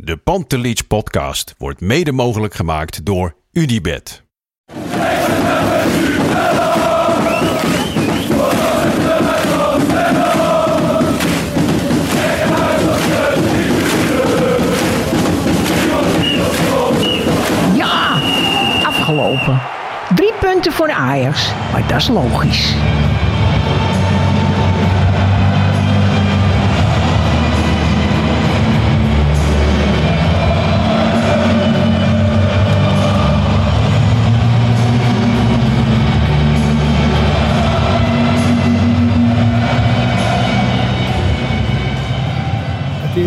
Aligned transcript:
De 0.00 0.16
Pantelich 0.16 0.86
podcast 0.86 1.54
wordt 1.56 1.80
mede 1.80 2.12
mogelijk 2.12 2.54
gemaakt 2.54 3.04
door 3.04 3.34
UdiBet. 3.52 4.22
Ja, 17.74 18.20
afgelopen. 18.84 19.60
Drie 20.14 20.32
punten 20.40 20.72
voor 20.72 20.90
Ajax, 20.90 21.52
maar 21.72 21.88
dat 21.88 21.96
is 21.96 22.08
logisch. 22.08 22.74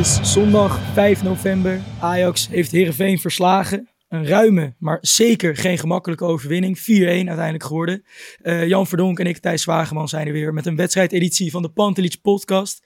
Is 0.02 0.34
zondag 0.34 0.94
5 0.94 1.24
november. 1.24 1.80
Ajax 2.00 2.48
heeft 2.48 2.72
Heerenveen 2.72 3.20
verslagen. 3.20 3.90
Een 4.08 4.26
ruime, 4.26 4.74
maar 4.78 4.98
zeker 5.02 5.56
geen 5.56 5.78
gemakkelijke 5.78 6.24
overwinning. 6.26 6.80
4-1 6.80 6.84
uiteindelijk 6.84 7.64
geworden. 7.64 8.04
Eh, 8.42 8.68
Jan 8.68 8.88
Verdonk 8.88 9.20
en 9.20 9.26
ik, 9.26 9.38
Thijs 9.38 9.62
Zwageman, 9.62 10.08
zijn 10.08 10.28
er 10.28 10.34
weer 10.34 10.54
met 10.54 10.66
een 10.66 10.76
wedstrijdeditie 10.76 11.52
van 11.52 11.62
de 11.62 11.70
Pantelich 11.70 12.22
podcast. 12.22 12.86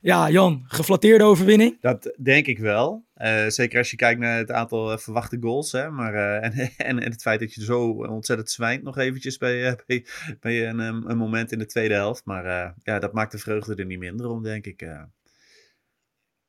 Ja, 0.00 0.30
Jan, 0.30 0.64
geflatteerde 0.66 1.24
overwinning? 1.24 1.76
Dat 1.80 2.14
denk 2.22 2.46
ik 2.46 2.58
wel. 2.58 3.04
Uh, 3.16 3.46
zeker 3.46 3.78
als 3.78 3.90
je 3.90 3.96
kijkt 3.96 4.20
naar 4.20 4.38
het 4.38 4.50
aantal 4.50 4.92
uh, 4.92 4.98
verwachte 4.98 5.36
goals. 5.40 5.72
Hè? 5.72 5.90
Maar, 5.90 6.14
en, 6.40 6.52
en, 6.76 7.02
het 7.02 7.22
feit 7.22 7.40
dat 7.40 7.54
je 7.54 7.64
zo 7.64 7.88
ontzettend 7.90 8.50
zwijnt 8.50 8.82
nog 8.82 8.98
eventjes 8.98 9.36
bij, 9.36 9.78
bij, 9.86 10.06
bij 10.40 10.68
een, 10.68 10.78
een, 10.78 11.16
moment 11.16 11.52
in 11.52 11.58
de 11.58 11.66
tweede 11.66 11.94
helft. 11.94 12.24
Maar 12.24 12.74
ja, 12.82 12.98
dat 12.98 13.12
maakt 13.12 13.32
de 13.32 13.38
vreugde 13.38 13.74
er 13.74 13.86
niet 13.86 13.98
minder 13.98 14.26
om, 14.26 14.42
denk 14.42 14.66
ik. 14.66 14.86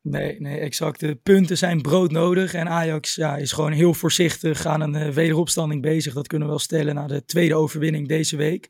Nee, 0.07 0.35
nee, 0.39 0.59
exact. 0.59 0.99
De 0.99 1.15
punten 1.15 1.57
zijn 1.57 1.81
broodnodig. 1.81 2.53
En 2.53 2.69
Ajax 2.69 3.15
ja, 3.15 3.37
is 3.37 3.51
gewoon 3.51 3.71
heel 3.71 3.93
voorzichtig 3.93 4.65
aan 4.65 4.81
een 4.81 5.13
wederopstanding 5.13 5.81
bezig. 5.81 6.13
Dat 6.13 6.27
kunnen 6.27 6.47
we 6.47 6.53
wel 6.53 6.63
stellen 6.63 6.95
na 6.95 7.07
de 7.07 7.25
tweede 7.25 7.55
overwinning 7.55 8.07
deze 8.07 8.35
week. 8.35 8.69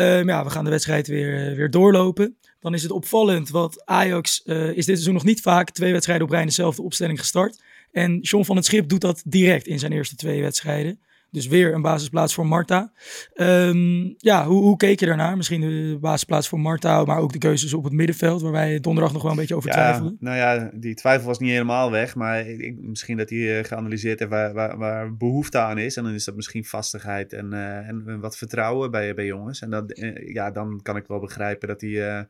Um, 0.00 0.28
ja, 0.28 0.44
we 0.44 0.50
gaan 0.50 0.64
de 0.64 0.70
wedstrijd 0.70 1.06
weer, 1.06 1.56
weer 1.56 1.70
doorlopen. 1.70 2.36
Dan 2.60 2.74
is 2.74 2.82
het 2.82 2.90
opvallend, 2.90 3.50
want 3.50 3.84
Ajax 3.84 4.42
uh, 4.44 4.68
is 4.68 4.74
dit 4.74 4.84
seizoen 4.84 5.14
nog 5.14 5.24
niet 5.24 5.40
vaak 5.40 5.70
twee 5.70 5.92
wedstrijden 5.92 6.26
op 6.26 6.32
rij 6.32 6.44
dezelfde 6.44 6.82
opstelling 6.82 7.18
gestart. 7.18 7.62
En 7.92 8.18
John 8.20 8.44
van 8.44 8.56
het 8.56 8.64
Schip 8.64 8.88
doet 8.88 9.00
dat 9.00 9.22
direct 9.26 9.66
in 9.66 9.78
zijn 9.78 9.92
eerste 9.92 10.16
twee 10.16 10.42
wedstrijden. 10.42 11.00
Dus 11.36 11.46
weer 11.46 11.74
een 11.74 11.82
basisplaats 11.82 12.34
voor 12.34 12.46
Marta. 12.46 12.92
Um, 13.34 14.14
ja, 14.16 14.46
hoe, 14.46 14.62
hoe, 14.62 14.76
keek 14.76 15.00
je 15.00 15.06
daarnaar? 15.06 15.36
Misschien 15.36 15.60
de 15.60 15.98
basisplaats 16.00 16.48
voor 16.48 16.60
Marta, 16.60 17.04
maar 17.04 17.18
ook 17.18 17.32
de 17.32 17.38
keuzes 17.38 17.74
op 17.74 17.84
het 17.84 17.92
middenveld, 17.92 18.42
waar 18.42 18.52
wij 18.52 18.80
donderdag 18.80 19.12
nog 19.12 19.22
wel 19.22 19.30
een 19.30 19.36
beetje 19.36 19.54
over 19.54 19.70
ja, 19.70 19.74
twijfelden. 19.74 20.16
Nou 20.20 20.36
ja, 20.36 20.70
die 20.74 20.94
twijfel 20.94 21.26
was 21.26 21.38
niet 21.38 21.50
helemaal 21.50 21.90
weg, 21.90 22.14
maar 22.14 22.46
ik, 22.46 22.76
misschien 22.80 23.16
dat 23.16 23.30
hij 23.30 23.64
geanalyseerd 23.64 24.18
heeft 24.18 24.30
waar, 24.30 24.52
waar, 24.52 24.78
waar, 24.78 25.16
behoefte 25.16 25.58
aan 25.58 25.78
is. 25.78 25.96
En 25.96 26.04
dan 26.04 26.12
is 26.12 26.24
dat 26.24 26.36
misschien 26.36 26.64
vastigheid 26.64 27.32
en, 27.32 27.52
uh, 27.52 27.88
en 27.88 28.20
wat 28.20 28.36
vertrouwen 28.36 28.90
bij, 28.90 29.14
bij 29.14 29.26
jongens. 29.26 29.60
En 29.60 29.70
dat, 29.70 29.98
uh, 29.98 30.32
ja, 30.34 30.50
dan 30.50 30.80
kan 30.82 30.96
ik 30.96 31.06
wel 31.06 31.20
begrijpen 31.20 31.68
dat 31.68 31.80
hij, 31.80 31.90
uh, 31.90 32.20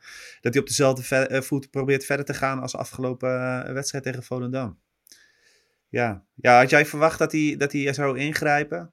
dat 0.40 0.52
hij 0.52 0.62
op 0.62 0.68
dezelfde 0.68 1.42
voet 1.42 1.70
probeert 1.70 2.04
verder 2.04 2.24
te 2.24 2.34
gaan 2.34 2.60
als 2.60 2.76
afgelopen 2.76 3.28
wedstrijd 3.74 4.04
tegen 4.04 4.22
Volendam. 4.22 4.78
Ja. 5.88 6.22
ja, 6.34 6.58
had 6.58 6.70
jij 6.70 6.86
verwacht 6.86 7.18
dat 7.18 7.32
hij, 7.32 7.54
dat 7.58 7.72
hij 7.72 7.92
zou 7.92 8.18
ingrijpen? 8.18 8.92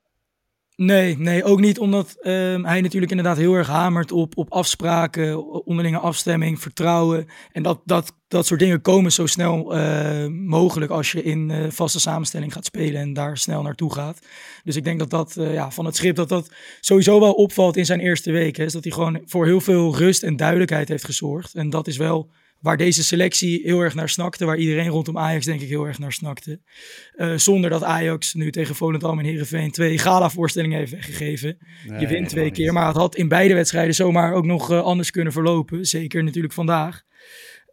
Nee, 0.75 1.17
nee, 1.17 1.43
ook 1.43 1.59
niet 1.59 1.79
omdat 1.79 2.15
um, 2.21 2.65
hij 2.65 2.81
natuurlijk 2.81 3.11
inderdaad 3.11 3.37
heel 3.37 3.53
erg 3.53 3.67
hamert 3.67 4.11
op, 4.11 4.37
op 4.37 4.51
afspraken, 4.51 5.63
onderlinge 5.65 5.97
afstemming, 5.97 6.61
vertrouwen. 6.61 7.27
En 7.51 7.63
dat, 7.63 7.81
dat, 7.85 8.13
dat 8.27 8.45
soort 8.45 8.59
dingen 8.59 8.81
komen 8.81 9.11
zo 9.11 9.25
snel 9.25 9.77
uh, 9.77 10.27
mogelijk 10.27 10.91
als 10.91 11.11
je 11.11 11.23
in 11.23 11.49
uh, 11.49 11.69
vaste 11.69 11.99
samenstelling 11.99 12.53
gaat 12.53 12.65
spelen 12.65 13.01
en 13.01 13.13
daar 13.13 13.37
snel 13.37 13.61
naartoe 13.61 13.93
gaat. 13.93 14.19
Dus 14.63 14.75
ik 14.75 14.83
denk 14.83 14.99
dat 14.99 15.09
dat 15.09 15.35
uh, 15.39 15.53
ja, 15.53 15.71
van 15.71 15.85
het 15.85 15.95
schip 15.95 16.15
dat 16.15 16.29
dat 16.29 16.51
sowieso 16.79 17.19
wel 17.19 17.33
opvalt 17.33 17.77
in 17.77 17.85
zijn 17.85 17.99
eerste 17.99 18.31
weken. 18.31 18.65
Is 18.65 18.73
dat 18.73 18.83
hij 18.83 18.93
gewoon 18.93 19.21
voor 19.25 19.45
heel 19.45 19.61
veel 19.61 19.97
rust 19.97 20.23
en 20.23 20.35
duidelijkheid 20.35 20.87
heeft 20.87 21.05
gezorgd. 21.05 21.53
En 21.53 21.69
dat 21.69 21.87
is 21.87 21.97
wel 21.97 22.29
waar 22.63 22.77
deze 22.77 23.03
selectie 23.03 23.61
heel 23.63 23.79
erg 23.79 23.93
naar 23.93 24.09
snakte, 24.09 24.45
waar 24.45 24.57
iedereen 24.57 24.87
rondom 24.87 25.17
Ajax 25.17 25.45
denk 25.45 25.61
ik 25.61 25.69
heel 25.69 25.85
erg 25.85 25.99
naar 25.99 26.11
snakte. 26.11 26.59
Uh, 27.15 27.37
zonder 27.37 27.69
dat 27.69 27.83
Ajax 27.83 28.33
nu 28.33 28.51
tegen 28.51 28.75
Volendam 28.75 29.19
en 29.19 29.25
Heerenveen 29.25 29.71
twee 29.71 29.97
gala-voorstellingen 29.97 30.77
heeft 30.77 30.91
weggegeven. 30.91 31.57
Nee, 31.87 31.99
je 31.99 32.07
wint 32.07 32.29
twee 32.29 32.51
keer, 32.51 32.73
maar 32.73 32.87
het 32.87 32.95
had 32.95 33.15
in 33.15 33.27
beide 33.27 33.53
wedstrijden 33.53 33.95
zomaar 33.95 34.33
ook 34.33 34.45
nog 34.45 34.71
uh, 34.71 34.81
anders 34.81 35.11
kunnen 35.11 35.33
verlopen. 35.33 35.85
Zeker 35.85 36.23
natuurlijk 36.23 36.53
vandaag. 36.53 37.03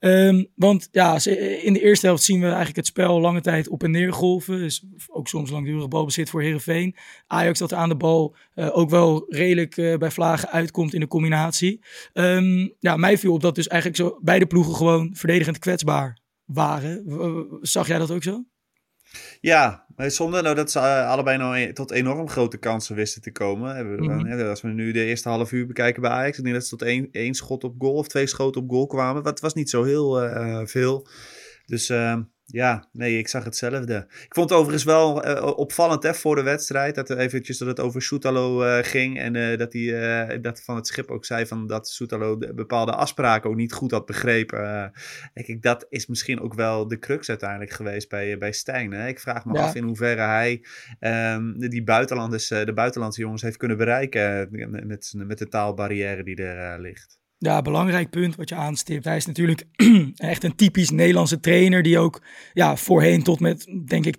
Um, 0.01 0.47
want 0.55 0.89
ja, 0.91 1.19
in 1.63 1.73
de 1.73 1.83
eerste 1.83 2.07
helft 2.07 2.23
zien 2.23 2.41
we 2.41 2.47
eigenlijk 2.47 2.77
het 2.77 2.87
spel 2.87 3.21
lange 3.21 3.41
tijd 3.41 3.69
op 3.69 3.83
en 3.83 3.91
neer 3.91 4.13
golven. 4.13 4.59
Dus 4.59 4.85
ook 5.09 5.29
soms 5.29 5.51
langdurig 5.51 5.89
balbezit 5.89 6.31
voor 6.31 6.43
Herenveen. 6.43 6.97
Ajax 7.27 7.59
dat 7.59 7.73
aan 7.73 7.89
de 7.89 7.97
bal 7.97 8.37
uh, 8.55 8.77
ook 8.77 8.91
wel 8.91 9.25
redelijk 9.29 9.77
uh, 9.77 9.97
bij 9.97 10.11
vlagen 10.11 10.51
uitkomt 10.51 10.95
in 10.95 11.01
de 11.01 11.07
combinatie. 11.07 11.81
Um, 12.13 12.75
ja, 12.79 12.97
mij 12.97 13.19
viel 13.19 13.33
op 13.33 13.41
dat 13.41 13.55
dus 13.55 13.69
eigenlijk 13.69 14.01
zo 14.01 14.19
beide 14.23 14.47
ploegen 14.47 14.75
gewoon 14.75 15.11
verdedigend 15.15 15.59
kwetsbaar 15.59 16.19
waren. 16.45 17.59
Zag 17.61 17.87
jij 17.87 17.99
dat 17.99 18.11
ook 18.11 18.23
zo? 18.23 18.45
Ja, 19.41 19.87
zonder 20.07 20.43
nou 20.43 20.55
dat 20.55 20.71
ze 20.71 20.81
allebei 21.05 21.39
nou 21.39 21.73
tot 21.73 21.91
enorm 21.91 22.29
grote 22.29 22.57
kansen 22.57 22.97
wisten 22.97 23.23
te 23.23 23.33
komen. 23.33 23.87
Mm 23.87 24.09
-hmm. 24.09 24.49
Als 24.49 24.61
we 24.61 24.69
nu 24.69 24.93
de 24.93 25.05
eerste 25.05 25.29
half 25.29 25.53
uur 25.53 25.67
bekijken 25.67 26.03
bij 26.03 26.11
Ajax, 26.11 26.39
ik 26.39 26.45
denk 26.45 26.55
dat 26.55 26.65
ze 26.65 26.77
tot 26.77 26.89
één, 26.89 27.09
één 27.13 27.35
schot 27.35 27.65
op 27.65 27.75
goal 27.79 27.95
of 27.95 28.09
twee 28.09 28.27
schoten 28.27 28.63
op 28.63 28.71
goal 28.71 28.87
kwamen. 28.87 29.23
Dat 29.23 29.41
was 29.41 29.55
niet 29.55 29.71
zo 29.71 29.85
heel 29.85 30.25
uh, 30.25 30.61
veel. 30.65 31.07
Dus 31.67 31.91
uh, 31.91 32.17
ja, 32.53 32.85
nee, 32.93 33.19
ik 33.19 33.29
zag 33.29 33.45
hetzelfde. 33.45 34.07
Ik 34.09 34.35
vond 34.35 34.51
het 34.51 34.59
overigens 34.59 34.85
wel 34.85 35.27
uh, 35.27 35.47
opvallend 35.57 36.03
hè, 36.03 36.15
voor 36.15 36.37
de 36.37 36.43
wedstrijd. 36.43 36.95
Dat, 36.95 37.11
er 37.11 37.19
eventjes, 37.19 37.59
dat 37.59 37.69
het 37.69 37.81
over 37.81 38.03
Soetalo 38.03 38.65
uh, 38.65 38.79
ging. 38.83 39.19
En 39.19 39.35
uh, 39.35 39.59
dat, 39.59 39.73
hij, 39.73 40.41
dat 40.41 40.63
van 40.63 40.77
het 40.77 40.87
schip 40.87 41.11
ook 41.11 41.25
zei 41.25 41.47
van 41.47 41.67
dat 41.67 41.89
Soetalo 41.89 42.39
bepaalde 42.55 42.93
afspraken 42.93 43.51
ook 43.51 43.57
niet 43.57 43.73
goed 43.73 43.91
had 43.91 44.07
begrepen. 44.07 44.93
denk 45.35 45.47
ik, 45.47 45.63
dat 45.63 45.87
is 45.89 46.07
misschien 46.07 46.41
ook 46.41 46.55
wel 46.55 46.89
de 46.89 46.99
crux 46.99 47.29
uiteindelijk 47.29 47.71
geweest 47.71 48.09
bij, 48.09 48.39
bij 48.39 48.53
Stijn. 48.53 48.93
Hè? 48.93 49.09
Ik 49.09 49.21
vraag 49.21 49.45
me 49.45 49.55
ja. 49.55 49.63
af 49.63 49.75
in 49.75 49.85
hoeverre 49.85 50.21
hij 50.21 50.65
um, 51.35 51.59
die 51.59 51.85
buitenlanders, 51.85 52.49
de 52.49 52.73
buitenlandse 52.75 53.21
jongens 53.21 53.43
heeft 53.43 53.57
kunnen 53.57 53.77
bereiken. 53.77 54.49
Met, 54.87 55.13
met 55.17 55.39
de 55.39 55.49
taalbarrière 55.49 56.23
die 56.23 56.37
er 56.43 56.81
ligt. 56.81 57.20
Ja, 57.43 57.63
belangrijk 57.63 58.11
punt 58.11 58.37
wat 58.37 58.49
je 58.49 58.55
aanstipt. 58.55 59.05
Hij 59.05 59.17
is 59.17 59.27
natuurlijk 59.27 59.65
echt 60.17 60.45
een 60.45 60.55
typisch 60.55 60.91
Nederlandse 60.91 61.41
trainer 61.41 61.83
die 61.83 61.99
ook 61.99 62.23
ja, 62.53 62.77
voorheen 62.77 63.23
tot 63.23 63.41
met, 63.41 63.67
denk 63.87 64.07
ik, 64.07 64.17
80% 64.17 64.19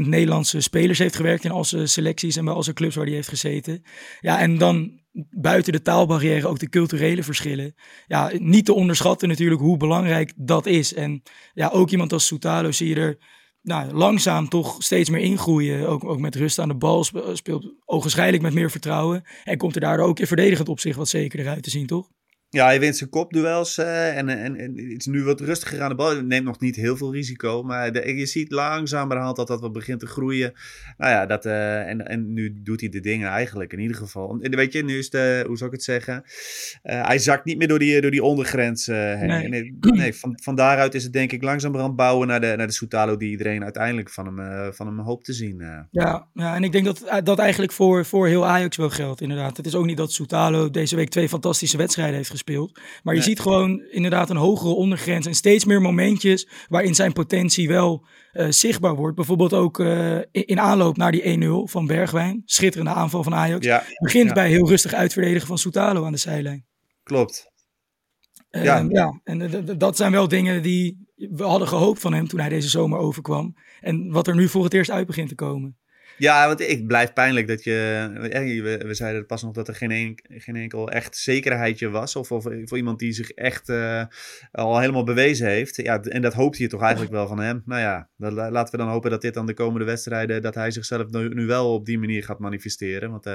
Nederlandse 0.00 0.60
spelers 0.60 0.98
heeft 0.98 1.16
gewerkt 1.16 1.44
in 1.44 1.50
al 1.50 1.64
zijn 1.64 1.88
selecties 1.88 2.36
en 2.36 2.44
bij 2.44 2.54
al 2.54 2.62
zijn 2.62 2.74
clubs 2.74 2.94
waar 2.94 3.04
hij 3.04 3.14
heeft 3.14 3.28
gezeten. 3.28 3.82
Ja, 4.20 4.40
en 4.40 4.58
dan 4.58 5.00
buiten 5.30 5.72
de 5.72 5.82
taalbarrière 5.82 6.48
ook 6.48 6.58
de 6.58 6.68
culturele 6.68 7.22
verschillen. 7.22 7.74
Ja, 8.06 8.30
niet 8.38 8.64
te 8.64 8.74
onderschatten 8.74 9.28
natuurlijk 9.28 9.60
hoe 9.60 9.76
belangrijk 9.76 10.32
dat 10.36 10.66
is. 10.66 10.94
En 10.94 11.22
ja, 11.52 11.68
ook 11.68 11.90
iemand 11.90 12.12
als 12.12 12.26
Soutalo 12.26 12.72
zie 12.72 12.88
je 12.88 12.94
er 12.94 13.18
nou, 13.62 13.92
langzaam 13.92 14.48
toch 14.48 14.82
steeds 14.82 15.10
meer 15.10 15.20
ingroeien. 15.20 15.88
Ook, 15.88 16.04
ook 16.04 16.20
met 16.20 16.34
rust 16.34 16.58
aan 16.58 16.68
de 16.68 16.76
bal 16.76 17.04
speelt 17.32 17.74
ogenschijnlijk 17.84 18.42
met 18.42 18.54
meer 18.54 18.70
vertrouwen. 18.70 19.22
En 19.44 19.56
komt 19.56 19.74
er 19.74 19.80
daardoor 19.80 20.06
ook 20.06 20.20
in 20.20 20.26
verdedigend 20.26 20.68
opzicht 20.68 20.96
wat 20.96 21.08
zekerder 21.08 21.48
uit 21.48 21.62
te 21.62 21.70
zien, 21.70 21.86
toch? 21.86 22.08
Ja, 22.50 22.64
hij 22.64 22.80
wint 22.80 22.96
zijn 22.96 23.10
kopduels 23.10 23.78
uh, 23.78 24.16
en, 24.16 24.28
en, 24.28 24.56
en 24.56 24.76
is 24.76 25.06
nu 25.06 25.24
wat 25.24 25.40
rustiger 25.40 25.82
aan 25.82 25.88
de 25.88 25.94
bal. 25.94 26.22
Neemt 26.22 26.44
nog 26.44 26.60
niet 26.60 26.76
heel 26.76 26.96
veel 26.96 27.12
risico, 27.12 27.62
maar 27.62 27.92
de, 27.92 28.16
je 28.16 28.26
ziet 28.26 28.52
langzamerhand 28.52 29.36
dat 29.36 29.46
dat 29.46 29.60
wat 29.60 29.72
begint 29.72 30.00
te 30.00 30.06
groeien. 30.06 30.52
Nou 30.96 31.12
ja, 31.12 31.26
dat, 31.26 31.46
uh, 31.46 31.88
en, 31.88 32.06
en 32.06 32.32
nu 32.32 32.62
doet 32.62 32.80
hij 32.80 32.88
de 32.88 33.00
dingen 33.00 33.28
eigenlijk 33.28 33.72
in 33.72 33.78
ieder 33.78 33.96
geval. 33.96 34.38
En 34.40 34.56
weet 34.56 34.72
je, 34.72 34.84
nu 34.84 34.98
is 34.98 35.10
de, 35.10 35.44
hoe 35.46 35.56
zou 35.56 35.70
ik 35.70 35.76
het 35.76 35.84
zeggen, 35.84 36.22
uh, 36.24 37.06
hij 37.06 37.18
zakt 37.18 37.44
niet 37.44 37.58
meer 37.58 37.68
door 37.68 37.78
die, 37.78 38.00
door 38.00 38.10
die 38.10 38.22
ondergrens 38.22 38.86
heen. 38.86 39.50
Nee, 39.50 39.76
nee 39.80 40.14
van, 40.14 40.38
van 40.42 40.54
daaruit 40.54 40.94
is 40.94 41.02
het 41.02 41.12
denk 41.12 41.32
ik 41.32 41.42
langzamerhand 41.42 41.96
bouwen 41.96 42.28
naar 42.28 42.40
de, 42.40 42.54
naar 42.56 42.66
de 42.66 42.72
Soutalo 42.72 43.16
die 43.16 43.30
iedereen 43.30 43.62
uiteindelijk 43.62 44.10
van 44.10 44.26
hem, 44.26 44.72
van 44.72 44.86
hem 44.86 44.98
hoopt 44.98 45.24
te 45.24 45.32
zien. 45.32 45.86
Ja, 45.90 46.28
ja, 46.34 46.54
en 46.54 46.64
ik 46.64 46.72
denk 46.72 46.84
dat 46.84 47.24
dat 47.24 47.38
eigenlijk 47.38 47.72
voor, 47.72 48.04
voor 48.04 48.26
heel 48.26 48.46
Ajax 48.46 48.76
wel 48.76 48.90
geldt 48.90 49.20
inderdaad. 49.20 49.56
Het 49.56 49.66
is 49.66 49.74
ook 49.74 49.86
niet 49.86 49.96
dat 49.96 50.12
Soutalo 50.12 50.70
deze 50.70 50.96
week 50.96 51.08
twee 51.08 51.28
fantastische 51.28 51.76
wedstrijden 51.76 52.16
heeft 52.16 52.36
gespeeld. 52.38 52.80
Maar 53.02 53.14
je 53.14 53.22
ziet 53.22 53.40
gewoon 53.40 53.80
inderdaad 53.90 54.30
een 54.30 54.36
hogere 54.36 54.74
ondergrens 54.74 55.26
en 55.26 55.34
steeds 55.34 55.64
meer 55.64 55.80
momentjes 55.80 56.48
waarin 56.68 56.94
zijn 56.94 57.12
potentie 57.12 57.68
wel 57.68 58.06
uh, 58.32 58.46
zichtbaar 58.50 58.94
wordt. 58.94 59.16
Bijvoorbeeld 59.16 59.52
ook 59.52 59.78
uh, 59.78 60.18
in, 60.30 60.60
aanloop 60.60 60.96
naar 60.96 61.12
die 61.12 61.40
1-0 61.42 61.70
van 61.70 61.86
Bergwijn. 61.86 62.42
Schitterende 62.44 62.92
aanval 62.92 63.22
van 63.22 63.34
Ajax. 63.34 63.66
Ja, 63.66 63.84
Begint 63.98 64.28
ja. 64.28 64.34
bij 64.34 64.48
heel 64.48 64.68
rustig 64.68 64.92
uitverdedigen 64.92 65.46
van 65.46 65.58
Soutalo 65.58 66.04
aan 66.04 66.12
de 66.12 66.18
zijlijn. 66.18 66.66
Klopt. 67.02 67.50
Uh, 68.50 68.64
ja. 68.64 68.86
ja, 68.88 69.20
en 69.24 69.78
dat 69.78 69.96
zijn 69.96 70.12
wel 70.12 70.28
dingen 70.28 70.62
die 70.62 71.06
we 71.14 71.42
hadden 71.42 71.68
gehoopt 71.68 72.00
van 72.00 72.12
hem 72.12 72.28
toen 72.28 72.40
hij 72.40 72.48
deze 72.48 72.68
zomer 72.68 72.98
overkwam. 72.98 73.56
En 73.80 74.10
wat 74.10 74.26
er 74.26 74.34
nu 74.34 74.48
voor 74.48 74.64
het 74.64 74.74
eerst 74.74 74.90
uit 74.90 75.06
begint 75.06 75.28
te 75.28 75.34
komen. 75.34 75.78
Ja, 76.18 76.46
want 76.46 76.60
ik 76.60 76.86
blijf 76.86 77.12
pijnlijk 77.12 77.48
dat 77.48 77.64
je. 77.64 78.10
We, 78.62 78.78
we 78.86 78.94
zeiden 78.94 79.26
pas 79.26 79.42
nog 79.42 79.52
dat 79.52 79.68
er 79.68 79.74
geen, 79.74 79.90
een, 79.90 80.18
geen 80.28 80.56
enkel 80.56 80.90
echt 80.90 81.16
zekerheidje 81.16 81.88
was. 81.88 82.16
Of, 82.16 82.32
of 82.32 82.42
voor 82.42 82.76
iemand 82.76 82.98
die 82.98 83.12
zich 83.12 83.30
echt 83.30 83.68
uh, 83.68 84.04
al 84.52 84.78
helemaal 84.78 85.04
bewezen 85.04 85.46
heeft. 85.46 85.76
Ja, 85.76 86.02
en 86.02 86.22
dat 86.22 86.34
hoopt 86.34 86.56
je 86.56 86.68
toch 86.68 86.82
eigenlijk 86.82 87.12
wel 87.12 87.26
van 87.26 87.40
hem. 87.40 87.62
Nou 87.64 87.80
ja, 87.80 88.08
dat, 88.16 88.32
laten 88.32 88.70
we 88.70 88.84
dan 88.84 88.88
hopen 88.88 89.10
dat 89.10 89.20
dit 89.20 89.34
dan 89.34 89.46
de 89.46 89.54
komende 89.54 89.84
wedstrijden. 89.84 90.42
dat 90.42 90.54
hij 90.54 90.70
zichzelf 90.70 91.10
nu, 91.10 91.28
nu 91.28 91.46
wel 91.46 91.74
op 91.74 91.86
die 91.86 91.98
manier 91.98 92.24
gaat 92.24 92.38
manifesteren. 92.38 93.10
Want 93.10 93.26
uh, 93.26 93.32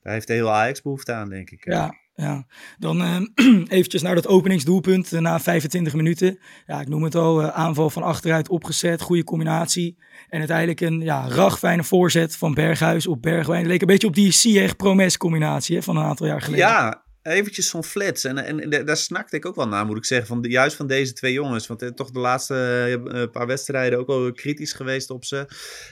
daar 0.00 0.12
heeft 0.12 0.26
de 0.26 0.32
hele 0.32 0.50
Ajax 0.50 0.82
behoefte 0.82 1.12
aan, 1.12 1.28
denk 1.28 1.50
ik. 1.50 1.64
Ja, 1.64 1.94
ja, 2.14 2.46
dan 2.78 3.02
uh, 3.02 3.16
eventjes 3.68 4.02
naar 4.02 4.14
dat 4.14 4.26
openingsdoelpunt 4.26 5.12
uh, 5.12 5.20
na 5.20 5.40
25 5.40 5.94
minuten. 5.94 6.38
Ja, 6.66 6.80
ik 6.80 6.88
noem 6.88 7.02
het 7.02 7.14
al, 7.14 7.42
uh, 7.42 7.48
aanval 7.48 7.90
van 7.90 8.02
achteruit 8.02 8.48
opgezet, 8.48 9.00
goede 9.00 9.24
combinatie. 9.24 9.96
En 10.28 10.38
uiteindelijk 10.38 10.80
een 10.80 11.00
ja, 11.00 11.28
ragfijne 11.28 11.84
voorzet 11.84 12.36
van 12.36 12.54
Berghuis 12.54 13.06
op 13.06 13.22
Bergwijn. 13.22 13.60
Het 13.60 13.70
leek 13.70 13.80
een 13.80 13.86
beetje 13.86 14.06
op 14.06 14.14
die 14.14 14.30
Sieg-Promes 14.30 15.16
combinatie 15.16 15.76
hè, 15.76 15.82
van 15.82 15.96
een 15.96 16.04
aantal 16.04 16.26
jaar 16.26 16.42
geleden. 16.42 16.66
Ja, 16.66 17.03
eventjes 17.24 17.68
zo'n 17.68 17.84
flits. 17.84 18.24
En, 18.24 18.38
en, 18.38 18.84
daar 18.84 18.96
snakte 18.96 19.36
ik 19.36 19.46
ook 19.46 19.54
wel 19.54 19.68
naar, 19.68 19.86
moet 19.86 19.96
ik 19.96 20.04
zeggen. 20.04 20.26
Van 20.26 20.42
de, 20.42 20.48
juist 20.48 20.76
van 20.76 20.86
deze 20.86 21.12
twee 21.12 21.32
jongens. 21.32 21.66
Want 21.66 21.82
uh, 21.82 21.88
toch 21.88 22.10
de 22.10 22.18
laatste 22.18 23.02
uh, 23.06 23.30
paar 23.30 23.46
wedstrijden 23.46 23.98
ook 23.98 24.06
wel 24.06 24.32
kritisch 24.32 24.72
geweest 24.72 25.10
op 25.10 25.24
ze. 25.24 25.46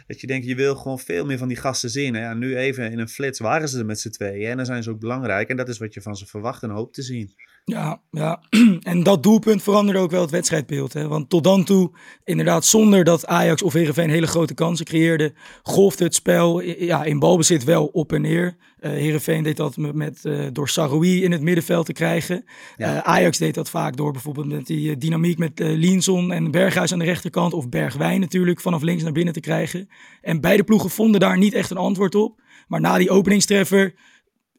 Dat 0.06 0.20
je 0.20 0.26
denkt, 0.26 0.46
je 0.46 0.54
wil 0.54 0.76
gewoon 0.76 0.98
veel 0.98 1.24
meer 1.24 1.38
van 1.38 1.48
die 1.48 1.56
gasten 1.56 1.90
zien. 1.90 2.38
Nu 2.38 2.56
even 2.56 2.90
in 2.90 2.98
een 2.98 3.08
flits 3.08 3.38
waren 3.38 3.68
ze 3.68 3.78
er 3.78 3.86
met 3.86 4.00
z'n 4.00 4.10
tweeën. 4.10 4.50
En 4.50 4.56
dan 4.56 4.66
zijn 4.66 4.82
ze 4.82 4.90
ook 4.90 5.00
belangrijk. 5.00 5.48
En 5.48 5.56
dat 5.56 5.68
is 5.68 5.78
wat 5.78 5.94
je 5.94 6.02
van 6.02 6.16
ze 6.16 6.26
verwacht 6.26 6.62
en 6.62 6.70
hoopt 6.70 6.94
te 6.94 7.02
zien. 7.02 7.34
Ja, 7.64 8.00
ja, 8.10 8.40
en 8.82 9.02
dat 9.02 9.22
doelpunt 9.22 9.62
veranderde 9.62 10.00
ook 10.00 10.10
wel 10.10 10.20
het 10.20 10.30
wedstrijdbeeld. 10.30 10.92
Hè? 10.92 11.08
Want 11.08 11.28
tot 11.28 11.44
dan 11.44 11.64
toe, 11.64 11.90
inderdaad, 12.24 12.64
zonder 12.64 13.04
dat 13.04 13.26
Ajax 13.26 13.62
of 13.62 13.72
Heerenveen 13.72 14.10
hele 14.10 14.26
grote 14.26 14.54
kansen 14.54 14.86
creëerde, 14.86 15.32
golfde 15.62 16.04
het 16.04 16.14
spel 16.14 16.60
ja, 16.60 17.04
in 17.04 17.18
balbezit 17.18 17.64
wel 17.64 17.86
op 17.86 18.12
en 18.12 18.20
neer. 18.20 18.56
Uh, 18.80 18.90
Heerenveen 18.90 19.42
deed 19.42 19.56
dat 19.56 19.76
met, 19.76 19.94
met 19.94 20.20
uh, 20.22 20.46
door 20.52 20.68
Saroui 20.68 21.22
in 21.22 21.32
het 21.32 21.40
middenveld 21.40 21.86
te 21.86 21.92
krijgen. 21.92 22.44
Ja. 22.76 22.94
Uh, 22.94 23.00
Ajax 23.00 23.38
deed 23.38 23.54
dat 23.54 23.70
vaak 23.70 23.96
door 23.96 24.12
bijvoorbeeld 24.12 24.46
met 24.48 24.66
die 24.66 24.96
dynamiek 24.96 25.38
met 25.38 25.60
uh, 25.60 25.76
Linson 25.76 26.32
en 26.32 26.50
Berghuis 26.50 26.92
aan 26.92 26.98
de 26.98 27.04
rechterkant. 27.04 27.52
Of 27.52 27.68
Bergwijn 27.68 28.20
natuurlijk 28.20 28.60
vanaf 28.60 28.82
links 28.82 29.02
naar 29.02 29.12
binnen 29.12 29.34
te 29.34 29.40
krijgen. 29.40 29.88
En 30.20 30.40
beide 30.40 30.64
ploegen 30.64 30.90
vonden 30.90 31.20
daar 31.20 31.38
niet 31.38 31.54
echt 31.54 31.70
een 31.70 31.76
antwoord 31.76 32.14
op. 32.14 32.40
Maar 32.68 32.80
na 32.80 32.98
die 32.98 33.10
openingstreffer 33.10 33.94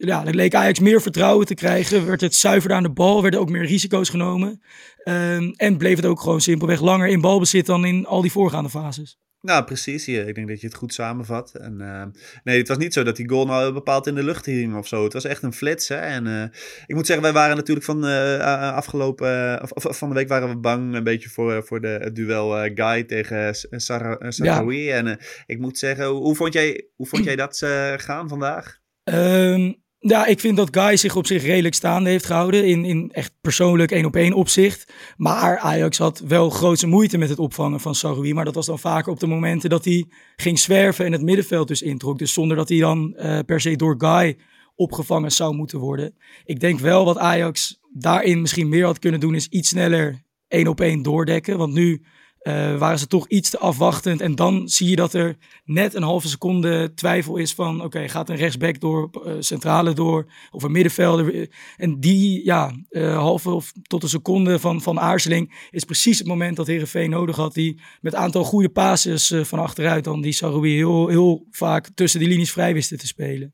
ja, 0.07 0.25
er 0.25 0.35
leek 0.35 0.55
Ajax 0.55 0.79
meer 0.79 1.01
vertrouwen 1.01 1.45
te 1.45 1.53
krijgen. 1.53 2.05
Werd 2.05 2.21
het 2.21 2.35
zuiverder 2.35 2.77
aan 2.77 2.83
de 2.83 2.91
bal, 2.91 3.21
werden 3.21 3.39
ook 3.39 3.49
meer 3.49 3.65
risico's 3.65 4.09
genomen. 4.09 4.61
Um, 5.03 5.53
en 5.55 5.77
bleef 5.77 5.95
het 5.95 6.05
ook 6.05 6.21
gewoon 6.21 6.41
simpelweg 6.41 6.81
langer 6.81 7.07
in 7.07 7.21
balbezit 7.21 7.65
dan 7.65 7.85
in 7.85 8.05
al 8.05 8.21
die 8.21 8.31
voorgaande 8.31 8.69
fases. 8.69 9.17
Nou, 9.41 9.63
precies. 9.63 10.07
Ik 10.07 10.35
denk 10.35 10.47
dat 10.47 10.61
je 10.61 10.67
het 10.67 10.75
goed 10.75 10.93
samenvat. 10.93 11.55
En, 11.55 11.77
uh, 11.81 12.03
nee, 12.43 12.57
het 12.57 12.67
was 12.67 12.77
niet 12.77 12.93
zo 12.93 13.03
dat 13.03 13.15
die 13.15 13.29
goal 13.29 13.45
nou 13.45 13.73
bepaald 13.73 14.07
in 14.07 14.15
de 14.15 14.23
lucht 14.23 14.45
hing 14.45 14.75
of 14.75 14.87
zo. 14.87 15.03
Het 15.03 15.13
was 15.13 15.23
echt 15.23 15.43
een 15.43 15.53
flits. 15.53 15.87
Hè? 15.87 15.95
En 15.95 16.25
uh, 16.25 16.43
ik 16.85 16.95
moet 16.95 17.05
zeggen, 17.05 17.25
wij 17.25 17.33
waren 17.33 17.55
natuurlijk 17.55 17.85
van 17.85 18.05
uh, 18.05 18.73
afgelopen... 18.75 19.61
of, 19.61 19.97
van 19.97 20.09
de 20.09 20.15
week 20.15 20.27
waren 20.27 20.49
we 20.49 20.57
bang 20.57 20.95
een 20.95 21.03
beetje 21.03 21.29
voor, 21.29 21.63
voor 21.65 21.81
de, 21.81 21.87
het 21.87 22.15
duel 22.15 22.49
Guy 22.75 23.03
tegen 23.03 23.55
Sarawi. 23.69 24.83
Ja. 24.83 24.95
En 24.95 25.19
ik 25.45 25.59
moet 25.59 25.77
zeggen, 25.77 26.05
hoe 26.05 26.35
vond 26.35 26.53
jij, 26.53 26.87
hoe 26.95 27.07
vond 27.07 27.23
jij 27.23 27.35
dat 27.35 27.57
gaan 27.97 28.29
vandaag? 28.29 28.81
Um, 29.03 29.82
ja, 30.05 30.25
ik 30.25 30.39
vind 30.39 30.57
dat 30.57 30.77
Guy 30.77 30.97
zich 30.97 31.15
op 31.15 31.27
zich 31.27 31.43
redelijk 31.43 31.75
staande 31.75 32.09
heeft 32.09 32.25
gehouden. 32.25 32.65
In, 32.65 32.85
in 32.85 33.11
echt 33.11 33.31
persoonlijk 33.41 33.91
één 33.91 34.05
op 34.05 34.15
één 34.15 34.33
opzicht. 34.33 34.93
Maar 35.17 35.57
Ajax 35.57 35.97
had 35.97 36.19
wel 36.19 36.49
grootse 36.49 36.87
moeite 36.87 37.17
met 37.17 37.29
het 37.29 37.39
opvangen 37.39 37.79
van 37.79 37.95
Saroui. 37.95 38.33
Maar 38.33 38.45
dat 38.45 38.55
was 38.55 38.65
dan 38.65 38.79
vaker 38.79 39.11
op 39.11 39.19
de 39.19 39.27
momenten 39.27 39.69
dat 39.69 39.85
hij 39.85 40.05
ging 40.35 40.59
zwerven 40.59 41.05
en 41.05 41.11
het 41.11 41.21
middenveld 41.21 41.67
dus 41.67 41.81
introk. 41.81 42.19
Dus 42.19 42.33
zonder 42.33 42.57
dat 42.57 42.69
hij 42.69 42.79
dan 42.79 43.13
uh, 43.17 43.39
per 43.45 43.61
se 43.61 43.75
door 43.75 43.95
Guy 43.97 44.37
opgevangen 44.75 45.31
zou 45.31 45.55
moeten 45.55 45.79
worden. 45.79 46.15
Ik 46.45 46.59
denk 46.59 46.79
wel 46.79 47.05
wat 47.05 47.17
Ajax 47.17 47.79
daarin 47.93 48.41
misschien 48.41 48.69
meer 48.69 48.85
had 48.85 48.99
kunnen 48.99 49.19
doen, 49.19 49.35
is 49.35 49.47
iets 49.47 49.69
sneller 49.69 50.23
één 50.47 50.67
op 50.67 50.81
één 50.81 51.01
doordekken. 51.01 51.57
Want 51.57 51.73
nu 51.73 52.01
uh, 52.43 52.77
waren 52.77 52.99
ze 52.99 53.07
toch 53.07 53.27
iets 53.27 53.49
te 53.49 53.57
afwachtend. 53.59 54.21
En 54.21 54.35
dan 54.35 54.67
zie 54.67 54.89
je 54.89 54.95
dat 54.95 55.13
er 55.13 55.37
net 55.65 55.93
een 55.93 56.03
halve 56.03 56.27
seconde 56.27 56.93
twijfel 56.93 57.37
is 57.37 57.53
van... 57.53 57.83
oké, 57.83 58.09
gaat 58.09 58.29
een 58.29 58.35
rechtsback 58.35 58.79
door, 58.79 59.09
uh, 59.25 59.33
centrale 59.39 59.93
door 59.93 60.31
of 60.51 60.63
een 60.63 60.71
middenvelder? 60.71 61.49
En 61.77 61.99
die 61.99 62.45
ja, 62.45 62.71
uh, 62.89 63.17
halve 63.17 63.49
of 63.49 63.71
tot 63.81 64.03
een 64.03 64.09
seconde 64.09 64.59
van, 64.59 64.81
van 64.81 64.99
aarzeling... 64.99 65.67
is 65.69 65.83
precies 65.83 66.17
het 66.17 66.27
moment 66.27 66.55
dat 66.55 66.67
Herenveen 66.67 67.09
nodig 67.09 67.35
had. 67.35 67.53
Die 67.53 67.81
met 68.01 68.13
een 68.13 68.19
aantal 68.19 68.43
goede 68.43 68.69
passes 68.69 69.33
van 69.41 69.59
achteruit... 69.59 70.03
dan 70.03 70.21
die 70.21 70.33
Saroui 70.33 70.75
heel, 70.75 71.07
heel 71.07 71.47
vaak 71.51 71.89
tussen 71.95 72.19
die 72.19 72.29
linies 72.29 72.51
vrij 72.51 72.73
wisten 72.73 72.97
te 72.97 73.07
spelen. 73.07 73.53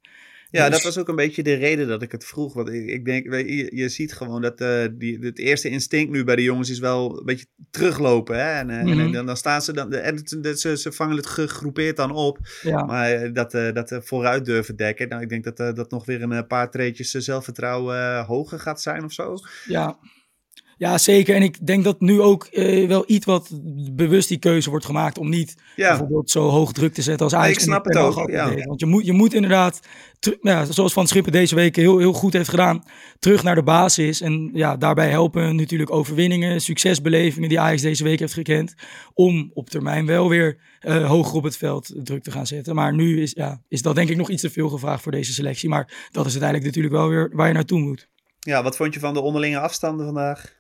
Ja, 0.52 0.66
dus... 0.66 0.74
dat 0.74 0.84
was 0.84 0.98
ook 0.98 1.08
een 1.08 1.16
beetje 1.16 1.44
de 1.44 1.54
reden 1.54 1.88
dat 1.88 2.02
ik 2.02 2.12
het 2.12 2.26
vroeg. 2.26 2.54
Want 2.54 2.70
ik, 2.70 2.88
ik 2.88 3.06
denk, 3.06 3.34
je, 3.34 3.76
je 3.76 3.90
ziet 3.90 4.14
gewoon 4.14 4.42
dat 4.42 4.62
uh, 4.62 4.86
die, 4.92 5.20
het 5.22 5.40
eerste 5.40 5.70
instinct 5.70 6.12
nu 6.12 6.24
bij 6.24 6.36
de 6.36 6.44
jongens 6.44 6.70
is 6.70 6.80
wel 6.80 7.20
een 7.20 7.26
beetje 7.26 7.46
teruglopen. 7.72 8.36
Hè? 8.36 8.52
En, 8.52 8.70
uh, 8.70 8.84
mm-hmm. 8.84 9.16
en, 9.16 9.26
dan 9.26 9.38
staan 9.38 9.62
ze 9.62 9.74
dan, 9.74 9.94
en 9.94 10.22
ze, 10.58 10.78
ze 10.78 10.92
vangen 10.92 11.16
het 11.16 11.26
gegroepeerd 11.26 11.98
dan 11.98 12.12
op. 12.12 12.38
Ja. 12.62 12.84
Maar 12.84 13.12
eh, 13.12 13.34
dat, 13.34 13.54
uh, 13.54 13.74
dat 13.74 14.00
vooruit 14.04 14.46
durven 14.46 14.76
dekken. 14.76 15.08
Nou, 15.08 15.22
ik 15.22 15.30
denk 15.30 15.44
dat 15.44 15.76
dat 15.76 15.92
nog 15.92 16.06
weer 16.06 16.22
een 16.22 16.48
paar 16.48 16.72
treetjes 16.72 17.12
zelfvertrouwen 17.12 18.26
hoger 18.26 18.60
gaat 18.60 18.82
zijn 18.82 19.04
of 19.04 19.14
zo. 19.14 19.36
Ja, 19.66 19.98
ja, 20.80 20.98
zeker. 20.98 21.36
En 21.36 21.42
ik 21.42 21.68
denk 21.68 21.84
dat 21.84 22.00
nu 22.00 22.22
ook 22.22 22.48
uh, 22.52 22.88
wel 22.88 23.04
iets 23.08 23.26
wat 23.26 23.50
bewust 23.92 24.28
die 24.28 24.38
keuze 24.38 24.70
wordt 24.70 24.86
gemaakt 24.86 25.18
om 25.18 25.30
niet 25.30 25.56
ja. 25.76 25.90
bijvoorbeeld 25.90 26.32
zo 26.32 26.50
hoog 26.50 26.72
druk 26.72 26.94
te 26.94 27.02
zetten 27.02 27.26
als 27.26 27.36
Ajax. 27.36 27.54
ik 27.54 27.60
snap 27.60 27.86
het 27.86 27.98
ook. 27.98 28.30
Ja. 28.30 28.54
Want 28.64 28.80
je 28.80 28.86
moet, 28.86 29.06
je 29.06 29.14
moet 29.14 29.34
inderdaad, 29.34 29.80
ja, 30.42 30.66
zoals 30.66 30.94
Van 30.94 31.08
Schippen 31.08 31.32
deze 31.32 31.56
week 31.56 31.76
heel, 31.76 31.98
heel 31.98 32.14
goed 32.14 32.34
heeft 32.34 32.50
gedaan, 32.50 32.84
terug 33.20 33.44
naar 33.44 33.56
de 33.56 33.64
basis. 33.64 34.22
En 34.22 34.50
ja, 34.54 34.78
daarbij 34.78 35.10
helpen 35.10 35.56
natuurlijk 35.56 35.92
overwinningen, 35.92 36.62
succesbelevingen 36.62 37.50
die 37.50 37.60
Ajax 37.60 37.82
deze 37.82 38.04
week 38.04 38.20
heeft 38.20 38.34
gekend. 38.34 38.74
Om 39.14 39.52
op 39.54 39.70
termijn 39.70 40.06
wel 40.06 40.30
weer 40.30 40.58
uh, 40.82 41.08
hoger 41.08 41.36
op 41.36 41.44
het 41.44 41.58
veld 41.58 41.94
druk 42.04 42.24
te 42.24 42.32
gaan 42.32 42.48
zetten. 42.48 42.76
Maar 42.76 42.94
nu 42.94 43.22
is, 43.22 43.32
ja, 43.32 43.62
is 43.68 43.82
dat 43.82 43.96
denk 43.96 44.10
ik 44.10 44.18
nog 44.18 44.30
iets 44.30 44.42
te 44.42 44.50
veel 44.50 44.70
gevraagd 44.70 45.04
voor 45.04 45.12
deze 45.12 45.34
selectie. 45.34 45.70
Maar 45.70 46.10
dat 46.12 46.26
is 46.26 46.32
uiteindelijk 46.32 46.64
natuurlijk 46.64 46.96
wel 46.96 47.10
weer 47.10 47.30
waar 47.34 47.48
je 47.48 47.54
naartoe 47.54 47.80
moet. 47.80 48.10
Ja, 48.40 48.64
wat 48.64 48.76
vond 48.76 48.94
je 48.94 49.00
van 49.00 49.14
de 49.14 49.22
onderlinge 49.22 49.60
afstanden 49.60 50.06
vandaag? 50.06 50.59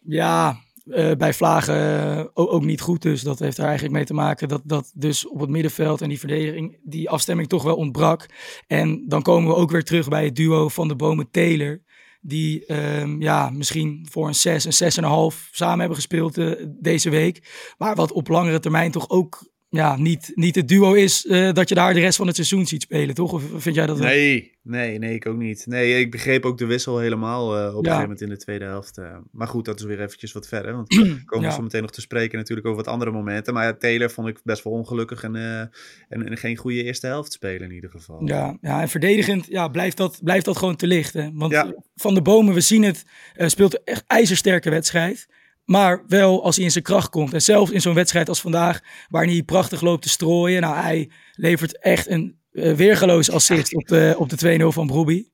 Ja, 0.00 0.60
uh, 0.86 1.12
bij 1.12 1.34
Vlagen 1.34 2.18
uh, 2.18 2.24
ook, 2.34 2.64
niet 2.64 2.80
goed. 2.80 3.02
Dus 3.02 3.22
dat 3.22 3.38
heeft 3.38 3.58
er 3.58 3.64
eigenlijk 3.64 3.94
mee 3.94 4.04
te 4.04 4.14
maken 4.14 4.48
dat, 4.48 4.62
dat 4.64 4.92
dus 4.94 5.28
op 5.28 5.40
het 5.40 5.50
middenveld 5.50 6.00
en 6.00 6.08
die 6.08 6.18
verdediging, 6.18 6.78
die 6.82 7.10
afstemming 7.10 7.48
toch 7.48 7.62
wel 7.62 7.76
ontbrak. 7.76 8.26
En 8.66 9.04
dan 9.08 9.22
komen 9.22 9.48
we 9.48 9.56
ook 9.56 9.70
weer 9.70 9.84
terug 9.84 10.08
bij 10.08 10.24
het 10.24 10.36
duo 10.36 10.68
van 10.68 10.88
de 10.88 10.96
bomen 10.96 11.30
Taylor. 11.30 11.82
Die 12.20 12.72
um, 12.72 13.20
ja, 13.20 13.50
misschien 13.50 14.06
voor 14.10 14.26
een 14.26 14.34
6, 14.34 14.80
een 14.80 14.92
6,5 15.32 15.50
samen 15.50 15.78
hebben 15.78 15.96
gespeeld 15.96 16.38
uh, 16.38 16.66
deze 16.68 17.10
week. 17.10 17.50
Maar 17.78 17.94
wat 17.94 18.12
op 18.12 18.28
langere 18.28 18.60
termijn 18.60 18.90
toch 18.90 19.10
ook 19.10 19.51
ja, 19.72 19.96
niet, 19.96 20.32
niet 20.34 20.54
het 20.54 20.68
duo 20.68 20.92
is 20.92 21.24
uh, 21.24 21.52
dat 21.52 21.68
je 21.68 21.74
daar 21.74 21.94
de 21.94 22.00
rest 22.00 22.16
van 22.16 22.26
het 22.26 22.36
seizoen 22.36 22.66
ziet 22.66 22.82
spelen, 22.82 23.14
toch? 23.14 23.32
Of 23.32 23.42
vind 23.56 23.74
jij 23.74 23.86
dat? 23.86 23.98
Nee, 23.98 24.58
nee, 24.62 24.98
nee, 24.98 25.14
ik 25.14 25.26
ook 25.26 25.36
niet. 25.36 25.66
Nee, 25.66 26.00
ik 26.00 26.10
begreep 26.10 26.44
ook 26.44 26.58
de 26.58 26.66
wissel 26.66 26.98
helemaal 26.98 27.58
uh, 27.58 27.62
op 27.62 27.68
een 27.68 27.84
gegeven 27.84 28.00
moment 28.00 28.20
in 28.20 28.28
de 28.28 28.36
tweede 28.36 28.64
helft. 28.64 28.98
Uh, 28.98 29.16
maar 29.30 29.48
goed, 29.48 29.64
dat 29.64 29.78
is 29.78 29.86
weer 29.86 30.00
eventjes 30.00 30.32
wat 30.32 30.48
verder. 30.48 30.72
Want 30.72 30.94
we 30.94 31.22
komen 31.24 31.48
ja. 31.48 31.54
zo 31.54 31.62
meteen 31.62 31.82
nog 31.82 31.90
te 31.90 32.00
spreken 32.00 32.38
natuurlijk 32.38 32.66
over 32.66 32.84
wat 32.84 32.92
andere 32.92 33.10
momenten. 33.10 33.54
Maar 33.54 33.64
ja, 33.64 33.74
Taylor 33.74 34.10
vond 34.10 34.28
ik 34.28 34.40
best 34.44 34.64
wel 34.64 34.72
ongelukkig 34.72 35.22
en, 35.22 35.34
en, 35.34 36.28
en, 36.28 36.36
geen 36.36 36.56
goede 36.56 36.82
eerste 36.82 37.06
helft 37.06 37.32
spelen 37.32 37.68
in 37.68 37.74
ieder 37.74 37.90
geval. 37.90 38.22
Ja, 38.24 38.58
ja 38.60 38.80
en 38.80 38.88
verdedigend 38.88 39.46
ja, 39.46 39.68
blijft, 39.68 39.96
dat, 39.96 40.20
blijft 40.22 40.44
dat 40.44 40.56
gewoon 40.56 40.76
te 40.76 40.86
licht. 40.86 41.12
Hè? 41.12 41.30
Want 41.32 41.72
Van 41.94 42.14
de 42.14 42.22
Bomen, 42.22 42.54
we 42.54 42.60
zien 42.60 42.82
het, 42.82 43.04
speelt 43.36 43.84
echt 43.84 44.04
ijzersterke 44.06 44.70
wedstrijd. 44.70 45.28
Maar 45.64 46.04
wel 46.06 46.44
als 46.44 46.56
hij 46.56 46.64
in 46.64 46.70
zijn 46.70 46.84
kracht 46.84 47.08
komt. 47.08 47.32
En 47.32 47.42
zelfs 47.42 47.70
in 47.70 47.80
zo'n 47.80 47.94
wedstrijd 47.94 48.28
als 48.28 48.40
vandaag, 48.40 48.80
waar 49.08 49.24
hij 49.24 49.42
prachtig 49.42 49.80
loopt 49.80 50.02
te 50.02 50.08
strooien. 50.08 50.60
Nou, 50.60 50.76
hij 50.76 51.10
levert 51.32 51.78
echt 51.78 52.08
een 52.08 52.38
uh, 52.52 52.74
weergeloos 52.74 53.30
assist 53.30 53.74
op 53.74 53.86
de, 53.86 54.14
op 54.18 54.28
de 54.28 54.58
2-0 54.60 54.66
van 54.66 54.86
Broby. 54.86 55.24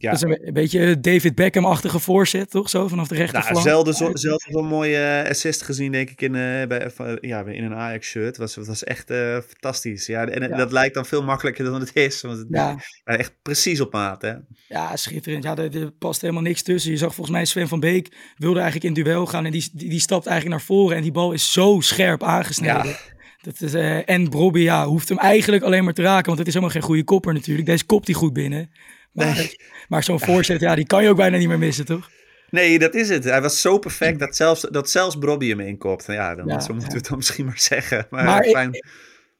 Ja. 0.00 0.10
Dat 0.10 0.22
is 0.24 0.38
een, 0.42 0.52
beetje 0.52 1.00
David 1.00 1.34
Beckham-achtige 1.34 1.98
voorzet, 1.98 2.50
toch? 2.50 2.68
Zo 2.68 2.88
vanaf 2.88 3.08
de 3.08 3.14
rechterflank. 3.14 3.54
Nou, 3.54 3.68
zelden 3.68 3.94
zo, 3.94 4.10
zelden 4.14 4.52
zo'n 4.52 4.66
mooie 4.66 4.96
eh, 4.96 5.30
assist 5.30 5.62
gezien, 5.62 5.92
denk 5.92 6.10
ik, 6.10 6.20
in, 6.20 6.34
uh, 6.34 6.66
bij, 6.66 6.90
ja, 7.20 7.44
in 7.44 7.64
een 7.64 7.74
Ajax-shirt. 7.74 8.26
Het 8.26 8.36
was, 8.36 8.56
was 8.56 8.84
echt 8.84 9.12
fantastisch. 9.48 10.06
Ja, 10.06 10.26
en 10.26 10.48
ja. 10.48 10.56
dat 10.56 10.72
lijkt 10.72 10.94
dan 10.94 11.06
veel 11.06 11.22
makkelijker 11.22 11.64
dan 11.64 11.80
het 11.80 11.96
is. 11.96 12.20
Want 12.20 12.38
het 12.38 12.46
ja. 12.50 12.76
echt 13.04 13.32
precies 13.42 13.80
op 13.80 13.92
maat, 13.92 14.22
hè? 14.22 14.34
Ja, 14.68 14.96
schitterend. 14.96 15.44
Ja, 15.44 15.56
er, 15.56 15.80
er, 15.80 15.90
past 15.90 16.20
helemaal 16.20 16.42
niks 16.42 16.62
tussen. 16.62 16.90
Je 16.90 16.96
zag 16.96 17.14
volgens 17.14 17.36
mij 17.36 17.44
Sven 17.44 17.68
van 17.68 17.80
Beek 17.80 18.34
wilde 18.36 18.60
eigenlijk 18.60 18.96
in 18.96 19.02
duel 19.04 19.26
gaan. 19.26 19.44
En 19.44 19.52
die, 19.52 19.70
die, 19.72 19.88
die 19.88 20.00
stapt 20.00 20.26
eigenlijk 20.26 20.56
naar 20.56 20.66
voren. 20.66 20.96
En 20.96 21.02
die 21.02 21.12
bal 21.12 21.32
is 21.32 21.52
zo 21.52 21.80
scherp 21.80 22.22
aangesneden. 22.22 22.96
Dat 23.42 23.60
is, 23.60 23.74
en 24.04 24.28
Brobby 24.28 24.60
ja, 24.60 24.86
hoeft 24.86 25.08
hem 25.08 25.18
eigenlijk 25.18 25.62
alleen 25.62 25.84
maar 25.84 25.92
te 25.92 26.02
raken. 26.02 26.26
Want 26.26 26.38
het 26.38 26.46
is 26.46 26.54
helemaal 26.54 26.74
geen 26.74 26.84
goede 26.84 27.04
kopper 27.04 27.32
natuurlijk. 27.32 27.66
Deze 27.66 27.84
kopt 27.84 28.06
hij 28.06 28.16
goed 28.16 28.32
binnen. 28.32 28.70
Maar, 29.12 29.34
nee. 29.34 29.56
maar 29.88 30.02
zo'n 30.02 30.20
voorzet, 30.20 30.60
ja, 30.60 30.74
die 30.74 30.86
kan 30.86 31.02
je 31.02 31.08
ook 31.08 31.16
bijna 31.16 31.36
niet 31.36 31.48
meer 31.48 31.58
missen, 31.58 31.84
toch? 31.84 32.10
Nee, 32.50 32.78
dat 32.78 32.94
is 32.94 33.08
het. 33.08 33.24
Hij 33.24 33.42
was 33.42 33.60
zo 33.60 33.78
perfect 33.78 34.18
dat 34.18 34.36
zelfs, 34.36 34.66
dat 34.70 34.90
zelfs 34.90 35.18
Brobby 35.18 35.48
hem 35.48 35.60
inkopt. 35.60 36.06
Ja, 36.06 36.34
dan, 36.34 36.46
ja, 36.46 36.60
zo 36.60 36.72
moeten 36.72 36.92
we 36.92 36.98
het 36.98 37.08
dan 37.08 37.16
misschien 37.16 37.44
maar 37.44 37.60
zeggen. 37.60 38.06
Maar, 38.10 38.24
maar 38.24 38.44
fijn. 38.44 38.70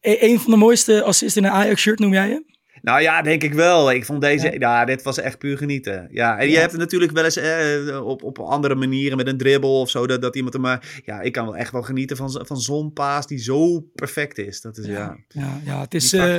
E 0.00 0.16
een 0.20 0.40
van 0.40 0.50
de 0.50 0.56
mooiste 0.56 1.02
assists 1.02 1.36
in 1.36 1.44
een 1.44 1.50
Ajax-shirt 1.50 1.98
noem 1.98 2.12
jij 2.12 2.28
hem? 2.28 2.44
Nou 2.82 3.00
ja, 3.00 3.22
denk 3.22 3.42
ik 3.42 3.54
wel. 3.54 3.92
Ik 3.92 4.04
vond 4.04 4.20
deze, 4.20 4.46
ja, 4.46 4.56
ja 4.58 4.84
dit 4.84 5.02
was 5.02 5.18
echt 5.18 5.38
puur 5.38 5.56
genieten. 5.56 6.08
Ja, 6.10 6.38
en 6.38 6.48
je 6.48 6.58
hebt 6.58 6.70
het 6.70 6.80
natuurlijk 6.80 7.12
wel 7.12 7.24
eens 7.24 7.36
eh, 7.36 8.06
op, 8.06 8.22
op 8.22 8.38
andere 8.38 8.74
manieren 8.74 9.16
met 9.16 9.26
een 9.26 9.36
dribbel 9.36 9.80
of 9.80 9.90
zo, 9.90 10.06
dat, 10.06 10.22
dat 10.22 10.36
iemand 10.36 10.54
er 10.54 10.60
maar, 10.60 11.00
ja, 11.04 11.20
ik 11.20 11.32
kan 11.32 11.44
wel 11.44 11.56
echt 11.56 11.72
wel 11.72 11.82
genieten 11.82 12.16
van, 12.16 12.46
van 12.46 12.60
zo'n 12.60 12.92
paas 12.92 13.26
die 13.26 13.38
zo 13.38 13.80
perfect 13.80 14.38
is. 14.38 14.60
Dat 14.60 14.78
is 14.78 14.86
ja, 14.86 15.16
ja, 15.28 15.60
ja, 15.64 15.80
het 15.80 15.94
is, 15.94 16.12
uh, 16.12 16.38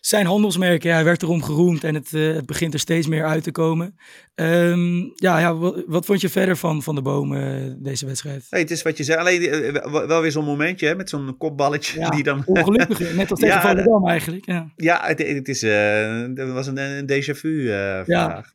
zijn 0.00 0.26
handelsmerk, 0.26 0.82
ja, 0.82 0.94
hij 0.94 1.04
werd 1.04 1.22
erom 1.22 1.42
geroemd 1.42 1.84
en 1.84 1.94
het, 1.94 2.12
uh, 2.12 2.34
het 2.34 2.46
begint 2.46 2.74
er 2.74 2.80
steeds 2.80 3.06
meer 3.06 3.24
uit 3.24 3.42
te 3.42 3.50
komen. 3.50 3.96
Um, 4.34 5.12
ja, 5.14 5.38
ja 5.38 5.56
wat, 5.56 5.84
wat, 5.86 6.04
vond 6.04 6.20
je 6.20 6.28
verder 6.28 6.56
van, 6.56 6.82
van 6.82 6.94
de 6.94 7.02
bomen 7.02 7.66
uh, 7.66 7.74
deze 7.78 8.06
wedstrijd? 8.06 8.46
Hey, 8.50 8.60
het 8.60 8.70
is 8.70 8.82
wat 8.82 8.96
je 8.96 9.04
zei, 9.04 9.18
alleen 9.18 9.42
uh, 9.42 10.06
wel 10.06 10.20
weer 10.20 10.32
zo'n 10.32 10.44
momentje 10.44 10.86
hè, 10.86 10.94
met 10.94 11.08
zo'n 11.08 11.36
kopballetje 11.36 12.00
ja, 12.00 12.08
die 12.08 12.22
dan... 12.22 12.42
ongelukkig, 12.46 13.14
net 13.14 13.30
als 13.30 13.40
tegen 13.40 13.54
ja, 13.54 13.60
Volendam 13.60 14.08
eigenlijk. 14.08 14.46
Ja, 14.46 14.72
ja 14.76 15.00
het, 15.02 15.18
het 15.18 15.48
is, 15.48 15.62
het 15.62 16.52
was 16.52 16.66
een, 16.66 16.78
een 16.78 17.10
déjà 17.10 17.36
vu 17.36 17.66
vraag, 18.04 18.52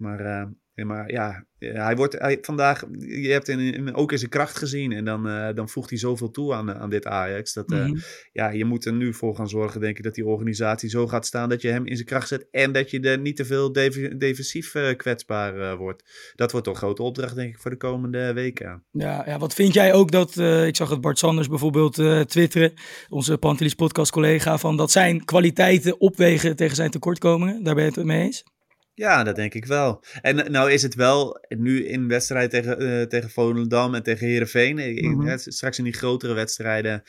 ja. 0.75 0.86
maar... 0.86 1.12
ja, 1.12 1.46
hij 1.72 1.96
wordt 1.96 2.20
hij, 2.20 2.38
vandaag, 2.42 2.84
je 3.00 3.32
hebt 3.32 3.48
in, 3.48 3.96
ook 3.96 4.12
in 4.12 4.18
zijn 4.18 4.30
kracht 4.30 4.58
gezien 4.58 4.92
en 4.92 5.06
dan, 5.06 5.27
uh, 5.27 5.50
dan 5.53 5.70
voegt 5.70 5.89
hij 5.89 6.00
zoveel 6.00 6.32
toe 6.32 6.53
aan, 6.53 6.74
aan 6.74 6.89
dit 6.89 7.06
Ajax. 7.06 7.53
Dat, 7.53 7.72
uh, 7.72 7.80
mm 7.80 7.86
-hmm. 7.86 7.98
ja, 8.32 8.50
je 8.50 8.65
moet 8.65 8.86
er 8.86 8.94
nu 8.94 9.13
voor 9.13 9.36
gaan 9.36 9.50
zorgen, 9.50 9.82
denk 9.82 9.98
ik, 9.98 10.03
dat 10.03 10.15
die 10.15 10.25
organisatie 10.25 10.89
zo 10.89 11.08
gaat 11.08 11.25
staan 11.25 11.50
dat 11.50 11.62
je 11.62 11.70
hem 11.70 11.86
in 11.86 11.96
zijn 11.96 12.08
kracht 12.08 12.27
zet 12.27 12.48
en 12.51 12.72
dat 12.72 12.92
je 12.92 13.00
er 13.00 13.20
niet 13.20 13.36
te 13.36 13.46
veel 13.46 13.72
defensief 14.18 14.75
uh, 14.75 14.96
kwetsbaar 14.96 15.77
wordt. 15.77 16.32
Dat 16.36 16.51
wordt 16.51 16.65
toch 16.65 16.75
een 16.75 16.82
grote 16.82 17.03
opdracht, 17.03 17.36
denk 17.36 17.53
ik, 17.53 17.60
voor 17.60 17.72
de 17.72 17.77
komende 17.77 18.34
weken. 18.34 18.84
Ja, 18.92 19.24
ja 19.25 19.38
wat 19.38 19.53
vind 19.53 19.74
jij 19.74 19.94
ook 19.94 20.12
dat, 20.12 20.38
ik 20.68 20.75
zag 20.75 20.89
het 20.89 21.01
Bart 21.01 21.20
Sanders 21.20 21.48
bijvoorbeeld 21.48 21.94
twitteren, 22.30 22.74
onze 23.10 23.38
Pantelis 23.38 23.74
podcast 23.74 24.12
collega, 24.12 24.58
van 24.58 24.77
dat 24.77 24.92
zijn 24.92 25.25
kwaliteiten 25.25 26.00
opwegen 26.00 26.56
tegen 26.56 26.75
zijn 26.75 26.92
tekortkomingen. 26.92 27.63
Daar 27.63 27.75
ben 27.75 27.84
je 27.84 27.92
het 27.96 28.06
mee 28.06 28.22
eens? 28.22 28.44
Ja, 28.96 29.24
dat 29.24 29.36
denk 29.36 29.54
ik 29.54 29.66
wel. 29.66 30.04
En 30.22 30.52
nou 30.52 30.72
is 30.72 30.82
het 30.82 30.96
wel 30.96 31.46
nu 31.50 31.86
in 31.86 32.08
wedstrijd 32.08 32.50
tegen, 32.50 32.82
uh, 32.82 33.02
tegen 33.02 33.30
Volendam 33.30 33.96
en 33.96 34.04
tegen 34.04 34.28
Herenveen. 34.28 34.76
Mm 34.76 35.28
-hmm. 35.28 35.38
Straks 35.38 35.78
in 35.78 35.84
die 35.84 35.94
grotere 35.94 36.34
wedstrijden 36.34 37.04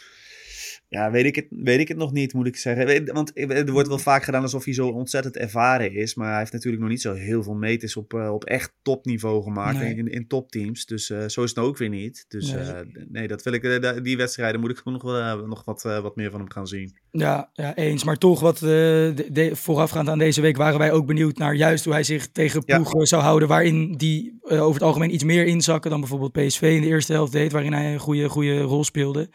ja, 0.95 1.11
weet 1.11 1.25
ik, 1.25 1.35
het, 1.35 1.47
weet 1.51 1.81
ik 1.81 1.89
het 1.89 1.97
nog 1.97 2.13
niet, 2.13 2.33
moet 2.33 2.47
ik 2.47 2.57
zeggen. 2.57 3.13
Want 3.13 3.39
er 3.39 3.73
wordt 3.73 3.89
wel 3.89 3.99
vaak 3.99 4.23
gedaan 4.23 4.43
alsof 4.43 4.65
hij 4.65 4.75
zo 4.75 4.89
ontzettend 4.89 5.37
ervaren 5.37 5.93
is. 5.93 6.15
Maar 6.15 6.29
hij 6.29 6.39
heeft 6.39 6.53
natuurlijk 6.53 6.83
nog 6.83 6.91
niet 6.91 7.01
zo 7.01 7.15
heel 7.15 7.43
veel 7.43 7.55
meters 7.55 7.97
op, 7.97 8.13
uh, 8.13 8.33
op 8.33 8.45
echt 8.45 8.73
topniveau 8.83 9.43
gemaakt 9.43 9.79
nee. 9.79 9.95
in, 9.95 10.09
in 10.09 10.27
topteams. 10.27 10.87
Dus 10.87 11.11
uh, 11.11 11.29
zo 11.29 11.43
is 11.43 11.49
het 11.49 11.59
ook 11.59 11.79
weer 11.79 11.89
niet. 11.89 12.25
Dus 12.29 12.53
nee, 12.53 12.63
uh, 12.63 13.05
nee 13.09 13.29
dat 13.29 13.43
wil 13.43 13.53
ik, 13.53 14.03
die 14.05 14.17
wedstrijden 14.17 14.61
moet 14.61 14.71
ik 14.71 14.85
nog, 14.85 15.03
wel, 15.03 15.47
nog 15.47 15.65
wat, 15.65 15.83
wat 15.83 16.17
meer 16.17 16.31
van 16.31 16.41
hem 16.41 16.51
gaan 16.51 16.67
zien. 16.67 16.97
Ja, 17.11 17.51
ja 17.53 17.75
eens. 17.77 18.05
Maar 18.05 18.17
toch, 18.17 18.41
wat 18.41 18.59
de, 18.59 19.29
de, 19.33 19.57
voorafgaand 19.57 20.09
aan 20.09 20.19
deze 20.19 20.41
week 20.41 20.57
waren 20.57 20.79
wij 20.79 20.93
ook 20.93 21.07
benieuwd 21.07 21.39
naar 21.39 21.55
juist 21.55 21.85
hoe 21.85 21.93
hij 21.93 22.03
zich 22.03 22.29
tegen 22.29 22.65
ploegen 22.65 22.99
ja. 22.99 23.05
zou 23.05 23.23
houden. 23.23 23.49
Waarin 23.49 23.93
die 23.93 24.39
over 24.43 24.75
het 24.75 24.83
algemeen 24.83 25.15
iets 25.15 25.25
meer 25.25 25.47
inzakken 25.47 25.91
dan 25.91 26.01
bijvoorbeeld 26.01 26.33
PSV 26.33 26.63
in 26.63 26.81
de 26.81 26.87
eerste 26.87 27.13
helft 27.13 27.33
deed. 27.33 27.53
Waarin 27.53 27.73
hij 27.73 27.93
een 27.93 27.99
goede, 27.99 28.29
goede 28.29 28.61
rol 28.61 28.85
speelde. 28.85 29.29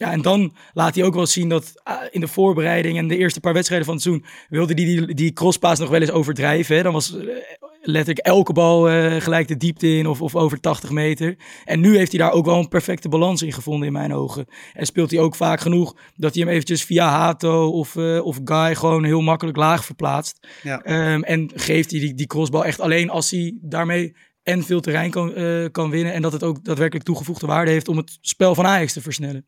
Ja, 0.00 0.12
en 0.12 0.22
dan 0.22 0.52
laat 0.72 0.94
hij 0.94 1.04
ook 1.04 1.14
wel 1.14 1.26
zien 1.26 1.48
dat 1.48 1.72
uh, 1.88 1.94
in 2.10 2.20
de 2.20 2.28
voorbereiding 2.28 2.98
en 2.98 3.08
de 3.08 3.16
eerste 3.16 3.40
paar 3.40 3.52
wedstrijden 3.52 3.86
van 3.86 3.96
het 3.96 4.04
seizoen 4.04 4.26
wilde 4.48 4.74
hij 4.74 4.84
die, 4.84 5.06
die, 5.06 5.14
die 5.14 5.32
crosspaas 5.32 5.78
nog 5.78 5.88
wel 5.88 6.00
eens 6.00 6.10
overdrijven. 6.10 6.76
Hè? 6.76 6.82
Dan 6.82 6.92
was 6.92 7.14
uh, 7.14 7.22
letterlijk 7.82 8.26
elke 8.26 8.52
bal 8.52 8.90
uh, 8.90 9.20
gelijk 9.20 9.48
de 9.48 9.56
diepte 9.56 9.88
in 9.96 10.06
of, 10.06 10.22
of 10.22 10.36
over 10.36 10.60
80 10.60 10.90
meter. 10.90 11.36
En 11.64 11.80
nu 11.80 11.96
heeft 11.96 12.10
hij 12.12 12.20
daar 12.20 12.32
ook 12.32 12.44
wel 12.44 12.58
een 12.58 12.68
perfecte 12.68 13.08
balans 13.08 13.42
in 13.42 13.52
gevonden 13.52 13.86
in 13.86 13.92
mijn 13.92 14.14
ogen. 14.14 14.46
En 14.72 14.86
speelt 14.86 15.10
hij 15.10 15.20
ook 15.20 15.34
vaak 15.34 15.60
genoeg 15.60 15.96
dat 16.16 16.34
hij 16.34 16.42
hem 16.42 16.52
eventjes 16.52 16.84
via 16.84 17.08
Hato 17.08 17.70
of, 17.70 17.96
of 18.22 18.38
Guy 18.44 18.74
gewoon 18.74 19.04
heel 19.04 19.20
makkelijk 19.20 19.56
laag 19.56 19.84
verplaatst. 19.84 20.46
Ja. 20.62 21.12
Um, 21.12 21.22
en 21.22 21.50
geeft 21.54 21.90
hij 21.90 22.00
die, 22.00 22.14
die 22.14 22.26
crossbal 22.26 22.64
echt 22.64 22.80
alleen 22.80 23.10
als 23.10 23.30
hij 23.30 23.58
daarmee 23.60 24.16
en 24.42 24.62
veel 24.62 24.80
terrein 24.80 25.10
kan, 25.10 25.32
kan 25.72 25.90
winnen. 25.90 26.12
En 26.12 26.22
dat 26.22 26.32
het 26.32 26.42
ook 26.42 26.64
daadwerkelijk 26.64 27.06
toegevoegde 27.06 27.46
waarde 27.46 27.70
heeft 27.70 27.88
om 27.88 27.96
het 27.96 28.18
spel 28.20 28.54
van 28.54 28.66
Ajax 28.66 28.92
te 28.92 29.00
versnellen. 29.00 29.46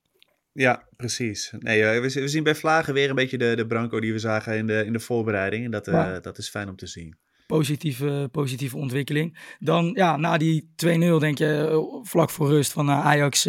Ja, 0.52 0.88
precies. 0.97 1.52
Nee, 1.59 1.82
we, 1.82 2.00
we, 2.00 2.28
zien 2.28 2.42
bij 2.42 2.54
Vlagen 2.54 2.94
weer 2.94 3.09
een 3.09 3.14
beetje 3.14 3.38
de, 3.38 3.56
de 3.56 3.66
branco 3.66 4.00
die 4.00 4.12
we 4.12 4.18
zagen 4.18 4.56
in 4.56 4.66
de, 4.66 4.85
in 4.87 4.92
de 4.92 5.00
voorbereiding. 5.00 5.64
En 5.64 5.71
dat, 5.71 5.87
ja. 5.87 6.14
uh, 6.14 6.21
dat 6.21 6.38
is 6.38 6.49
fijn 6.49 6.68
om 6.68 6.76
te 6.76 6.87
zien. 6.87 7.16
Positieve, 7.47 8.28
positieve 8.32 8.76
ontwikkeling. 8.76 9.38
Dan, 9.59 9.90
ja, 9.94 10.16
na 10.16 10.37
die 10.37 10.73
2-0 10.87 10.88
denk 11.18 11.38
je 11.38 11.68
uh, 11.73 12.02
vlak 12.02 12.30
voor 12.30 12.49
rust 12.49 12.73
van 12.73 12.88
uh, 12.88 13.06
Ajax 13.06 13.42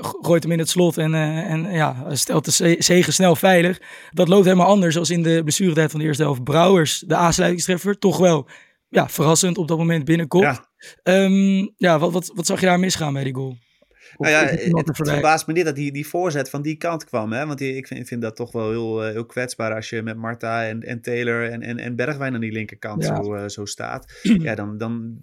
gooit 0.00 0.42
hem 0.42 0.52
in 0.52 0.58
het 0.58 0.68
slot 0.68 0.98
en, 0.98 1.14
en 1.14 1.72
ja, 1.72 2.14
stelt 2.14 2.44
de 2.44 2.76
zegen 2.78 3.12
snel 3.12 3.36
veilig. 3.36 3.80
Dat 4.10 4.28
loopt 4.28 4.44
helemaal 4.44 4.66
anders 4.66 4.98
als 4.98 5.10
in 5.10 5.22
de 5.22 5.40
blessuretijd 5.42 5.90
van 5.90 6.00
de 6.00 6.06
eerste 6.06 6.22
helft. 6.22 6.44
Brouwers, 6.44 6.98
de 6.98 7.16
aansluitingstreffer, 7.16 7.98
toch 7.98 8.18
wel 8.18 8.48
ja, 8.88 9.08
verrassend 9.08 9.58
op 9.58 9.68
dat 9.68 9.78
moment 9.78 10.04
binnenkomt. 10.04 10.44
Ja, 11.02 11.24
um, 11.24 11.72
ja 11.76 11.98
wat, 11.98 12.12
wat, 12.12 12.30
wat 12.34 12.46
zag 12.46 12.60
je 12.60 12.66
daar 12.66 12.80
misgaan 12.80 13.12
bij 13.12 13.24
die 13.24 13.34
goal? 13.34 13.56
Nou 14.18 14.32
ja, 14.32 14.44
het, 14.44 14.86
het 14.86 14.96
verbaast 14.96 15.46
me 15.46 15.52
niet 15.52 15.64
dat 15.64 15.74
die, 15.74 15.92
die 15.92 16.06
voorzet 16.06 16.50
van 16.50 16.62
die 16.62 16.76
kant 16.76 17.04
kwam. 17.04 17.32
Hè? 17.32 17.46
Want 17.46 17.58
die, 17.58 17.76
ik, 17.76 17.86
vind, 17.86 18.22
dat 18.22 18.36
toch 18.36 18.52
wel 18.52 18.70
heel, 18.70 19.02
heel 19.02 19.26
kwetsbaar 19.26 19.74
als 19.74 19.90
je 19.90 20.02
met 20.02 20.16
Marta 20.16 20.64
en, 20.64 20.82
en 20.82 21.00
Taylor 21.00 21.50
en, 21.50 21.62
en, 21.62 21.78
en 21.78 21.96
Bergwijn 21.96 22.34
aan 22.34 22.40
die 22.40 22.52
linkerkant 22.52 23.02
ja. 23.02 23.22
zo, 23.22 23.34
uh, 23.34 23.48
zo 23.48 23.64
staat. 23.64 24.12
ja, 24.22 24.54
dan, 24.54 24.78
dan 24.78 25.20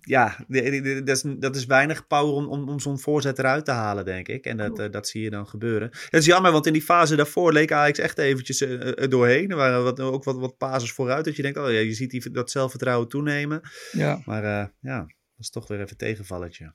ja, 0.00 0.36
dat 0.48 1.08
is, 1.08 1.24
dat 1.38 1.56
is 1.56 1.66
weinig 1.66 2.06
power 2.06 2.34
om, 2.34 2.46
om, 2.46 2.68
om 2.68 2.80
zo'n 2.80 2.98
voorzet 2.98 3.38
eruit 3.38 3.64
te 3.64 3.70
halen, 3.70 4.04
denk 4.04 4.28
ik. 4.28 4.44
En 4.44 4.56
dat, 4.56 4.78
uh, 4.78 4.90
dat 4.90 5.08
zie 5.08 5.22
je 5.22 5.30
dan 5.30 5.46
gebeuren. 5.46 5.90
Dat 5.90 6.20
is 6.20 6.26
jammer, 6.26 6.52
want 6.52 6.66
in 6.66 6.72
die 6.72 6.82
fase 6.82 7.16
daarvoor 7.16 7.52
leek 7.52 7.72
Ajax 7.72 7.98
echt 7.98 8.18
eventjes 8.18 8.62
uh, 8.62 9.00
er 9.00 9.08
doorheen. 9.08 9.50
Er 9.50 9.56
waren 9.56 9.82
wat, 9.82 10.00
ook 10.00 10.24
wat, 10.24 10.38
wat 10.38 10.56
pases 10.56 10.92
vooruit. 10.92 11.24
Dat 11.24 11.36
je 11.36 11.42
denkt, 11.42 11.58
oh 11.58 11.70
ja, 11.70 11.78
je 11.78 11.94
ziet 11.94 12.10
die, 12.10 12.30
dat 12.30 12.50
zelfvertrouwen 12.50 13.08
toenemen. 13.08 13.60
Ja. 13.92 14.22
Maar 14.24 14.72
ja, 14.80 14.98
dat 15.36 15.44
is 15.44 15.50
toch 15.50 15.68
weer 15.68 15.80
even 15.80 15.96
tegenvalletje. 15.96 16.72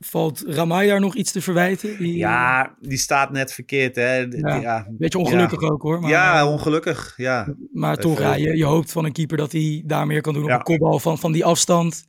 Valt 0.00 0.42
Ramai 0.46 0.88
daar 0.88 1.00
nog 1.00 1.14
iets 1.14 1.32
te 1.32 1.40
verwijten? 1.40 1.98
Die, 1.98 2.16
ja, 2.16 2.74
die 2.80 2.98
staat 2.98 3.30
net 3.32 3.52
verkeerd. 3.52 3.96
Hè? 3.96 4.16
Ja, 4.16 4.54
ja. 4.54 4.86
Beetje 4.90 5.18
ongelukkig 5.18 5.60
ja. 5.60 5.68
ook 5.68 5.82
hoor. 5.82 6.00
Maar, 6.00 6.10
ja, 6.10 6.46
ongelukkig. 6.46 7.14
Ja. 7.16 7.54
Maar 7.72 7.96
toch, 7.96 8.18
ja, 8.18 8.34
je, 8.34 8.56
je, 8.56 8.64
hoopt 8.64 8.92
van 8.92 9.04
een 9.04 9.12
keeper 9.12 9.36
dat 9.36 9.52
hij 9.52 9.82
daar 9.86 10.06
meer 10.06 10.20
kan 10.20 10.34
doen 10.34 10.44
op 10.44 10.50
een 10.50 10.62
kopbal 10.62 10.98
van, 10.98 11.18
van 11.18 11.32
die 11.32 11.44
afstand. 11.44 12.06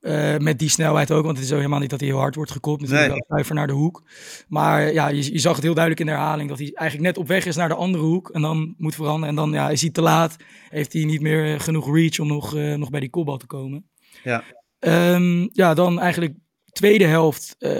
Uh, 0.00 0.36
met 0.36 0.58
die 0.58 0.68
snelheid 0.68 1.10
ook, 1.10 1.24
want 1.24 1.36
het 1.36 1.46
is 1.46 1.52
ook 1.52 1.58
helemaal 1.58 1.78
niet 1.78 1.90
dat 1.90 2.00
hij 2.00 2.08
heel 2.08 2.18
hard 2.18 2.34
wordt 2.34 2.50
gekopt. 2.50 2.80
Natuurlijk 2.80 3.08
nee. 3.28 3.44
wel 3.44 3.56
naar 3.56 3.66
de 3.66 3.72
hoek. 3.72 4.02
Maar 4.48 4.92
ja, 4.92 5.08
je, 5.08 5.32
je, 5.32 5.38
zag 5.38 5.54
het 5.54 5.64
heel 5.64 5.74
duidelijk 5.74 6.00
in 6.00 6.12
de 6.12 6.18
herhaling 6.18 6.48
dat 6.48 6.58
hij 6.58 6.70
eigenlijk 6.74 7.08
net 7.14 7.22
op 7.22 7.28
weg 7.28 7.44
is 7.44 7.56
naar 7.56 7.68
de 7.68 7.74
andere 7.74 8.04
hoek. 8.04 8.30
En 8.30 8.42
dan 8.42 8.74
moet 8.78 8.94
veranderen. 8.94 9.28
En 9.28 9.34
dan 9.34 9.52
ja, 9.52 9.70
is 9.70 9.80
hij 9.80 9.90
te 9.90 10.02
laat. 10.02 10.36
Heeft 10.68 10.92
hij 10.92 11.04
niet 11.04 11.20
meer 11.20 11.60
genoeg 11.60 11.94
reach 11.94 12.18
om 12.18 12.26
nog, 12.26 12.56
uh, 12.56 12.74
nog 12.74 12.90
bij 12.90 13.00
die 13.00 13.10
kopbal 13.10 13.36
te 13.36 13.46
komen. 13.46 13.90
Ja. 14.22 14.44
Um, 14.80 15.48
ja, 15.52 15.74
dan 15.74 16.00
eigenlijk 16.00 16.34
tweede 16.72 17.04
helft 17.04 17.56
uh, 17.58 17.70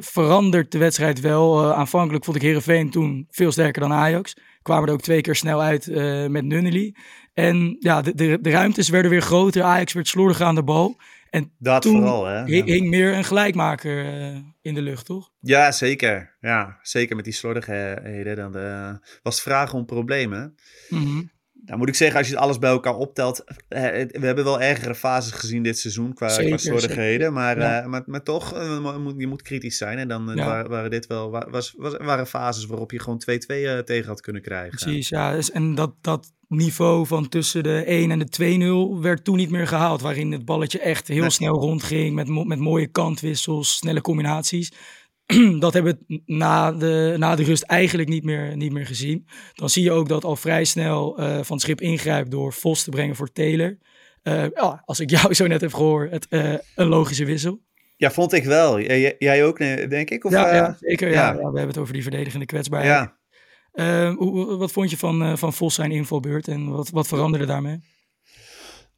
verandert 0.00 0.72
de 0.72 0.78
wedstrijd 0.78 1.20
wel. 1.20 1.64
Uh, 1.64 1.72
aanvankelijk 1.72 2.24
vond 2.24 2.36
ik 2.36 2.42
Herenveen 2.42 2.90
toen 2.90 3.26
veel 3.30 3.52
sterker 3.52 3.80
dan 3.80 3.92
Ajax. 3.92 4.36
Kwamen 4.62 4.88
er 4.88 4.94
ook 4.94 5.00
twee 5.00 5.20
keer 5.20 5.34
snel 5.34 5.62
uit 5.62 5.86
uh, 5.86 6.26
met 6.26 6.44
Nunnely. 6.44 6.94
En 7.34 7.76
ja, 7.78 8.02
de, 8.02 8.14
de, 8.14 8.38
de, 8.40 8.50
ruimtes 8.50 8.88
werden 8.88 9.10
weer 9.10 9.22
groter. 9.22 9.62
Ajax 9.62 9.92
werd 9.92 10.08
slordiger 10.08 10.46
aan 10.46 10.54
de 10.54 10.62
bal. 10.62 11.00
En 11.30 11.52
dat 11.58 11.82
toen 11.82 11.96
vooral, 11.96 12.24
hè? 12.26 12.44
hing 12.44 12.88
meer 12.88 13.14
een 13.14 13.24
gelijkmaker 13.24 14.04
in 14.62 14.74
de 14.74 14.82
lucht, 14.82 15.06
toch? 15.06 15.30
Ja, 15.40 15.72
zeker. 15.72 16.36
Ja, 16.40 16.78
zeker 16.82 17.16
met 17.16 17.24
die 17.24 17.34
slordigheden. 17.34 18.36
Dan 18.36 18.52
was 19.22 19.34
het 19.34 19.42
vragen 19.42 19.78
om 19.78 19.86
problemen. 19.86 20.54
Mm 20.88 21.04
-hmm. 21.04 21.30
Nou 21.64 21.78
moet 21.78 21.88
ik 21.88 21.94
zeggen, 21.94 22.18
als 22.18 22.28
je 22.28 22.36
alles 22.38 22.58
bij 22.58 22.70
elkaar 22.70 22.96
optelt, 22.96 23.44
we 23.68 24.08
hebben 24.20 24.44
wel 24.44 24.60
ergere 24.60 24.94
fases 24.94 25.32
gezien 25.32 25.62
dit 25.62 25.78
seizoen 25.78 26.14
qua, 26.14 26.28
zeker, 26.28 26.48
qua 26.48 26.56
slordigheden, 26.56 27.32
maar, 27.32 27.58
ja. 27.58 27.82
uh, 27.82 27.88
maar, 27.88 28.02
maar 28.06 28.22
toch, 28.22 28.54
uh, 28.54 29.08
je 29.16 29.26
moet 29.26 29.42
kritisch 29.42 29.76
zijn. 29.76 29.98
En 29.98 30.08
dan 30.08 30.30
uh, 30.30 30.36
Ja. 30.36 30.44
waren, 30.44 30.70
waren 30.70 30.90
dit 30.90 31.06
wel, 31.06 31.30
was, 31.30 31.74
was, 31.76 31.96
waren 31.96 32.26
fases 32.26 32.66
waarop 32.66 32.90
je 32.90 33.00
gewoon 33.00 33.22
2-2 33.30 33.84
tegen 33.84 34.06
had 34.06 34.20
kunnen 34.20 34.42
krijgen. 34.42 34.78
Precies, 34.78 35.08
ja. 35.08 35.32
Dus, 35.32 35.50
en 35.50 35.74
dat, 35.74 35.94
dat 36.00 36.32
niveau 36.48 37.06
van 37.06 37.28
tussen 37.28 37.62
de 37.62 37.84
1 37.84 38.10
en 38.10 38.18
de 38.18 38.96
2-0 38.98 39.00
werd 39.02 39.24
toen 39.24 39.36
niet 39.36 39.50
meer 39.50 39.66
gehaald. 39.66 40.00
Waarin 40.00 40.32
het 40.32 40.44
balletje 40.44 40.80
echt 40.80 41.08
heel 41.08 41.20
Nee. 41.20 41.30
snel 41.30 41.54
rondging 41.54 42.14
met, 42.14 42.46
met 42.46 42.58
mooie 42.58 42.86
kantwissels, 42.86 43.76
snelle 43.76 44.00
combinaties. 44.00 44.72
dat 45.58 45.72
hebben 45.72 45.98
we 46.06 46.20
na 46.26 46.72
de, 46.72 47.14
na 47.18 47.34
de 47.36 47.42
rust 47.42 47.62
eigenlijk 47.62 48.08
niet 48.08 48.24
meer, 48.24 48.56
niet 48.56 48.72
meer 48.72 48.86
gezien. 48.86 49.26
Dan 49.54 49.70
zie 49.70 49.82
je 49.82 49.92
ook 49.92 50.08
dat 50.08 50.24
al 50.24 50.36
vrij 50.36 50.64
snel 50.64 51.18
eh, 51.18 51.26
Van 51.42 51.56
het 51.56 51.60
Schip 51.60 51.80
ingrijpt 51.80 52.30
door 52.30 52.52
Vos 52.52 52.82
te 52.84 52.90
brengen 52.90 53.16
voor 53.16 53.32
Taylor. 53.32 53.78
Eh, 54.22 54.44
ja, 54.54 54.82
als 54.84 55.00
ik 55.00 55.10
jou 55.10 55.34
zo 55.34 55.46
net 55.46 55.60
heb 55.60 55.74
gehoord, 55.74 56.10
het, 56.10 56.26
eh, 56.28 56.54
een 56.74 56.86
logische 56.86 57.24
wissel. 57.24 57.60
Ja, 57.96 58.10
vond 58.10 58.32
ik 58.32 58.44
wel. 58.44 58.80
Jij, 58.80 59.14
jij 59.18 59.44
ook, 59.44 59.58
denk 59.90 60.10
ik? 60.10 60.24
Of, 60.24 60.32
ja, 60.32 60.54
ja, 60.54 60.76
zeker. 60.80 61.10
Ja. 61.10 61.34
we 61.36 61.42
hebben 61.42 61.66
het 61.66 61.78
over 61.78 61.92
die 61.92 62.02
verdedigende 62.02 62.46
kwetsbaarheid. 62.46 62.92
ja. 62.92 63.20
Eh, 63.72 64.14
hoe- 64.14 64.56
wat 64.56 64.72
vond 64.72 64.90
je 64.90 64.96
van, 64.96 65.38
van 65.38 65.52
Vos 65.52 65.74
zijn 65.74 65.90
invalbeurt 65.90 66.48
en 66.48 66.70
wat, 66.70 66.90
wat 66.90 67.08
veranderde 67.08 67.46
daarmee? 67.46 67.78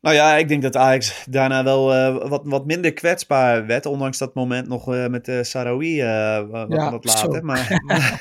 Nou 0.04 0.16
ja, 0.16 0.36
ik 0.36 0.48
denk 0.48 0.62
dat 0.62 0.76
Ajax 0.76 1.24
daarna 1.30 1.64
wel 1.64 1.94
eh, 1.94 2.28
wat, 2.28 2.42
wat 2.44 2.66
minder 2.66 2.92
kwetsbaar 2.92 3.66
werd. 3.66 3.86
Ondanks 3.86 4.18
dat 4.18 4.34
moment 4.34 4.68
nog 4.68 4.94
eh, 4.94 5.06
met 5.06 5.24
de 5.24 5.44
Sarawi 5.44 6.02
wat, 6.50 6.72
Ja, 6.72 6.90
wat 6.90 7.04
later. 7.04 7.44
Maar 7.44 7.66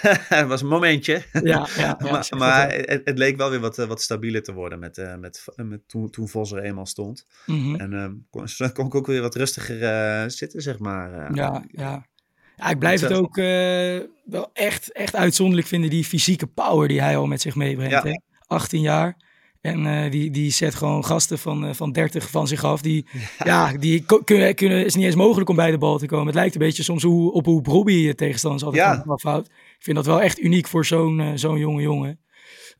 het 0.39 0.47
was 0.47 0.61
een 0.61 0.67
momentje. 0.67 1.23
Ja, 1.31 1.67
ja, 1.77 1.97
maar 2.37 2.71
het, 2.73 3.01
het 3.03 3.17
leek 3.17 3.37
wel 3.37 3.49
weer 3.49 3.59
wat, 3.59 3.75
wat 3.75 4.01
stabieler 4.01 4.43
te 4.43 4.53
worden 4.53 4.79
met, 4.79 5.15
met, 5.19 5.45
met, 5.55 5.87
toen, 5.87 6.09
toen 6.09 6.27
Vos 6.27 6.51
er 6.51 6.63
eenmaal 6.63 6.85
stond. 6.85 7.27
Mhm. 7.45 7.75
En 7.75 8.25
kon, 8.29 8.45
kon 8.73 8.85
ik 8.85 8.95
ook 8.95 9.07
weer 9.07 9.21
wat 9.21 9.35
rustiger 9.35 10.31
zitten, 10.31 10.61
zeg 10.61 10.79
maar. 10.79 11.35
Ja, 11.35 11.63
ja. 11.71 12.05
ja, 12.55 12.69
ik 12.69 12.79
blijf 12.79 13.01
Het, 13.01 13.13
ook 13.13 13.35
wel 14.25 14.49
echt, 14.53 14.91
echt 14.91 15.15
uitzonderlijk 15.15 15.67
vinden, 15.67 15.89
die 15.89 16.05
fysieke 16.05 16.47
power 16.47 16.87
die 16.87 17.01
hij 17.01 17.17
al 17.17 17.27
met 17.27 17.41
zich 17.41 17.55
meebrengt. 17.55 18.03
Ja. 18.03 18.03
Hè? 18.03 18.19
18 18.47 18.81
jaar. 18.81 19.17
En 19.63 19.85
eh, 19.85 20.11
die, 20.11 20.31
die 20.31 20.51
zet 20.51 20.75
gewoon 20.75 21.05
gasten 21.05 21.39
van, 21.39 21.65
eh, 21.65 21.73
van 21.73 21.91
30 21.91 22.29
van 22.29 22.47
zich 22.47 22.63
af. 22.63 22.81
Die, 22.81 23.05
ja. 23.43 23.77
die 23.77 24.05
kunnen, 24.23 24.55
kunnen, 24.55 24.85
is 24.85 24.95
niet 24.95 25.05
eens 25.05 25.15
mogelijk 25.15 25.49
om 25.49 25.55
bij 25.55 25.71
de 25.71 25.77
bal 25.77 25.97
te 25.97 26.05
komen. 26.05 26.25
Het 26.25 26.35
lijkt 26.35 26.53
een 26.53 26.61
beetje 26.61 26.83
soms 26.83 27.03
hoe, 27.03 27.31
op 27.31 27.45
hoe 27.45 27.61
Brobby 27.61 28.07
het 28.07 28.17
tegenstanders 28.17 28.63
altijd 28.63 28.83
Ja. 28.83 29.03
afhoudt. 29.07 29.47
Ik 29.47 29.83
vind 29.83 29.95
dat 29.95 30.05
wel 30.05 30.21
echt 30.21 30.39
uniek 30.39 30.67
voor 30.67 30.85
zo'n 30.85 31.19
eh, 31.19 31.31
zo'n 31.35 31.59
jonge 31.59 31.81
jongen. 31.81 32.19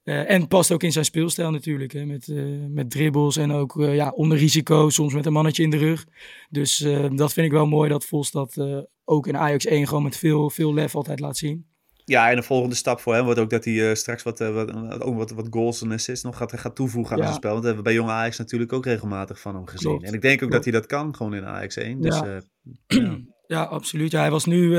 En 0.04 0.48
past 0.48 0.72
ook 0.72 0.84
in 0.84 0.92
zijn 0.92 1.06
speelstijl 1.06 1.52
natuurlijk. 1.52 1.94
Hè, 1.94 2.06
met, 2.06 2.28
met 2.70 2.90
dribbles 2.90 3.38
en 3.38 3.52
ook 3.52 3.76
ja, 3.78 4.10
onder 4.10 4.38
risico. 4.38 4.90
Soms 4.90 5.14
met 5.14 5.26
een 5.26 5.34
mannetje 5.34 5.64
in 5.64 5.70
de 5.70 5.78
rug. 5.78 6.06
Dus 6.50 6.78
dat 7.16 7.34
vind 7.34 7.46
ik 7.46 7.52
wel 7.52 7.66
mooi 7.66 7.90
dat 7.90 8.06
Vos 8.06 8.32
dat 8.32 8.58
ook 9.06 9.28
in 9.28 9.38
Ajax 9.38 9.66
1 9.66 9.88
gewoon 9.88 10.04
met 10.04 10.18
veel, 10.18 10.50
veel 10.50 10.74
lef 10.74 10.96
altijd 10.96 11.20
laat 11.20 11.38
zien. 11.38 11.66
Ja, 12.06 12.30
en 12.30 12.36
de 12.36 12.44
volgende 12.44 12.76
stap 12.76 13.00
voor 13.00 13.14
hem 13.14 13.24
wordt 13.24 13.40
ook 13.40 13.50
dat 13.50 13.66
hij 13.66 13.90
eh, 13.90 13.96
straks 13.96 14.24
wat, 14.24 14.40
eh, 14.42 14.50
wat, 14.54 15.02
ook 15.02 15.16
wat, 15.18 15.32
wat 15.32 15.48
goals 15.50 15.82
en 15.82 15.92
assists 15.92 16.24
nog 16.24 16.38
gaat, 16.38 16.60
gaat 16.60 16.76
toevoegen 16.76 17.12
aan 17.14 17.18
Ja. 17.18 17.24
zijn 17.24 17.36
spel. 17.38 17.52
Want 17.52 17.64
dat 17.64 17.74
hebben 17.74 17.92
we 17.92 17.98
bij 17.98 18.00
jonge 18.08 18.20
Ajax 18.20 18.38
natuurlijk 18.38 18.74
ook 18.74 18.86
regelmatig 18.86 19.40
van 19.40 19.56
hem 19.56 19.68
gezien. 19.68 19.90
Klopt, 19.90 20.06
En 20.06 20.14
ik 20.14 20.22
denk 20.22 20.34
ook 20.34 20.40
klopt. 20.50 20.54
dat 20.54 20.64
hij 20.64 20.74
dat 20.74 20.86
kan, 20.86 21.16
gewoon 21.16 21.34
in 21.34 21.46
Ajax 21.46 21.76
1. 21.76 22.02
Dus, 22.02 22.16
Ja. 22.20 22.26
eh, 22.26 22.42
ja. 22.88 23.18
Ja, 23.48 23.64
absoluut. 23.64 24.12
Ja, 24.12 24.20
hij 24.20 24.32
was 24.32 24.46
nu 24.46 24.70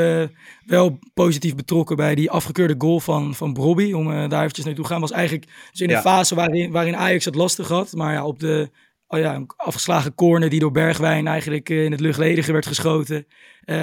wel 0.66 0.98
positief 1.14 1.54
betrokken 1.54 1.96
bij 1.96 2.14
die 2.14 2.30
afgekeurde 2.30 2.74
goal 2.78 3.00
van, 3.00 3.34
van 3.34 3.52
Brobby. 3.52 3.92
Om 3.92 4.28
daar 4.28 4.40
eventjes 4.42 4.64
naartoe 4.64 4.84
te 4.84 4.90
gaan. 4.90 5.00
Was 5.00 5.10
eigenlijk 5.10 5.46
dus 5.70 5.80
in 5.80 5.90
een 5.90 6.00
fase 6.00 6.34
waarin, 6.34 6.70
waarin 6.70 6.96
Ajax 6.96 7.24
het 7.24 7.34
lastig 7.34 7.68
had. 7.68 7.92
Maar 7.92 8.12
ja, 8.12 8.26
op 8.26 8.38
de 8.38 8.70
oh 9.06 9.18
ja, 9.18 9.34
een 9.34 9.50
afgeslagen 9.56 10.14
corner 10.14 10.48
die 10.50 10.60
door 10.60 10.70
Bergwijn 10.70 11.26
eigenlijk 11.26 11.68
in 11.68 11.90
het 11.90 12.00
luchtledige 12.00 12.52
werd 12.52 12.66
geschoten. 12.66 13.26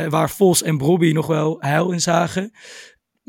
waar 0.09 0.29
Vos 0.29 0.63
en 0.63 0.77
Brobby 0.77 1.11
nog 1.11 1.27
wel 1.27 1.55
heil 1.59 1.91
in 1.91 2.01
zagen. 2.01 2.51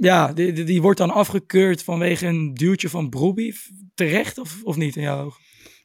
Ja, 0.05 0.33
die, 0.33 0.53
die, 0.53 0.65
die 0.65 0.83
wordt 0.83 0.99
dan 0.99 1.11
afgekeurd 1.11 1.83
vanwege 1.85 2.27
een 2.27 2.55
duwtje 2.55 2.89
van 2.89 3.09
Brobby. 3.09 3.53
Terecht 3.95 4.39
of, 4.39 4.59
of 4.63 4.77
niet 4.77 4.97
in 4.97 5.03
jouw 5.03 5.25
ogen? 5.25 5.41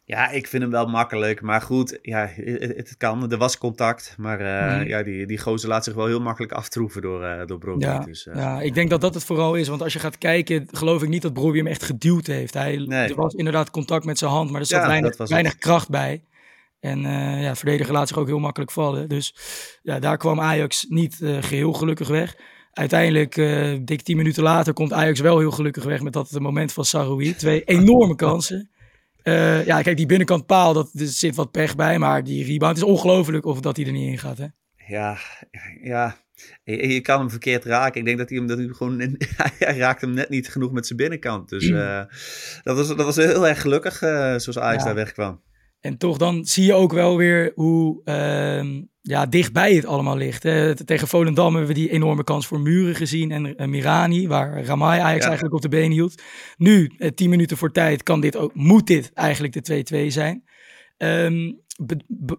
ja, 0.05 0.29
ik 0.29 0.47
vind 0.47 0.61
hem 0.63 0.71
wel 0.71 0.85
makkelijk. 0.87 1.41
Maar 1.41 1.61
goed, 1.61 1.99
ja, 2.01 2.29
het, 2.35 2.61
het 2.75 2.95
kan. 2.97 3.31
Er 3.31 3.37
was 3.37 3.57
contact. 3.57 4.15
Maar 4.17 4.39
eh, 4.39 4.77
Mhm. 4.79 4.87
ja, 4.87 5.03
die, 5.03 5.25
die 5.25 5.37
gozer 5.39 5.69
laat 5.69 5.83
zich 5.83 5.93
wel 5.93 6.05
heel 6.05 6.19
makkelijk 6.21 6.51
aftroeven 6.53 7.01
door, 7.01 7.23
eh 7.23 7.45
door 7.45 7.57
Brobbey. 7.57 7.87
Ja, 7.87 7.99
dus, 7.99 8.27
eh, 8.27 8.35
ja, 8.35 8.61
ik 8.61 8.73
denk 8.73 8.89
dat 8.89 9.01
dat 9.01 9.13
het 9.13 9.23
vooral 9.23 9.55
is. 9.55 9.67
Want 9.67 9.81
als 9.81 9.93
je 9.93 9.99
gaat 9.99 10.17
kijken, 10.17 10.67
geloof 10.71 11.03
ik 11.03 11.09
niet 11.09 11.21
dat 11.21 11.33
Brobbey 11.33 11.57
hem 11.57 11.67
echt 11.67 11.83
geduwd 11.83 12.27
heeft. 12.27 12.53
Hij, 12.53 12.77
Nee. 12.77 13.09
Er 13.09 13.15
was 13.15 13.33
inderdaad 13.33 13.71
contact 13.71 14.05
met 14.05 14.17
zijn 14.17 14.31
hand, 14.31 14.51
maar 14.51 14.59
er 14.59 14.65
zat 14.67 14.81
Ja, 14.81 14.87
weinig, 15.27 15.57
kracht 15.57 15.89
bij. 15.89 16.23
En 16.79 17.05
eh 17.05 17.41
ja, 17.43 17.55
verdediger 17.55 17.93
laat 17.93 18.07
zich 18.07 18.17
ook 18.17 18.27
heel 18.27 18.39
makkelijk 18.39 18.71
vallen. 18.71 19.09
Dus 19.09 19.35
ja, 19.81 19.99
daar 19.99 20.17
kwam 20.17 20.39
Ajax 20.39 20.85
niet 20.89 21.21
eh, 21.21 21.37
geheel 21.43 21.73
gelukkig 21.73 22.07
weg. 22.07 22.35
Uiteindelijk, 22.77 23.37
eh, 23.37 23.77
dik 23.81 24.01
tien 24.01 24.17
minuten 24.17 24.43
later, 24.43 24.73
komt 24.73 24.93
Ajax 24.93 25.19
wel 25.19 25.39
heel 25.39 25.51
gelukkig 25.51 25.83
weg 25.83 26.01
met 26.01 26.13
dat 26.13 26.39
moment 26.39 26.73
van 26.73 26.85
Saroui. 26.85 27.35
Twee 27.35 27.63
enorme 27.63 28.15
kansen. 28.15 28.69
Eh, 29.23 29.65
ja, 29.65 29.81
kijk, 29.81 29.97
die 29.97 30.05
binnenkant 30.05 30.45
paal, 30.45 30.73
dat, 30.73 30.89
er 30.93 31.05
zit 31.05 31.35
wat 31.35 31.51
pech 31.51 31.75
bij. 31.75 31.99
Maar 31.99 32.23
die 32.23 32.45
rebound 32.45 32.77
is 32.77 32.83
ongelooflijk 32.83 33.45
of 33.45 33.59
dat 33.59 33.77
hij 33.77 33.85
er 33.85 33.91
niet 33.91 34.11
in 34.11 34.17
gaat. 34.17 34.37
Hè? 34.37 34.45
Ja, 34.87 35.17
ja. 35.81 36.17
Je, 36.63 36.93
je 36.93 37.01
kan 37.01 37.19
hem 37.19 37.29
verkeerd 37.29 37.65
raken. 37.65 37.99
Ik 37.99 38.05
denk 38.05 38.17
dat 38.17 38.29
hij 38.29 38.37
hem, 38.37 38.47
dat 38.47 38.57
hij 38.57 38.67
gewoon. 38.67 38.99
hij 39.59 39.77
raakt 39.77 40.01
hem 40.01 40.13
net 40.13 40.29
niet 40.29 40.49
genoeg 40.49 40.71
met 40.71 40.85
zijn 40.87 40.99
binnenkant. 40.99 41.49
Dus 41.49 41.69
eh, 41.69 42.01
dat, 42.63 42.77
was, 42.77 42.87
dat 42.87 43.05
was 43.05 43.15
heel 43.15 43.47
erg 43.47 43.61
gelukkig, 43.61 43.97
zoals 43.97 44.59
Ajax 44.59 44.77
Ja. 44.79 44.85
daar 44.85 44.95
wegkwam. 44.95 45.41
En 45.79 45.97
toch 45.97 46.17
dan 46.17 46.45
zie 46.45 46.65
je 46.65 46.73
ook 46.73 46.93
wel 46.93 47.17
weer 47.17 47.51
hoe 47.55 48.01
ehm, 48.03 48.81
ja, 49.01 49.25
dichtbij 49.25 49.73
het 49.73 49.85
allemaal 49.85 50.17
ligt. 50.17 50.43
Hè. 50.43 50.75
Tegen 50.85 51.07
Volendam 51.07 51.55
hebben 51.55 51.67
we 51.73 51.79
die 51.79 51.89
enorme 51.91 52.23
kans 52.23 52.47
voor 52.47 52.59
Muren 52.59 52.95
gezien 52.95 53.31
en 53.31 53.55
eh, 53.55 53.67
Mirani, 53.67 54.27
waar 54.27 54.63
Ramai 54.63 54.99
Ajax 54.99 55.21
Ja. 55.21 55.25
eigenlijk 55.27 55.55
op 55.55 55.61
de 55.61 55.69
been 55.69 55.91
hield. 55.91 56.21
Nu, 56.57 56.91
eh, 56.97 57.09
tien 57.09 57.29
minuten 57.29 57.57
voor 57.57 57.71
tijd, 57.71 58.03
kan 58.03 58.19
dit 58.21 58.37
ook, 58.37 58.53
moet 58.53 58.87
dit 58.87 59.11
eigenlijk 59.13 59.53
de 59.53 59.61
2-2 59.61 60.11
zijn. 60.11 60.43
Bu- 60.97 61.61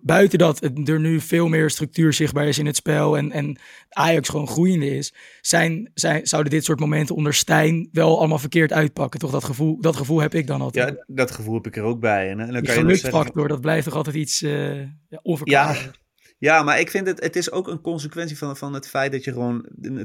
buiten 0.01 0.38
dat 0.38 0.62
er 0.85 1.01
nu 1.01 1.20
veel 1.20 1.48
meer 1.48 1.70
structuur 1.70 2.12
zichtbaar 2.12 2.46
is 2.46 2.59
in 2.59 2.66
het 2.66 2.77
spel 2.77 3.16
en, 3.16 3.33
en 3.33 3.59
Ajax 3.88 4.29
gewoon 4.29 4.48
groeiende 4.48 4.96
is, 4.96 5.14
zijn, 5.40 5.90
zijn, 5.94 6.27
zouden 6.27 6.53
dit 6.53 6.64
soort 6.64 6.81
momenten 6.81 7.14
onder 7.14 7.35
Stijn 7.35 7.88
wel 7.92 8.18
allemaal 8.18 8.38
verkeerd 8.38 8.72
uitpakken. 8.72 9.20
Toch 9.20 9.31
dat 9.31 9.44
gevoel, 9.44 9.81
dat 9.81 9.96
gevoel 9.96 10.20
heb 10.20 10.35
ik 10.35 10.46
dan 10.46 10.61
altijd. 10.61 10.88
Ja, 10.88 11.05
dat 11.07 11.31
gevoel 11.31 11.55
heb 11.55 11.66
ik 11.66 11.77
er 11.77 11.83
ook 11.83 12.01
bij. 12.01 12.31
En, 12.31 12.40
en 12.40 12.53
dan 12.53 12.62
Die 12.62 12.62
kan 12.62 12.74
je 12.74 12.81
nog 12.83 12.90
zeggen, 12.90 13.11
gelukfactor, 13.11 13.48
dat 13.48 13.61
blijft 13.61 13.85
toch 13.85 13.94
altijd 13.94 14.16
iets 14.16 14.42
eh 14.42 14.77
ja, 15.09 15.20
onverklaarbaar. 15.22 15.83
Ja, 15.83 16.08
maar 16.38 16.81
ik 16.81 16.90
vind 16.90 17.07
het, 17.07 17.22
het 17.22 17.37
is 17.37 17.51
ook 17.51 17.68
een 17.68 17.81
consequentie 17.81 18.38
van, 18.38 18.57
van 18.57 18.74
het 18.74 18.88
feit 18.88 19.12
dat 19.12 19.24
je 19.24 19.33
gewoon 19.33 19.64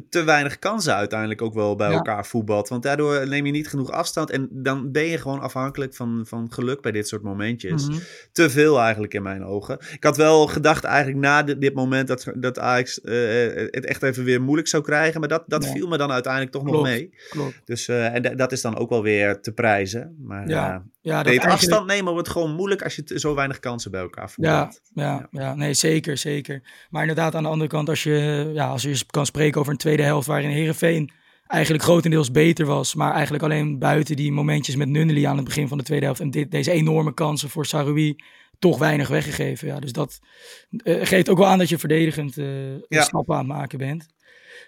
te 0.10 0.24
weinig 0.24 0.60
kansen 0.60 0.96
uiteindelijk 0.96 1.42
ook 1.42 1.54
wel 1.54 1.76
bij 1.76 1.90
Ja. 1.90 1.94
elkaar 1.96 2.26
voetbalt. 2.26 2.68
Want 2.70 2.84
daardoor 2.84 3.28
neem 3.28 3.46
je 3.46 3.52
niet 3.52 3.68
genoeg 3.68 3.92
afstand 3.92 4.30
en 4.30 4.48
dan 4.52 4.92
ben 4.92 5.04
je 5.06 5.18
gewoon 5.18 5.40
afhankelijk 5.40 5.96
van, 5.96 6.24
van 6.28 6.52
geluk 6.54 6.82
bij 6.82 6.92
dit 6.92 7.08
soort 7.08 7.22
momentjes. 7.24 7.88
Mhm. 7.88 7.98
Te 8.32 8.50
veel 8.50 8.80
eigenlijk 8.80 9.14
in 9.14 9.24
mijn 9.24 9.44
ogen. 9.46 9.78
Ik 9.94 10.04
had 10.04 10.18
wel 10.18 10.48
gedacht 10.48 10.84
eigenlijk 10.84 11.18
na 11.18 11.44
dit, 11.44 11.62
dit 11.62 11.74
moment 11.74 12.08
dat, 12.08 12.26
dat 12.36 12.60
Ajax 12.60 13.02
eh, 13.02 13.14
het 13.56 13.86
echt 13.86 14.04
even 14.04 14.24
weer 14.24 14.42
moeilijk 14.42 14.68
zou 14.68 14.84
krijgen. 14.84 15.20
Maar 15.20 15.30
dat, 15.30 15.44
dat 15.48 15.64
Ja. 15.64 15.72
viel 15.72 15.88
me 15.88 15.98
dan 15.98 16.12
uiteindelijk 16.12 16.54
toch 16.54 16.64
nog 16.64 16.82
mee. 16.82 17.14
Klopt. 17.30 17.62
Dus 17.66 17.88
eh, 17.88 18.14
en 18.14 18.22
da- 18.22 18.36
dat 18.36 18.52
is 18.52 18.62
dan 18.62 18.78
ook 18.78 18.90
wel 18.90 19.02
weer 19.04 19.40
te 19.42 19.52
prijzen. 19.52 20.16
Maar 20.22 20.48
Ja, 20.48 20.66
ja. 20.68 20.84
Ja, 21.04 21.12
dat 21.12 21.18
het 21.18 21.28
eigenlijk- 21.28 21.62
afstand 21.62 21.88
nemen 21.88 22.14
wordt 22.14 22.30
gewoon 22.30 22.52
moeilijk 22.56 22.82
als 22.84 22.96
je 22.96 23.20
zo 23.20 23.36
weinig 23.36 23.60
kansen 23.60 23.92
bij 23.92 24.02
elkaar 24.02 24.24
Ja, 24.24 24.30
voetbalt. 24.30 24.82
ja, 24.94 25.28
ja, 25.32 25.56
nee, 25.56 25.74
zeker, 25.74 26.18
zeker. 26.18 26.62
Maar 26.90 27.02
inderdaad, 27.02 27.36
aan 27.36 27.44
de 27.44 27.50
andere 27.50 27.70
kant, 27.70 27.90
als 27.90 28.04
je, 28.04 28.50
ja, 28.54 28.68
als 28.68 28.82
je 28.82 29.04
kan 29.10 29.26
spreken 29.26 29.60
over 29.60 29.72
een 29.72 29.78
tweede 29.78 30.04
helft 30.04 30.28
waarin 30.28 30.50
Herenveen 30.50 31.12
eigenlijk 31.48 31.84
grotendeels 31.84 32.32
beter 32.32 32.66
was, 32.66 32.96
maar 32.96 33.12
eigenlijk 33.14 33.44
alleen 33.44 33.80
buiten 33.80 34.16
die 34.16 34.32
momentjes 34.32 34.76
met 34.76 34.88
Nunnely 34.90 35.26
aan 35.26 35.36
het 35.36 35.46
begin 35.46 35.68
van 35.68 35.78
de 35.78 35.84
tweede 35.84 36.06
helft 36.06 36.20
en 36.20 36.32
dit, 36.32 36.52
deze 36.52 36.72
enorme 36.72 37.14
kansen 37.14 37.50
voor 37.50 37.66
Saroui 37.66 38.16
toch 38.60 38.78
weinig 38.78 39.08
weggegeven. 39.08 39.68
Ja, 39.68 39.80
dus 39.80 39.92
dat 39.92 40.20
eh, 40.84 41.06
geeft 41.06 41.30
ook 41.30 41.38
wel 41.38 41.48
aan 41.48 41.58
dat 41.58 41.70
je 41.70 41.78
verdedigend 41.78 42.38
eh 42.38 42.46
Ja. 42.88 43.02
stappen 43.02 43.34
aan 43.36 43.40
het 43.50 43.58
maken 43.58 43.78
bent. 43.78 44.06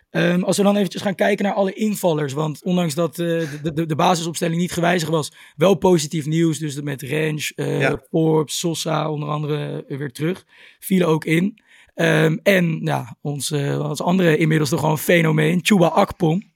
Ehm, 0.09 0.43
als 0.43 0.57
we 0.57 0.63
dan 0.63 0.75
eventjes 0.75 1.01
gaan 1.01 1.15
kijken 1.15 1.45
naar 1.45 1.53
alle 1.53 1.73
invallers, 1.73 2.33
want 2.33 2.63
ondanks 2.63 2.95
dat 2.95 3.19
eh, 3.19 3.25
de, 3.63 3.73
de, 3.73 3.85
de 3.85 3.95
basisopstelling 3.95 4.59
niet 4.59 4.71
gewijzigd 4.71 5.11
was, 5.11 5.31
wel 5.55 5.75
positief 5.75 6.25
nieuws. 6.25 6.59
Dus 6.59 6.81
met 6.81 7.01
Range, 7.01 7.51
eh 7.55 7.79
Ja. 7.79 8.01
Forbes, 8.09 8.59
Sosa 8.59 9.09
onder 9.09 9.29
andere 9.29 9.85
eh, 9.87 9.97
weer 9.97 10.11
terug, 10.11 10.45
vielen 10.79 11.07
ook 11.07 11.25
in. 11.25 11.59
Ehm, 11.93 12.37
en 12.43 12.79
ja, 12.83 13.17
ons, 13.21 13.51
ons 13.51 14.01
andere 14.01 14.37
inmiddels 14.37 14.69
toch 14.69 14.79
gewoon 14.79 14.99
fenomeen, 14.99 15.59
Chuba 15.63 15.87
Akpom. 15.87 16.53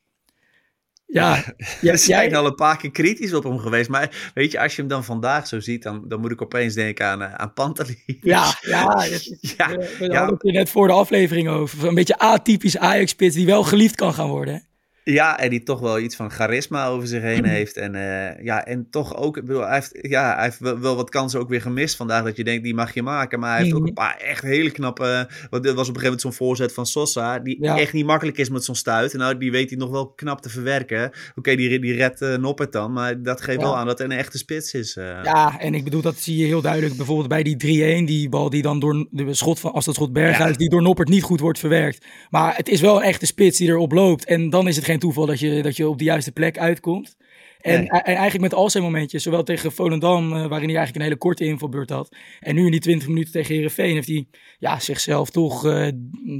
Ja, 1.11 1.43
we 1.81 1.97
zijn 1.97 2.35
al 2.35 2.45
een 2.45 2.55
paar 2.55 2.77
keer 2.77 2.91
kritisch 2.91 3.33
op 3.33 3.43
hem 3.43 3.57
geweest. 3.59 3.89
Maar 3.89 4.31
weet 4.33 4.51
je, 4.51 4.59
als 4.59 4.75
je 4.75 4.81
hem 4.81 4.89
dan 4.89 5.03
vandaag 5.03 5.47
zo 5.47 5.59
ziet, 5.59 5.83
dan, 5.83 6.03
dan 6.07 6.19
moet 6.19 6.31
ik 6.31 6.41
opeens 6.41 6.73
denken 6.73 7.05
aan, 7.05 7.21
uh, 7.21 7.33
aan 7.33 7.53
Pantali. 7.53 7.97
Ja, 8.21 8.57
ja, 8.61 9.05
ja, 9.41 9.69
we, 9.69 9.95
we 9.99 10.15
hadden 10.15 10.37
het 10.37 10.53
net 10.53 10.69
voor 10.69 10.87
de 10.87 10.93
aflevering 10.93 11.49
over. 11.49 11.87
Een 11.87 11.95
beetje 11.95 12.19
atypisch 12.19 12.77
Ajax-spits 12.77 13.35
die 13.35 13.45
wel 13.45 13.63
geliefd 13.63 13.95
kan 13.95 14.13
gaan 14.13 14.27
worden. 14.27 14.68
Ja, 15.11 15.39
en 15.39 15.49
die 15.49 15.63
toch 15.63 15.79
wel 15.79 15.99
iets 15.99 16.15
van 16.15 16.31
charisma 16.31 16.87
over 16.87 17.07
zich 17.07 17.21
heen 17.21 17.45
heeft. 17.57 17.77
En, 17.77 17.95
uh, 17.95 18.43
ja, 18.43 18.65
en 18.65 18.87
toch 18.89 19.15
ook, 19.15 19.37
ik 19.37 19.45
bedoel, 19.45 19.61
hij 19.61 19.73
heeft, 19.73 19.97
ja, 20.01 20.35
hij 20.35 20.43
heeft 20.43 20.59
wel, 20.59 20.95
wat 20.95 21.09
kansen 21.09 21.39
ook 21.39 21.49
weer 21.49 21.61
gemist 21.61 21.95
vandaag. 21.95 22.23
Dat 22.23 22.37
je 22.37 22.43
denkt, 22.43 22.63
die 22.63 22.73
mag 22.73 22.93
je 22.93 23.03
maken. 23.03 23.39
Maar 23.39 23.53
hij 23.53 23.63
heeft 23.63 23.75
ook 23.75 23.87
een 23.87 23.93
paar 23.93 24.17
echt 24.17 24.43
hele 24.43 24.71
knappe. 24.71 25.29
Wat 25.49 25.65
was 25.65 25.71
op 25.71 25.77
een 25.77 25.77
gegeven 25.77 26.03
moment 26.03 26.21
zo'n 26.21 26.33
voorzet 26.33 26.73
van 26.73 26.85
Sosa. 26.85 27.39
Die 27.39 27.67
echt 27.67 27.93
niet 27.93 28.05
makkelijk 28.05 28.37
is 28.37 28.49
met 28.49 28.63
zo'n 28.63 28.75
stuit. 28.75 29.13
En 29.13 29.19
nou, 29.19 29.37
die 29.37 29.51
weet 29.51 29.69
hij 29.69 29.79
nog 29.79 29.89
wel 29.89 30.07
knap 30.07 30.41
te 30.41 30.49
verwerken. 30.49 31.11
Oké, 31.35 31.55
die, 31.55 31.79
die 31.79 31.93
redt 31.93 32.21
uh, 32.21 32.35
Noppert 32.35 32.71
dan. 32.71 32.93
Maar 32.93 33.23
dat 33.23 33.41
geeft 33.41 33.61
wel 33.61 33.77
aan 33.77 33.85
dat 33.85 33.97
hij 33.97 34.07
een 34.07 34.17
echte 34.17 34.37
spits 34.37 34.73
is. 34.73 34.95
Uh. 34.95 35.19
Ja, 35.23 35.59
en 35.59 35.73
ik 35.73 35.83
bedoel, 35.83 36.01
dat 36.01 36.17
zie 36.17 36.37
je 36.37 36.45
heel 36.45 36.61
duidelijk. 36.61 36.95
Bijvoorbeeld 36.95 37.27
bij 37.27 37.43
die 37.43 38.01
3-1, 38.01 38.05
die 38.05 38.29
bal 38.29 38.49
die 38.49 38.61
dan 38.61 38.79
door 38.79 39.07
de 39.11 39.33
schot 39.33 39.59
van, 39.59 39.73
als 39.73 39.85
dat 39.85 39.95
schot 39.95 40.13
Berghuis, 40.13 40.57
die 40.57 40.69
door 40.69 40.81
Noppert 40.81 41.09
niet 41.09 41.23
goed 41.23 41.39
wordt 41.39 41.59
verwerkt. 41.59 42.05
Maar 42.29 42.55
het 42.55 42.69
is 42.69 42.81
wel 42.81 42.95
een 42.95 43.07
echte 43.07 43.25
spits 43.25 43.57
die 43.57 43.67
erop 43.67 43.91
loopt. 43.91 44.25
En 44.25 44.49
dan 44.49 44.67
is 44.67 44.75
het 44.75 44.85
geen 44.85 44.98
toeval 44.99 45.25
dat 45.25 45.39
je, 45.39 45.61
dat 45.61 45.75
je 45.75 45.89
op 45.89 45.97
de 45.97 46.03
juiste 46.03 46.31
plek 46.31 46.57
uitkomt. 46.57 47.17
En, 47.59 47.87
en 47.87 48.03
eigenlijk 48.03 48.41
met 48.41 48.53
al 48.53 48.69
zijn 48.69 48.83
momentjes, 48.83 49.23
zowel 49.23 49.43
tegen 49.43 49.71
Volendam, 49.71 50.23
uh, 50.23 50.31
waarin 50.31 50.49
hij 50.49 50.77
eigenlijk 50.77 50.95
een 50.95 51.01
hele 51.01 51.15
korte 51.15 51.45
invalbeurt 51.45 51.89
had. 51.89 52.15
En 52.39 52.55
nu 52.55 52.65
in 52.65 52.71
die 52.71 52.79
20 52.79 53.07
minuten 53.07 53.31
tegen 53.31 53.55
Herenveen 53.55 53.93
heeft 53.93 54.07
hij 54.07 54.27
ja, 54.59 54.79
zichzelf 54.79 55.29
toch 55.29 55.65
uh, 55.65 55.87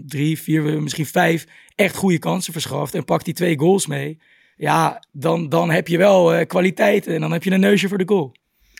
drie, 0.05 0.39
vier, 0.39 0.81
misschien 0.81 1.05
vijf 1.05 1.45
echt 1.75 1.95
goede 1.95 2.19
kansen 2.19 2.53
verschaft. 2.53 2.95
En 2.95 3.05
pakt 3.05 3.25
die 3.25 3.33
twee 3.33 3.59
goals 3.59 3.87
mee. 3.87 4.17
Ja, 4.55 5.03
dan, 5.11 5.49
dan 5.49 5.69
heb 5.69 5.87
je 5.87 5.97
wel 5.97 6.35
uh, 6.39 6.45
kwaliteiten 6.45 7.13
en 7.13 7.21
dan 7.21 7.31
heb 7.31 7.43
je 7.43 7.51
een 7.51 7.59
neusje 7.59 7.87
voor 7.87 7.97
de 7.97 8.07
goal. 8.07 8.31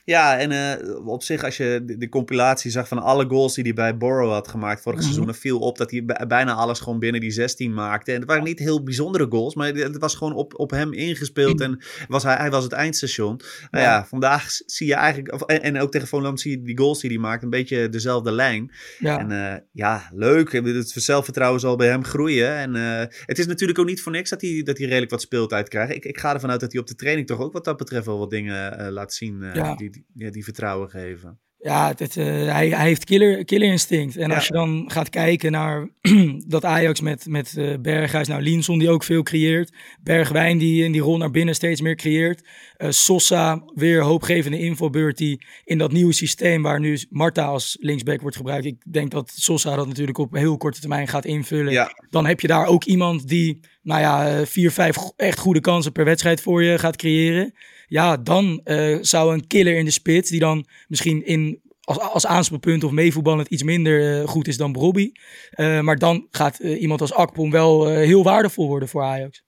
Ja, 0.10 0.38
en 0.38 0.52
uh, 0.82 1.08
op 1.08 1.24
zich, 1.24 1.44
als 1.44 1.58
je 1.58 1.82
de, 1.86 1.98
de, 1.98 2.10
compilatie 2.10 2.72
zag 2.72 2.88
van 2.88 3.00
alle 3.00 3.26
goals 3.28 3.54
die 3.54 3.64
hij 3.64 3.74
bij 3.74 3.98
Borough 3.98 4.34
had 4.34 4.48
gemaakt 4.48 4.82
vorig 4.82 5.00
mm 5.00 5.06
-hmm. 5.06 5.14
seizoen, 5.14 5.36
viel 5.36 5.60
op 5.60 5.78
dat 5.78 5.92
hij 5.92 6.06
bijna 6.28 6.54
alles 6.54 6.80
gewoon 6.80 7.00
binnen 7.00 7.22
die 7.22 7.32
16 7.32 7.74
maakte. 7.74 8.12
En 8.12 8.20
het 8.20 8.28
waren 8.28 8.44
niet 8.44 8.60
heel 8.60 8.84
bijzondere 8.84 9.26
goals, 9.30 9.56
maar 9.56 9.68
het 9.68 9.98
was 9.98 10.16
gewoon 10.16 10.34
op, 10.34 10.60
op 10.60 10.72
hem 10.72 10.94
ingespeeld 10.94 11.62
en 11.62 11.84
was 12.08 12.24
hij, 12.24 12.36
hij 12.36 12.50
was 12.50 12.64
het 12.64 12.72
eindstation. 12.72 13.42
Nou 13.72 13.84
ja, 13.84 14.06
vandaag 14.06 14.48
zie 14.66 14.88
je 14.88 14.94
eigenlijk, 14.94 15.34
of, 15.34 15.42
en, 15.42 15.62
en, 15.62 15.80
ook 15.80 15.92
tegen 15.92 16.08
Volendam 16.08 16.38
zie 16.38 16.52
je 16.52 16.62
die 16.62 16.78
goals 16.78 17.00
die 17.00 17.10
hij 17.10 17.20
maakt, 17.20 17.44
een 17.44 17.50
beetje 17.50 17.90
dezelfde 17.90 18.32
lijn. 18.32 18.72
Ja. 19.00 19.20
En 19.20 19.32
uh, 19.32 19.54
ja, 19.72 20.10
leuk. 20.14 20.52
Het 20.52 20.90
zelfvertrouwen 20.90 21.60
zal 21.60 21.76
bij 21.76 21.88
hem 21.88 22.04
groeien. 22.04 22.56
En 22.56 22.76
uh, 22.76 23.00
het 23.26 23.40
is 23.40 23.46
natuurlijk 23.46 23.80
ook 23.80 23.86
niet 23.86 24.02
voor 24.02 24.12
niks 24.12 24.30
dat 24.30 24.42
hij, 24.42 24.62
dat 24.64 24.78
hij 24.78 24.88
redelijk 24.88 25.12
wat 25.12 25.22
speeltijd 25.22 25.70
krijgt. 25.70 25.94
Ik, 25.94 26.06
ik 26.06 26.20
ga 26.20 26.34
ervan 26.34 26.52
uit 26.52 26.60
dat 26.60 26.72
hij 26.72 26.82
op 26.82 26.88
de 26.88 26.96
training 26.96 27.28
toch 27.28 27.40
ook 27.40 27.54
wat 27.54 27.66
dat 27.66 27.78
betreft 27.78 28.06
wel 28.06 28.20
wat 28.20 28.30
dingen 28.30 28.92
laat 28.92 29.14
zien 29.14 29.46
ja. 29.54 29.76
die, 29.76 29.99
die, 30.08 30.32
die 30.32 30.44
vertrouwen 30.44 30.90
geven. 30.90 31.40
Ja, 31.62 31.94
het, 31.98 32.16
uh, 32.16 32.26
hij, 32.26 32.70
hij 32.70 32.86
heeft 32.86 33.04
killer, 33.04 33.46
killer 33.46 33.68
instinct. 33.68 34.18
En 34.18 34.30
ja. 34.30 34.36
als 34.36 34.48
je 34.48 34.54
dan 34.54 34.92
gaat 34.92 35.10
kijken 35.10 35.52
naar 35.52 35.90
dat 36.48 36.66
Ajax 36.66 37.02
met, 37.02 37.26
met 37.28 37.56
uh, 37.58 37.78
Berghuis, 37.82 38.28
nou 38.28 38.42
Linson 38.42 38.80
die 38.80 38.90
ook 38.90 39.04
veel 39.04 39.24
creëert. 39.24 39.74
Bergwijn 40.02 40.58
die 40.58 40.84
in 40.84 40.92
die 40.92 41.02
rol 41.02 41.18
naar 41.18 41.32
binnen 41.32 41.56
steeds 41.56 41.82
meer 41.82 41.96
creëert. 41.96 42.48
Uh, 42.78 42.90
Sosa, 42.90 43.64
weer 43.76 44.02
hoopgevende 44.02 44.60
infobeurt 44.60 45.18
die 45.18 45.46
in 45.64 45.78
dat 45.78 45.92
nieuwe 45.92 46.14
systeem 46.14 46.62
waar 46.62 46.80
nu 46.80 47.00
Marta 47.10 47.46
als 47.46 47.78
linksback 47.80 48.22
wordt 48.22 48.38
gebruikt. 48.38 48.66
Ik 48.66 48.84
denk 48.92 49.12
dat 49.12 49.32
Sosa 49.36 49.76
dat 49.76 49.88
natuurlijk 49.88 50.18
op 50.18 50.34
heel 50.34 50.58
korte 50.58 50.80
termijn 50.80 51.08
gaat 51.08 51.26
invullen. 51.26 51.72
Ja. 51.74 51.92
Dan 52.10 52.26
heb 52.26 52.40
je 52.40 52.48
daar 52.48 52.66
ook 52.66 52.84
iemand 52.84 53.28
die, 53.28 53.60
nou 53.82 54.02
ja, 54.02 54.46
vier, 54.46 54.72
vijf 54.72 54.98
echt 55.16 55.40
goede 55.40 55.62
kansen 55.62 55.92
per 55.92 56.06
wedstrijd 56.06 56.42
voor 56.42 56.64
je 56.64 56.78
gaat 56.78 56.96
creëren 56.96 57.54
ja, 57.90 58.18
dan 58.18 58.62
uh, 58.66 58.98
zou 59.02 59.34
een 59.34 59.48
killer 59.48 59.76
in 59.76 59.86
de 59.86 59.92
spits, 59.92 60.30
die 60.30 60.40
dan 60.40 60.66
misschien 60.88 61.26
in, 61.26 61.62
als, 61.82 62.00
als 62.00 62.26
aanspeelpunt 62.26 62.84
of 62.84 62.92
meevoetballend 62.92 63.48
iets 63.48 63.64
minder 63.64 64.20
uh, 64.22 64.28
goed 64.28 64.48
is 64.48 64.58
dan 64.58 64.72
Brobby. 64.72 65.12
Uh, 65.56 65.80
maar 65.80 65.98
dan 65.98 66.28
gaat 66.32 66.60
iemand 66.60 67.02
als 67.02 67.14
Akpom 67.14 67.52
wel 67.52 67.88
heel 67.88 68.24
waardevol 68.24 68.68
worden 68.68 68.90
voor 68.90 69.04
Ajax. 69.04 69.44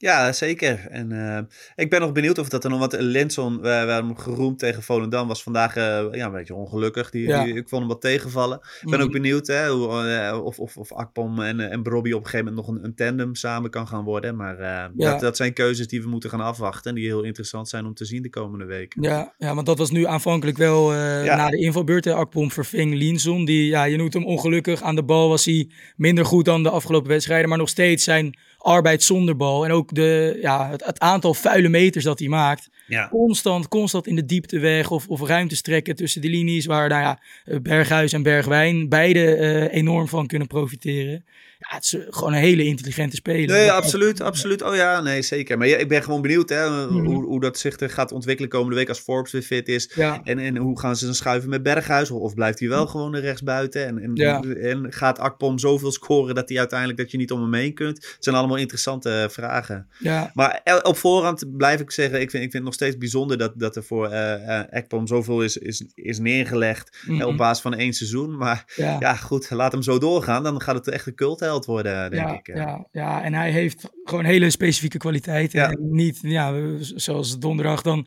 Ja, 0.00 0.32
zeker. 0.32 0.86
En 0.90 1.12
uh, 1.12 1.38
ik 1.76 1.90
ben 1.90 2.00
nog 2.00 2.12
benieuwd 2.12 2.38
of 2.38 2.48
dat 2.48 2.64
er 2.64 2.70
nog 2.70 2.78
wat. 2.78 2.96
Lenson, 2.98 3.56
we, 3.56 3.62
we 3.62 3.68
hebben 3.68 3.96
hem 3.96 4.16
geroemd 4.16 4.58
tegen 4.58 4.82
Volendam, 4.82 5.28
was 5.28 5.42
vandaag 5.42 5.76
uh, 5.76 5.82
ja, 6.10 6.26
een 6.26 6.32
beetje 6.32 6.54
ongelukkig. 6.54 7.10
Die, 7.10 7.26
ja. 7.26 7.44
die, 7.44 7.54
ik 7.54 7.68
vond 7.68 7.80
hem 7.80 7.90
wat 7.90 8.00
tegenvallen. 8.00 8.58
Ik 8.80 8.90
ben 8.90 8.98
mm. 8.98 9.04
ook 9.04 9.12
benieuwd 9.12 9.46
hè, 9.46 9.68
hoe, 9.68 10.30
uh, 10.32 10.44
of, 10.44 10.58
of, 10.58 10.76
of 10.76 10.92
Akpom 10.92 11.40
en, 11.40 11.60
en 11.70 11.82
Brobby 11.82 12.12
op 12.12 12.24
een 12.24 12.30
gegeven 12.30 12.46
moment 12.46 12.66
nog 12.66 12.76
een, 12.76 12.84
een 12.84 12.94
tandem 12.94 13.34
samen 13.34 13.70
kan 13.70 13.88
gaan 13.88 14.04
worden. 14.04 14.36
Maar 14.36 14.60
ja. 14.60 14.90
dat, 14.94 15.20
dat 15.20 15.36
zijn 15.36 15.52
keuzes 15.52 15.88
die 15.88 16.02
we 16.02 16.08
moeten 16.08 16.30
gaan 16.30 16.40
afwachten. 16.40 16.90
En 16.90 16.96
die 16.96 17.06
heel 17.06 17.22
interessant 17.22 17.68
zijn 17.68 17.86
om 17.86 17.94
te 17.94 18.04
zien 18.04 18.22
de 18.22 18.30
komende 18.30 18.64
weken. 18.64 19.02
Ja, 19.02 19.34
ja 19.38 19.54
want 19.54 19.66
dat 19.66 19.78
was 19.78 19.90
nu 19.90 20.06
aanvankelijk 20.06 20.56
wel 20.56 20.94
ja. 20.94 21.36
na 21.36 21.50
de 21.50 21.58
invalbeurt. 21.58 22.06
Akpom 22.06 22.50
verving 22.50 22.94
Linson. 22.94 23.44
Die, 23.44 23.66
ja, 23.66 23.84
je 23.84 23.96
noemt 23.96 24.12
hem 24.12 24.26
ongelukkig. 24.26 24.82
Aan 24.82 24.96
de 24.96 25.04
bal 25.04 25.28
was 25.28 25.44
hij 25.44 25.70
minder 25.96 26.24
goed 26.24 26.44
dan 26.44 26.62
de 26.62 26.70
afgelopen 26.70 27.08
wedstrijden. 27.08 27.48
Maar 27.48 27.58
nog 27.58 27.68
steeds 27.68 28.04
zijn 28.04 28.38
arbeid 28.58 29.02
zonder 29.02 29.36
bal. 29.36 29.64
En 29.64 29.70
ook 29.70 29.87
de, 29.94 30.38
ja, 30.40 30.68
het, 30.70 30.84
het 30.84 31.00
aantal 31.00 31.34
vuile 31.34 31.68
meters 31.68 32.04
dat 32.04 32.18
hij 32.18 32.28
maakt. 32.28 32.68
Ja. 32.88 33.08
Constant, 33.08 33.68
constant 33.68 34.06
in 34.06 34.16
de 34.16 34.24
diepte 34.24 34.58
weg 34.58 34.90
of, 34.90 35.08
of 35.08 35.22
ruimtes 35.22 35.62
trekken 35.62 35.96
tussen 35.96 36.20
de 36.20 36.28
linies. 36.28 36.66
Waar 36.66 36.88
nou 36.88 37.02
ja, 37.02 37.20
Berghuis 37.62 38.12
en 38.12 38.22
Bergwijn 38.22 38.88
beide 38.88 39.38
uh, 39.38 39.74
enorm 39.74 40.08
van 40.08 40.26
kunnen 40.26 40.48
profiteren. 40.48 41.24
Ja, 41.58 41.74
het 41.74 41.84
is 41.84 41.96
gewoon 42.08 42.32
een 42.32 42.38
hele 42.38 42.64
intelligente 42.64 43.16
speler. 43.16 43.56
Nee, 43.56 43.70
absoluut, 43.70 44.20
absoluut. 44.20 44.62
Oh 44.62 44.74
ja, 44.74 45.00
nee, 45.00 45.22
zeker. 45.22 45.58
Maar 45.58 45.66
ja, 45.66 45.76
ik 45.76 45.88
ben 45.88 46.02
gewoon 46.02 46.22
benieuwd 46.22 46.48
hè, 46.48 46.68
mm-hmm. 46.68 47.06
hoe, 47.06 47.24
hoe 47.24 47.40
dat 47.40 47.58
zich 47.58 47.80
er 47.80 47.90
gaat 47.90 48.12
ontwikkelen 48.12 48.50
komende 48.50 48.76
week 48.76 48.88
als 48.88 48.98
Forbes 48.98 49.32
weer 49.32 49.42
fit 49.42 49.68
is. 49.68 49.92
Ja. 49.94 50.20
En, 50.24 50.38
en 50.38 50.56
hoe 50.56 50.80
gaan 50.80 50.96
ze 50.96 51.04
dan 51.04 51.14
schuiven 51.14 51.50
met 51.50 51.62
Berghuis? 51.62 52.10
Of 52.10 52.34
blijft 52.34 52.58
hij 52.58 52.68
wel 52.68 52.86
gewoon 52.86 53.14
er 53.14 53.20
rechtsbuiten? 53.20 53.86
En, 53.86 53.98
en, 54.02 54.10
ja. 54.14 54.42
en 54.42 54.92
gaat 54.92 55.18
Akpom 55.18 55.58
zoveel 55.58 55.92
scoren 55.92 56.34
dat 56.34 56.48
hij 56.48 56.58
uiteindelijk 56.58 56.98
dat 56.98 57.10
je 57.10 57.16
niet 57.16 57.32
om 57.32 57.40
hem 57.40 57.54
heen 57.54 57.74
kunt? 57.74 57.96
Het 57.96 58.24
zijn 58.24 58.36
allemaal 58.36 58.56
interessante 58.56 59.28
vragen. 59.30 59.88
Ja. 59.98 60.30
Maar 60.34 60.80
op 60.82 60.96
voorhand 60.96 61.56
blijf 61.56 61.80
ik 61.80 61.90
zeggen, 61.90 62.20
ik 62.20 62.30
vind, 62.30 62.44
ik 62.44 62.50
vind 62.50 62.64
nog 62.64 62.74
steeds 62.78 62.98
bijzonder 62.98 63.38
dat, 63.38 63.52
dat 63.56 63.76
er 63.76 63.84
voor 63.84 64.12
uh, 64.12 64.32
uh, 64.32 64.60
Akpom 64.70 65.06
zoveel 65.06 65.42
is, 65.42 65.56
is, 65.56 65.84
is 65.94 66.18
neergelegd 66.18 66.98
mm-hmm. 67.06 67.26
op 67.28 67.36
basis 67.36 67.62
van 67.62 67.74
één 67.74 67.92
seizoen. 67.92 68.36
Maar 68.36 68.72
ja. 68.76 68.96
ja. 68.98 69.14
goed, 69.14 69.50
laat 69.50 69.72
hem 69.72 69.82
zo 69.82 69.98
doorgaan. 69.98 70.42
Dan 70.42 70.60
gaat 70.60 70.74
het 70.74 70.88
echt 70.88 71.06
een 71.06 71.14
cult 71.14 71.64
worden, 71.64 72.10
denk 72.10 72.28
ja, 72.28 72.34
ik. 72.34 72.46
Ja, 72.46 72.86
ja, 72.92 73.22
en 73.22 73.34
hij 73.34 73.50
heeft 73.50 73.90
gewoon 74.04 74.24
hele 74.24 74.50
specifieke 74.50 74.98
kwaliteiten. 74.98 75.60
En 75.60 75.78
niet, 75.80 76.18
ja, 76.22 76.52
zoals 76.80 77.38
donderdag 77.38 77.82
dan 77.82 78.06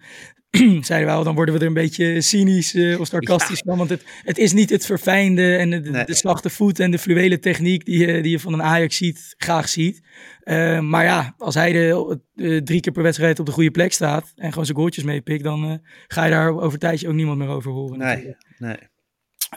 zeiden 0.81 1.07
we 1.07 1.13
wel, 1.13 1.23
dan 1.23 1.35
worden 1.35 1.53
we 1.53 1.59
er 1.59 1.67
een 1.67 1.73
beetje 1.73 2.21
cynisch 2.21 2.75
uh, 2.75 2.99
of 2.99 3.07
sarcastisch 3.07 3.57
ja. 3.57 3.63
van. 3.65 3.77
Want 3.77 3.89
het, 3.89 4.03
het 4.23 4.37
is 4.37 4.53
niet 4.53 4.69
het 4.69 4.85
verfijnde 4.85 5.55
en 5.55 5.69
de, 5.69 5.79
nee. 5.79 6.05
de 6.05 6.13
zachte 6.13 6.49
voet 6.49 6.79
en 6.79 6.91
de 6.91 6.99
fluwele 6.99 7.39
techniek 7.39 7.85
die 7.85 8.07
je, 8.07 8.21
die 8.21 8.31
je 8.31 8.39
van 8.39 8.53
een 8.53 8.63
Ajax 8.63 8.97
ziet, 8.97 9.33
graag 9.37 9.69
ziet. 9.69 10.01
Uh, 10.43 10.79
maar 10.79 11.03
ja, 11.03 11.33
als 11.37 11.55
hij 11.55 11.71
de, 11.71 12.19
de, 12.33 12.63
drie 12.63 12.79
keer 12.79 12.93
per 12.93 13.03
wedstrijd 13.03 13.39
op 13.39 13.45
de 13.45 13.51
goede 13.51 13.71
plek 13.71 13.93
staat 13.93 14.31
en 14.35 14.49
gewoon 14.49 14.65
zijn 14.65 14.77
goaltjes 14.77 15.03
meepikt, 15.03 15.43
dan 15.43 15.81
ga 16.07 16.23
je 16.23 16.31
daar 16.31 16.49
over 16.49 16.73
een 16.73 16.79
tijdje 16.79 17.07
ook 17.07 17.13
niemand 17.13 17.37
meer 17.37 17.47
over 17.47 17.71
horen. 17.71 17.97
Nee, 17.97 18.07
natuurlijk. 18.07 18.45
nee. 18.57 18.90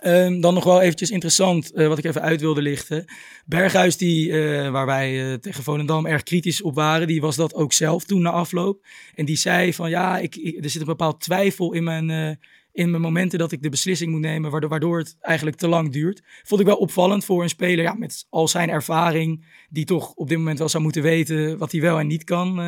Um, 0.03 0.41
dan 0.41 0.55
nog 0.55 0.65
wel 0.65 0.81
eventjes 0.81 1.11
interessant, 1.11 1.73
uh, 1.75 1.89
wat 1.89 1.99
ik 1.99 2.05
even 2.05 2.23
uit 2.23 2.41
wilde 2.41 2.63
lichten. 2.63 3.05
Berghuis, 3.47 3.97
die, 3.97 4.29
uh, 4.29 4.71
waar 4.71 4.87
wij 4.87 5.31
uh, 5.31 5.35
tegen 5.35 5.63
Volendam 5.63 6.07
erg 6.07 6.23
kritisch 6.23 6.63
op 6.63 6.75
waren, 6.75 7.07
die 7.07 7.21
was 7.21 7.37
dat 7.37 7.55
ook 7.55 7.73
zelf 7.73 8.05
toen 8.05 8.23
na 8.23 8.31
afloop. 8.31 8.87
En 9.15 9.25
die 9.25 9.37
zei 9.37 9.75
van 9.75 9.91
ja, 9.91 10.19
ik, 10.19 10.35
er 10.35 10.71
zit 10.71 10.81
een 10.81 10.87
bepaald 10.87 11.21
twijfel 11.21 11.73
in 11.73 11.85
mijn, 11.85 12.39
in 12.73 12.91
mijn 12.91 13.03
momenten 13.03 13.39
dat 13.39 13.53
ik 13.53 13.63
de 13.63 13.69
beslissing 13.69 14.11
moet 14.11 14.21
nemen, 14.21 14.51
waardoor, 14.51 14.71
waardoor 14.71 14.99
het 14.99 15.17
eigenlijk 15.21 15.57
te 15.57 15.69
lang 15.69 15.93
duurt. 15.93 16.23
Vond 16.43 16.61
ik 16.61 16.67
wel 16.67 16.77
opvallend 16.77 17.25
voor 17.25 17.43
een 17.43 17.49
speler 17.49 17.85
ja, 17.85 17.95
met 17.95 18.27
al 18.31 18.49
zijn 18.49 18.71
ervaring, 18.71 19.45
die 19.71 19.85
toch 19.85 20.13
op 20.15 20.29
dit 20.29 20.39
moment 20.39 20.59
wel 20.59 20.69
zou 20.69 20.83
moeten 20.83 21.03
weten 21.03 21.59
wat 21.59 21.73
hij 21.73 21.81
wel 21.81 21.99
en 21.99 22.07
niet 22.07 22.25
kan. 22.25 22.61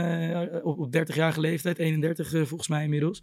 op, 0.62 0.78
op 0.78 0.96
30-jarige 0.96 1.40
leeftijd, 1.40 1.78
31 1.78 2.28
volgens 2.30 2.68
mij 2.68 2.84
inmiddels. 2.84 3.22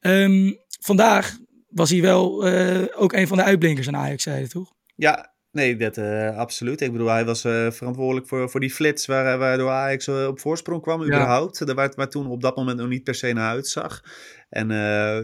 Um, 0.00 0.58
vandaag 0.80 1.36
was 1.66 1.90
hij 1.90 2.00
wel 2.00 2.48
uh, 2.48 2.84
ook 2.96 3.12
een 3.12 3.28
van 3.28 3.36
de 3.36 3.42
uitblinkers 3.42 3.88
aan 3.88 3.96
Ajax, 3.96 4.22
zei 4.22 4.48
toch? 4.48 4.72
Ja, 4.94 5.34
nee, 5.56 5.76
dat 5.76 5.96
uh, 5.96 6.36
absoluut. 6.36 6.80
Ik 6.80 6.92
bedoel, 6.92 7.08
hij 7.08 7.24
was 7.24 7.44
uh, 7.44 7.70
verantwoordelijk 7.70 8.28
voor, 8.28 8.50
voor 8.50 8.60
die 8.60 8.70
flits 8.70 9.06
waar, 9.06 9.38
waardoor 9.38 9.70
Ajax 9.70 10.08
op 10.08 10.40
voorsprong 10.40 10.82
kwam 10.82 11.02
überhaupt. 11.02 11.58
Ja. 11.58 11.74
Waar, 11.74 11.92
waar 11.96 12.08
toen 12.08 12.26
op 12.26 12.42
dat 12.42 12.56
moment 12.56 12.78
nog 12.78 12.88
niet 12.88 13.04
per 13.04 13.14
se 13.14 13.32
naar 13.32 13.50
uitzag. 13.50 14.02
En 14.48 14.66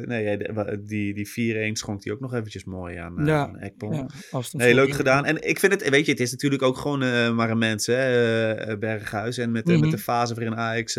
nee, 0.09 0.38
die, 0.83 1.14
die 1.14 1.71
4-1 1.71 1.73
schonk 1.73 2.05
hij 2.05 2.12
ook 2.12 2.21
nog 2.21 2.35
eventjes 2.35 2.64
mooi 2.64 2.97
aan, 2.97 3.14
ja. 3.25 3.47
aan 3.47 3.59
Ekpom. 3.59 3.92
Ja, 3.92 4.07
nee, 4.53 4.75
leuk 4.75 4.92
gedaan. 4.92 5.25
En 5.25 5.49
ik 5.49 5.59
vind 5.59 5.73
het, 5.73 5.88
weet 5.88 6.05
je, 6.05 6.11
het 6.11 6.21
is 6.21 6.31
natuurlijk 6.31 6.62
ook 6.62 6.77
gewoon 6.77 7.35
maar 7.35 7.51
een 7.51 7.59
mens, 7.59 7.87
hè, 7.87 8.79
Berghuis. 8.79 9.38
En 9.38 9.51
met, 9.51 9.64
mm 9.64 9.73
-hmm. 9.73 9.81
met 9.81 9.90
de 9.90 9.99
fase 9.99 10.35
waarin 10.35 10.57
Ajax 10.57 10.99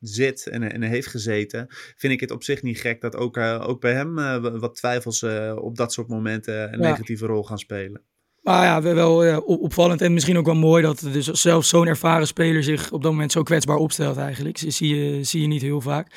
zit 0.00 0.46
en, 0.46 0.72
en 0.72 0.82
heeft 0.82 1.06
gezeten, 1.06 1.66
vind 1.96 2.12
ik 2.12 2.20
het 2.20 2.30
op 2.30 2.42
zich 2.42 2.62
niet 2.62 2.80
gek 2.80 3.00
dat 3.00 3.16
ook, 3.16 3.36
ook 3.36 3.80
bij 3.80 3.92
hem 3.92 4.40
wat 4.58 4.74
twijfels 4.74 5.22
op 5.54 5.76
dat 5.76 5.92
soort 5.92 6.08
momenten 6.08 6.72
een 6.72 6.80
negatieve 6.80 7.26
rol 7.26 7.42
gaan 7.42 7.58
spelen. 7.58 8.02
Maar 8.48 8.64
ja, 8.64 8.82
wel 8.82 9.40
opvallend 9.40 10.00
en 10.00 10.12
misschien 10.12 10.38
ook 10.38 10.46
wel 10.46 10.54
mooi 10.54 10.82
dat 10.82 11.08
dus 11.12 11.26
zelfs 11.26 11.68
zo'n 11.68 11.86
ervaren 11.86 12.26
speler 12.26 12.62
zich 12.62 12.92
op 12.92 13.02
dat 13.02 13.12
moment 13.12 13.32
zo 13.32 13.42
kwetsbaar 13.42 13.76
opstelt 13.76 14.16
eigenlijk. 14.16 14.58
Zie 14.58 14.96
je, 14.96 15.24
zie 15.24 15.40
je 15.40 15.46
niet 15.46 15.62
heel 15.62 15.80
vaak. 15.80 16.12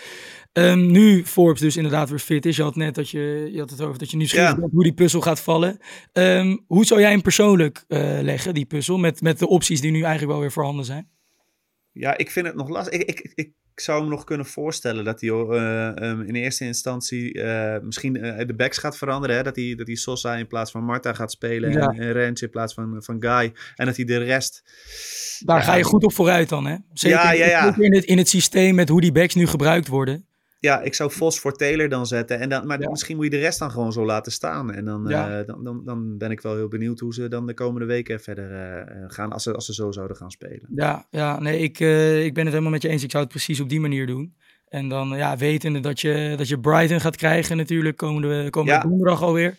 Um, 0.54 0.92
nu 0.92 1.26
Forbes 1.26 1.62
dus 1.62 1.76
inderdaad 1.76 2.10
weer 2.10 2.20
fit 2.20 2.46
is. 2.46 2.56
Je 2.56 2.64
had 2.64 2.76
net 2.76 2.96
dat 2.96 3.10
je, 3.10 3.50
je 3.52 3.60
had 3.60 3.70
het 3.70 3.82
over 3.82 4.00
dat 4.00 4.12
je 4.12 4.18
nieuwsgierig 4.18 4.50
ja. 4.50 4.56
bent 4.56 4.72
hoe 4.72 4.84
die 4.84 4.94
puzzel 4.94 5.22
gaat 5.22 5.40
vallen. 5.40 5.80
Um, 6.14 6.64
hoe 6.68 6.86
zou 6.86 7.00
jij 7.00 7.10
hem 7.10 7.22
persoonlijk 7.22 7.84
uh, 7.88 8.00
leggen, 8.22 8.54
die 8.54 8.66
puzzel, 8.66 8.98
met, 8.98 9.22
met 9.22 9.40
de 9.40 9.48
opties 9.48 9.82
die 9.82 9.92
nu 9.92 10.02
eigenlijk 10.02 10.32
wel 10.32 10.42
weer 10.42 10.52
voorhanden 10.52 10.86
zijn? 10.86 11.10
Ja, 11.92 12.18
ik 12.18 12.32
vind 12.32 12.46
het 12.46 12.56
nog 12.56 12.70
lastig. 12.70 12.94
Ik, 12.94 13.20
ik, 13.20 13.52
ik 13.74 13.80
zou 13.80 14.04
me 14.04 14.10
nog 14.10 14.24
kunnen 14.24 14.46
voorstellen 14.46 15.04
dat 15.04 15.22
hij 15.22 15.30
uh, 15.30 15.92
um, 16.10 16.22
in 16.22 16.36
eerste 16.36 16.66
instantie 16.66 17.34
uh, 17.34 17.80
misschien 17.82 18.16
uh, 18.16 18.38
de 18.48 18.54
backs 18.54 18.78
gaat 18.78 18.98
veranderen. 18.98 19.36
Hè? 19.36 19.44
Dat 19.44 19.56
hij, 19.56 19.76
dat 19.76 19.88
hij 19.88 19.96
Sosa 19.96 20.36
in 20.36 20.48
plaats 20.48 20.72
van 20.72 20.84
Marta 20.84 21.14
gaat 21.14 21.32
spelen 21.32 21.72
ja. 21.72 21.80
en, 21.80 22.00
en 22.00 22.12
Rens 22.12 22.42
in 22.42 22.50
plaats 22.50 22.74
van, 22.74 23.04
van 23.04 23.16
Guy. 23.20 23.54
En 23.76 23.86
dat 23.86 23.96
hij 23.96 24.06
de 24.06 24.18
rest... 24.18 24.64
Daar 25.46 25.58
ja, 25.58 25.64
ga 25.64 25.76
je 25.76 25.84
goed 25.84 26.04
op 26.04 26.14
vooruit 26.14 26.50
dan, 26.50 26.66
hè? 26.66 26.76
Zeker 26.94 27.18
ja, 27.18 27.32
ja, 27.32 27.48
ja. 27.48 27.76
In, 27.78 27.94
het, 27.94 28.04
in 28.04 28.18
het 28.18 28.30
systeem 28.30 28.76
met 28.76 28.90
hoe 28.90 29.02
die 29.02 29.12
backs 29.12 29.36
nu 29.36 29.48
gebruikt 29.48 29.88
worden. 29.88 30.26
Ja, 30.62 30.82
ik 30.82 30.94
zou 30.94 31.12
Vos 31.12 31.40
voor 31.40 31.54
Taylor 31.54 31.90
dan 31.90 32.06
zetten. 32.06 32.40
En 32.40 32.50
dan, 32.50 32.68
maar 32.68 32.82
ja. 32.82 32.90
misschien 32.90 33.16
moet 33.16 33.26
je 33.26 33.32
de 33.32 33.38
rest 33.38 33.60
dan 33.60 33.72
gewoon 33.72 33.92
zo 33.92 34.06
laten 34.06 34.32
staan. 34.32 34.72
En 34.72 34.86
dan, 34.86 35.06
ja. 35.08 35.40
uh, 35.40 35.46
dan, 35.46 35.64
dan, 35.64 35.86
dan 35.86 36.18
ben 36.18 36.32
ik 36.32 36.42
wel 36.42 36.56
heel 36.56 36.68
benieuwd 36.68 37.00
hoe 37.00 37.14
ze 37.14 37.28
dan 37.28 37.48
de 37.48 37.54
komende 37.54 37.88
weken 37.88 38.20
verder 38.20 38.52
uh, 38.52 39.04
gaan. 39.08 39.32
Als 39.32 39.44
ze, 39.44 39.54
als 39.54 39.66
ze 39.66 39.74
zo 39.74 39.92
zouden 39.92 40.18
gaan 40.18 40.32
spelen. 40.32 40.68
Ja, 40.76 41.08
ja 41.10 41.40
nee, 41.40 41.60
ik, 41.60 41.80
uh, 41.80 42.26
ik 42.26 42.34
ben 42.34 42.44
het 42.44 42.52
helemaal 42.54 42.74
met 42.74 42.82
je 42.82 42.90
eens. 42.90 43.04
Ik 43.04 43.12
zou 43.12 43.24
het 43.24 43.32
precies 43.32 43.60
op 43.60 43.70
die 43.70 43.80
manier 43.80 44.08
doen. 44.08 44.36
En 44.72 44.88
dan 44.88 45.10
ja, 45.10 45.38
wetende 45.38 45.80
dat 45.80 46.02
je, 46.02 46.34
dat 46.38 46.48
je 46.48 46.60
Brighton 46.60 47.02
gaat 47.02 47.16
krijgen 47.16 47.58
natuurlijk 47.58 47.98
komende, 47.98 48.50
komende 48.50 48.76
ja. 48.76 48.82
donderdag 48.82 49.22
alweer. 49.22 49.56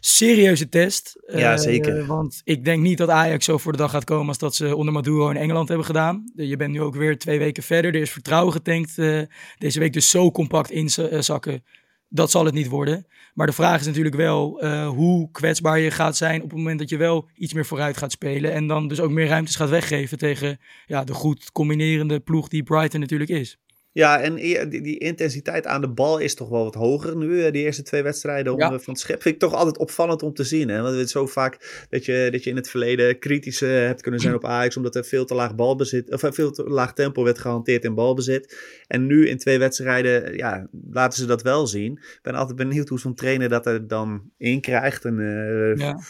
Serieuze 0.00 0.68
test. 0.68 1.22
Ja, 1.26 1.52
uh, 1.52 1.58
zeker. 1.58 2.06
Want 2.06 2.40
ik 2.44 2.64
denk 2.64 2.82
niet 2.82 2.98
dat 2.98 3.08
Ajax 3.08 3.44
zo 3.44 3.58
voor 3.58 3.72
de 3.72 3.78
dag 3.78 3.90
gaat 3.90 4.04
komen 4.04 4.28
als 4.28 4.38
dat 4.38 4.54
ze 4.54 4.76
onder 4.76 4.92
Maduro 4.92 5.28
in 5.30 5.36
Engeland 5.36 5.68
hebben 5.68 5.86
gedaan. 5.86 6.32
Je 6.34 6.56
bent 6.56 6.72
nu 6.72 6.80
ook 6.80 6.94
weer 6.94 7.18
twee 7.18 7.38
weken 7.38 7.62
verder. 7.62 7.94
Er 7.94 8.00
is 8.00 8.10
vertrouwen 8.10 8.52
getankt 8.52 8.96
uh, 8.96 9.20
deze 9.58 9.78
week. 9.78 9.92
Dus 9.92 10.10
zo 10.10 10.30
compact 10.30 10.70
inzakken, 10.70 11.64
dat 12.08 12.30
zal 12.30 12.44
het 12.44 12.54
niet 12.54 12.68
worden. 12.68 13.06
Maar 13.34 13.46
de 13.46 13.52
vraag 13.52 13.80
is 13.80 13.86
natuurlijk 13.86 14.16
wel 14.16 14.64
uh, 14.64 14.88
hoe 14.88 15.30
kwetsbaar 15.30 15.78
je 15.78 15.90
gaat 15.90 16.16
zijn 16.16 16.42
op 16.42 16.48
het 16.48 16.58
moment 16.58 16.78
dat 16.78 16.88
je 16.88 16.96
wel 16.96 17.28
iets 17.34 17.52
meer 17.52 17.66
vooruit 17.66 17.96
gaat 17.96 18.12
spelen. 18.12 18.52
En 18.52 18.66
dan 18.66 18.88
dus 18.88 19.00
ook 19.00 19.10
meer 19.10 19.26
ruimtes 19.26 19.56
gaat 19.56 19.68
weggeven 19.68 20.18
tegen 20.18 20.58
ja, 20.86 21.04
de 21.04 21.14
goed 21.14 21.52
combinerende 21.52 22.20
ploeg 22.20 22.48
die 22.48 22.62
Brighton 22.62 23.00
natuurlijk 23.00 23.30
is. 23.30 23.58
Ja, 23.96 24.20
en 24.20 24.34
die, 24.34 24.68
die, 24.68 24.98
intensiteit 24.98 25.66
aan 25.66 25.80
de 25.80 25.88
bal 25.88 26.18
is 26.18 26.34
toch 26.34 26.48
wel 26.48 26.64
wat 26.64 26.74
hoger 26.74 27.16
nu. 27.16 27.50
Die 27.50 27.62
eerste 27.62 27.82
twee 27.82 28.02
wedstrijden 28.02 28.52
om, 28.52 28.58
ja. 28.58 28.78
van 28.78 28.92
het 28.92 28.98
schip. 28.98 29.22
Vind 29.22 29.34
ik 29.34 29.40
toch 29.40 29.54
altijd 29.54 29.78
opvallend 29.78 30.22
om 30.22 30.34
te 30.34 30.44
zien. 30.44 30.68
Hè? 30.68 30.82
Want 30.82 30.94
het 30.96 31.04
is 31.04 31.12
zo 31.12 31.26
vaak 31.26 31.86
dat 31.90 32.04
je, 32.04 32.28
dat 32.32 32.44
je 32.44 32.50
in 32.50 32.56
het 32.56 32.70
verleden 32.70 33.18
kritisch 33.18 33.62
uh, 33.62 33.70
hebt 33.70 34.02
kunnen 34.02 34.20
zijn 34.20 34.34
op 34.34 34.44
Ajax. 34.44 34.76
Omdat 34.76 34.94
er 34.94 35.04
veel 35.04 35.24
te 35.24 35.34
laag 35.34 35.54
balbezit. 35.54 36.12
Of 36.12 36.34
veel 36.34 36.50
te 36.50 36.62
laag 36.62 36.92
tempo 36.92 37.24
werd 37.24 37.38
gehanteerd 37.38 37.84
in 37.84 37.94
balbezit. 37.94 38.56
En 38.86 39.06
nu 39.06 39.28
in 39.28 39.38
twee 39.38 39.58
wedstrijden, 39.58 40.36
ja, 40.36 40.68
laten 40.90 41.18
ze 41.18 41.26
dat 41.26 41.42
wel 41.42 41.66
zien. 41.66 41.92
Ik 41.92 42.18
ben 42.22 42.34
altijd 42.34 42.56
benieuwd 42.56 42.88
hoe 42.88 43.00
zo'n 43.00 43.14
trainer 43.14 43.48
dat 43.48 43.66
er 43.66 43.88
dan 43.88 44.30
in 44.38 44.60
krijgt. 44.60 45.04
En, 45.04 45.18
uh, 45.18 45.76
ja. 45.76 46.00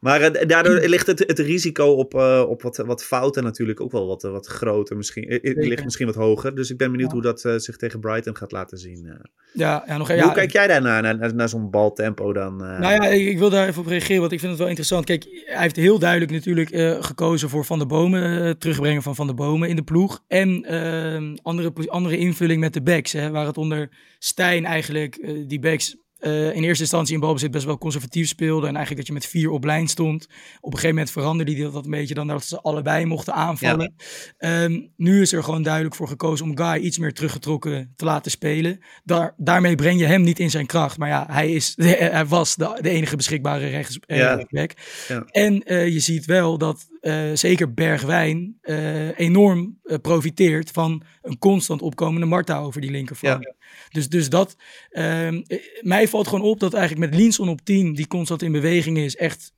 Maar 0.00 0.20
uh, 0.20 0.48
daardoor 0.48 0.74
ligt 0.74 1.06
het, 1.06 1.18
het 1.18 1.38
risico 1.38 1.86
op, 1.86 2.14
op 2.48 2.62
wat, 2.62 2.76
wat 2.76 3.04
fouten 3.04 3.42
natuurlijk 3.42 3.80
ook 3.80 3.92
wel 3.92 4.06
wat, 4.06 4.22
wat 4.22 4.46
groter. 4.46 4.96
Misschien, 4.96 5.30
het 5.30 5.66
ligt 5.66 5.84
misschien 5.84 6.06
wat 6.06 6.14
hoger. 6.14 6.54
Dus 6.54 6.70
ik 6.70 6.76
ben 6.76 6.90
benieuwd 6.90 7.08
ja. 7.08 7.14
hoe 7.14 7.22
dat 7.22 7.31
dat 7.32 7.44
uh, 7.44 7.58
zich 7.58 7.76
tegen 7.76 8.00
Brighton 8.00 8.36
gaat 8.36 8.52
laten 8.52 8.78
zien. 8.78 9.04
Uh. 9.04 9.12
Ja, 9.52 9.84
ja, 9.86 9.96
nog, 9.96 10.08
Hoe 10.08 10.16
ja, 10.16 10.32
kijk 10.32 10.52
jij 10.52 10.66
daarnaar, 10.66 11.02
naar, 11.02 11.18
naar, 11.18 11.34
naar 11.34 11.48
zo'n 11.48 11.70
baltempo 11.70 12.32
dan? 12.32 12.52
Uh... 12.64 12.78
Nou 12.78 12.92
ja, 12.92 13.06
ik, 13.06 13.26
ik, 13.26 13.38
wil 13.38 13.50
daar 13.50 13.68
even 13.68 13.80
op 13.80 13.86
reageren, 13.86 14.20
want 14.20 14.32
ik 14.32 14.38
vind 14.38 14.50
het 14.50 14.60
wel 14.60 14.68
interessant. 14.68 15.04
Kijk, 15.04 15.24
hij 15.44 15.62
heeft 15.62 15.76
heel 15.76 15.98
duidelijk 15.98 16.30
natuurlijk 16.30 16.68
gekozen 17.04 17.48
voor 17.48 17.64
Van 17.64 17.78
de 17.78 17.86
Bomen, 17.86 18.58
terugbrengen 18.58 19.02
van 19.02 19.14
Van 19.14 19.26
de 19.26 19.34
Bomen 19.34 19.68
in 19.68 19.76
de 19.76 19.82
ploeg. 19.82 20.22
En 20.28 20.66
andere, 21.42 21.72
andere 21.86 22.16
invulling 22.16 22.60
met 22.60 22.72
de 22.72 22.82
backs, 22.82 23.12
hè, 23.12 23.30
waar 23.30 23.46
het 23.46 23.58
onder 23.58 23.88
Stijn 24.18 24.64
eigenlijk 24.64 25.34
die 25.48 25.60
backs 25.60 25.96
uh, 26.22 26.54
in 26.54 26.62
eerste 26.62 26.82
instantie 26.82 27.14
in 27.14 27.20
balbezit 27.20 27.50
best 27.50 27.64
wel 27.64 27.78
conservatief 27.78 28.28
speelde. 28.28 28.66
En 28.66 28.76
eigenlijk 28.76 28.96
dat 28.96 29.06
je 29.06 29.12
met 29.12 29.26
vier 29.26 29.50
op 29.50 29.64
lijn 29.64 29.88
stond. 29.88 30.24
Op 30.60 30.72
een 30.72 30.78
gegeven 30.78 30.88
moment 30.88 31.10
veranderde 31.10 31.52
hij 31.52 31.70
dat 31.70 31.84
een 31.84 31.90
beetje 31.90 32.14
dan 32.14 32.26
dat 32.26 32.44
ze 32.44 32.60
allebei 32.60 33.04
mochten 33.04 33.34
aanvallen. 33.34 33.94
Ja. 34.38 34.62
Um, 34.62 34.90
nu 34.96 35.20
is 35.20 35.32
er 35.32 35.44
gewoon 35.44 35.62
duidelijk 35.62 35.94
voor 35.94 36.08
gekozen 36.08 36.46
om 36.46 36.56
Guy 36.56 36.82
iets 36.82 36.98
meer 36.98 37.12
teruggetrokken 37.12 37.92
te 37.96 38.04
laten 38.04 38.30
spelen. 38.30 38.78
Daar, 39.04 39.34
daarmee 39.36 39.74
breng 39.74 39.98
je 39.98 40.06
hem 40.06 40.22
niet 40.22 40.38
in 40.38 40.50
zijn 40.50 40.66
kracht. 40.66 40.98
Maar 40.98 41.08
ja, 41.08 41.26
hij, 41.30 41.52
is, 41.52 41.74
hij 42.16 42.26
was 42.26 42.56
de, 42.56 42.78
de 42.80 42.90
enige 42.90 43.16
beschikbare 43.16 43.68
rechtsback. 43.68 44.18
Ja. 44.48 44.66
Ja. 45.08 45.24
En 45.26 45.72
uh, 45.72 45.88
je 45.88 46.00
ziet 46.00 46.24
wel 46.24 46.58
dat 46.58 46.86
uh, 47.00 47.30
zeker 47.34 47.74
Bergwijn 47.74 48.58
enorm 49.16 49.80
profiteert 50.02 50.70
van 50.70 51.02
een 51.22 51.38
constant 51.38 51.82
opkomende 51.82 52.26
Marta 52.26 52.58
over 52.58 52.80
die 52.80 52.90
linkerflank. 52.90 53.54
Dus, 53.90 54.08
dus 54.08 54.28
dat, 54.28 54.56
ehm, 54.90 55.42
mij 55.80 56.08
valt 56.08 56.28
gewoon 56.28 56.44
op 56.44 56.60
dat 56.60 56.74
eigenlijk 56.74 57.10
met 57.10 57.20
Linson 57.20 57.48
op 57.48 57.60
10, 57.60 57.94
die 57.94 58.06
constant 58.06 58.42
in 58.42 58.52
beweging 58.52 58.98
is, 58.98 59.16
echt 59.16 59.52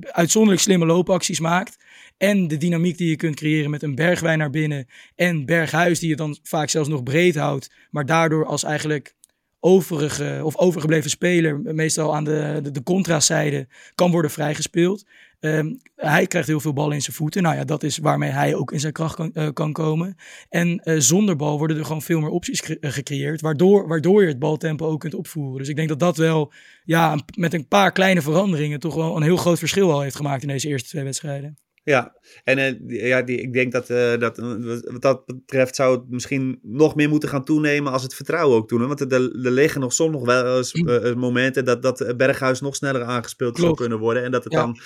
uitzonderlijk 0.00 0.62
slimme 0.62 0.86
loopacties 0.86 1.40
maakt. 1.40 1.76
En 2.16 2.48
de 2.48 2.56
dynamiek 2.56 2.98
die 2.98 3.08
je 3.08 3.16
kunt 3.16 3.36
creëren 3.36 3.70
met 3.70 3.82
een 3.82 3.94
Bergwijn 3.94 4.38
naar 4.38 4.50
binnen 4.50 4.86
en 5.14 5.44
Berghuis 5.44 5.98
die 5.98 6.08
je 6.08 6.16
dan 6.16 6.38
vaak 6.42 6.68
zelfs 6.68 6.88
nog 6.88 7.02
breed 7.02 7.34
houdt, 7.34 7.70
maar 7.90 8.06
daardoor 8.06 8.46
als 8.46 8.62
eigenlijk 8.62 9.14
overige 9.60 10.40
of 10.44 10.56
overgebleven 10.56 11.10
speler, 11.10 11.60
meestal 11.60 12.14
aan 12.14 12.24
de, 12.24 12.60
de, 12.62 12.70
de 12.70 13.52
kan 13.94 14.10
worden 14.10 14.30
vrijgespeeld. 14.30 15.04
Um, 15.40 15.80
hij 15.96 16.26
krijgt 16.26 16.48
heel 16.48 16.60
veel 16.60 16.72
ballen 16.72 16.94
in 16.94 17.02
zijn 17.02 17.16
voeten. 17.16 17.42
Nou 17.42 17.56
ja, 17.56 17.64
dat 17.64 17.82
is 17.82 17.98
waarmee 17.98 18.30
hij 18.30 18.54
ook 18.54 18.72
in 18.72 18.80
zijn 18.80 18.92
kracht 18.92 19.14
kan, 19.14 19.30
uh, 19.34 19.48
kan 19.52 19.72
komen. 19.72 20.16
En 20.48 20.80
uh, 20.84 20.94
zonder 20.98 21.36
bal 21.36 21.58
worden 21.58 21.76
er 21.76 21.84
gewoon 21.84 22.02
veel 22.02 22.20
meer 22.20 22.30
opties 22.30 22.60
gecre 22.60 22.90
gecreëerd, 22.90 23.40
waardoor, 23.40 23.88
waardoor 23.88 24.22
je 24.22 24.28
het 24.28 24.38
baltempo 24.38 24.86
ook 24.86 25.00
kunt 25.00 25.14
opvoeren. 25.14 25.58
Dus 25.58 25.68
ik 25.68 25.76
denk 25.76 25.88
dat 25.88 25.98
dat 25.98 26.16
wel, 26.16 26.52
ja, 26.84 27.18
met 27.36 27.54
een 27.54 27.68
paar 27.68 27.92
kleine 27.92 28.22
veranderingen 28.22 28.80
toch 28.80 28.94
wel 28.94 29.16
een 29.16 29.22
heel 29.22 29.36
groot 29.36 29.58
verschil 29.58 29.92
al 29.92 30.00
heeft 30.00 30.16
gemaakt 30.16 30.42
in 30.42 30.48
deze 30.48 30.68
eerste 30.68 30.88
twee 30.88 31.04
wedstrijden. 31.04 31.58
Ja, 31.88 32.14
en 32.44 32.58
uh, 32.58 33.06
ja, 33.06 33.22
die, 33.22 33.40
ik 33.40 33.52
denk 33.52 33.72
dat, 33.72 33.90
uh, 33.90 34.18
dat 34.18 34.36
wat 34.84 35.02
dat 35.02 35.26
betreft 35.26 35.74
zou 35.74 35.96
het 35.96 36.10
misschien 36.10 36.58
nog 36.62 36.94
meer 36.94 37.08
moeten 37.08 37.28
gaan 37.28 37.44
toenemen 37.44 37.92
als 37.92 38.02
het 38.02 38.14
vertrouwen 38.14 38.56
ook 38.56 38.68
toeneemt. 38.68 38.98
Want 38.98 39.12
er, 39.12 39.20
er 39.20 39.50
liggen 39.50 39.80
nog 39.80 39.92
soms 39.92 40.12
nog 40.12 40.24
wel 40.24 40.56
eens 40.56 40.74
uh, 40.74 41.14
momenten 41.14 41.64
dat, 41.64 41.82
dat 41.82 42.14
Berghuis 42.16 42.60
nog 42.60 42.76
sneller 42.76 43.04
aangespeeld 43.04 43.52
Klopt. 43.52 43.66
zou 43.66 43.74
kunnen 43.80 43.98
worden. 43.98 44.24
En 44.24 44.30
dat 44.30 44.44
het 44.44 44.52
ja. 44.52 44.60
dan 44.60 44.78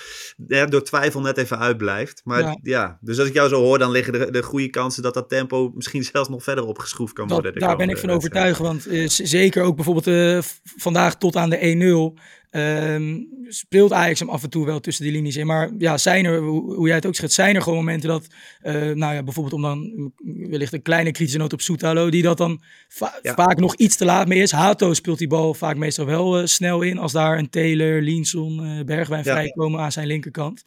ja, 0.47 0.67
door 0.67 0.83
twijfel 0.83 1.21
net 1.21 1.37
even 1.37 1.59
uitblijft. 1.59 2.21
Maar 2.25 2.41
ja. 2.41 2.59
ja. 2.63 2.99
dus 3.01 3.19
als 3.19 3.29
ik 3.29 3.35
jou 3.35 3.49
zo 3.49 3.61
hoor, 3.61 3.79
dan 3.79 3.91
liggen 3.91 4.13
de, 4.13 4.31
de 4.31 4.43
goede 4.43 4.71
kansen 4.71 5.03
dat 5.03 5.15
dat 5.15 5.29
tempo 5.29 5.73
misschien 5.75 6.05
zelfs 6.13 6.29
nog 6.29 6.43
verder 6.43 6.67
opgeschroefd 6.67 7.13
kan 7.13 7.29
worden. 7.29 7.59
Daar 7.59 7.77
ben 7.77 7.89
ik 7.89 7.99
van 7.99 8.11
overtuigd, 8.11 8.59
want 8.59 8.87
zeker 9.07 9.63
ook 9.63 9.77
bijvoorbeeld 9.77 10.45
vandaag 10.77 11.17
tot 11.17 11.37
aan 11.37 11.51
de 11.51 12.15
1-0 12.17 12.21
Um, 12.55 13.29
speelt 13.49 13.93
Ajax 13.93 14.19
hem 14.19 14.29
af 14.29 14.43
en 14.43 14.51
toe 14.51 14.67
wel 14.67 14.81
tussen 14.81 15.05
die 15.05 15.13
linies 15.13 15.37
in. 15.37 15.47
Maar 15.47 15.71
ja, 15.79 15.99
zijn 15.99 16.25
er, 16.25 16.39
hoe 16.39 16.87
jij 16.87 16.97
het 16.97 17.07
ook 17.07 17.15
schetst, 17.15 17.35
zijn 17.35 17.55
er 17.55 17.63
gewoon 17.63 17.79
momenten 17.79 18.09
dat, 18.09 18.27
uh, 18.63 18.73
nou 18.75 19.15
ja, 19.15 19.23
bijvoorbeeld 19.23 19.55
om 19.55 19.63
dan 19.63 20.13
wellicht 20.25 20.73
een 20.73 20.83
kleine 20.83 21.11
kritische 21.11 21.39
noot 21.39 21.53
op 21.53 21.61
Soetalo, 21.61 22.11
die 22.11 22.23
dat 22.23 22.37
dan 22.37 22.63
va 22.89 23.19
ja. 23.23 23.35
vaak 23.35 23.59
nog 23.59 23.75
iets 23.75 23.97
te 23.97 24.05
laat 24.05 24.29
mee 24.29 24.43
is. 24.43 24.51
Hato 24.51 24.95
speelt 24.95 25.19
die 25.19 25.29
bal 25.29 25.55
vaak 25.55 25.77
meestal 25.77 26.07
wel 26.07 26.41
uh, 26.41 26.47
snel 26.47 26.83
in, 26.83 26.99
als 26.99 27.13
daar 27.13 27.39
een 27.39 27.51
Taylor, 27.51 28.01
Linson, 28.01 28.67
uh, 28.67 28.85
Bergwijn 28.85 29.25
ja. 29.25 29.33
vrijkomen 29.33 29.81
aan 29.81 29.93
zijn 29.93 30.07
linkerkant. 30.07 30.63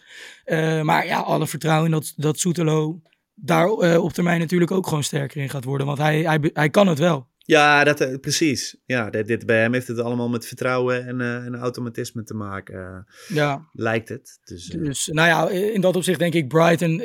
maar 0.82 1.06
ja, 1.06 1.20
alle 1.20 1.48
vertrouwen 1.48 1.92
dat, 1.92 2.14
dat 2.16 2.40
Soetalo 2.40 3.02
daar 3.36 3.70
op 3.98 4.14
termijn 4.14 4.40
natuurlijk 4.40 4.72
ook 4.72 4.88
gewoon 4.88 5.04
sterker 5.04 5.42
in 5.42 5.50
gaat 5.50 5.64
worden. 5.64 5.88
Want 5.88 6.00
hij, 6.00 6.22
hij, 6.22 6.50
hij 6.54 6.70
kan 6.70 6.88
het 6.88 7.00
wel. 7.00 7.28
Ja, 7.48 7.84
dat, 7.84 8.02
uh, 8.02 8.20
precies. 8.20 8.76
Ja, 8.86 9.10
dit, 9.10 9.28
dit, 9.28 9.46
bij 9.46 9.62
hem 9.62 9.74
heeft 9.74 9.88
het 9.88 10.00
allemaal 10.00 10.30
met 10.30 10.46
vertrouwen 10.46 11.08
en, 11.08 11.20
uh, 11.20 11.36
en 11.36 11.56
automatisme 11.56 12.24
te 12.24 12.34
maken. 12.34 12.76
Uh, 12.76 13.38
ja. 13.38 13.70
Lijkt 13.72 14.10
het. 14.10 14.40
Dus, 14.44 14.66
dus, 14.66 15.08
nou 15.08 15.28
ja, 15.28 15.50
in 15.50 15.82
dat 15.82 15.96
opzicht 15.96 16.20
denk 16.20 16.34
ik 16.34 16.48
Brighton 16.48 17.04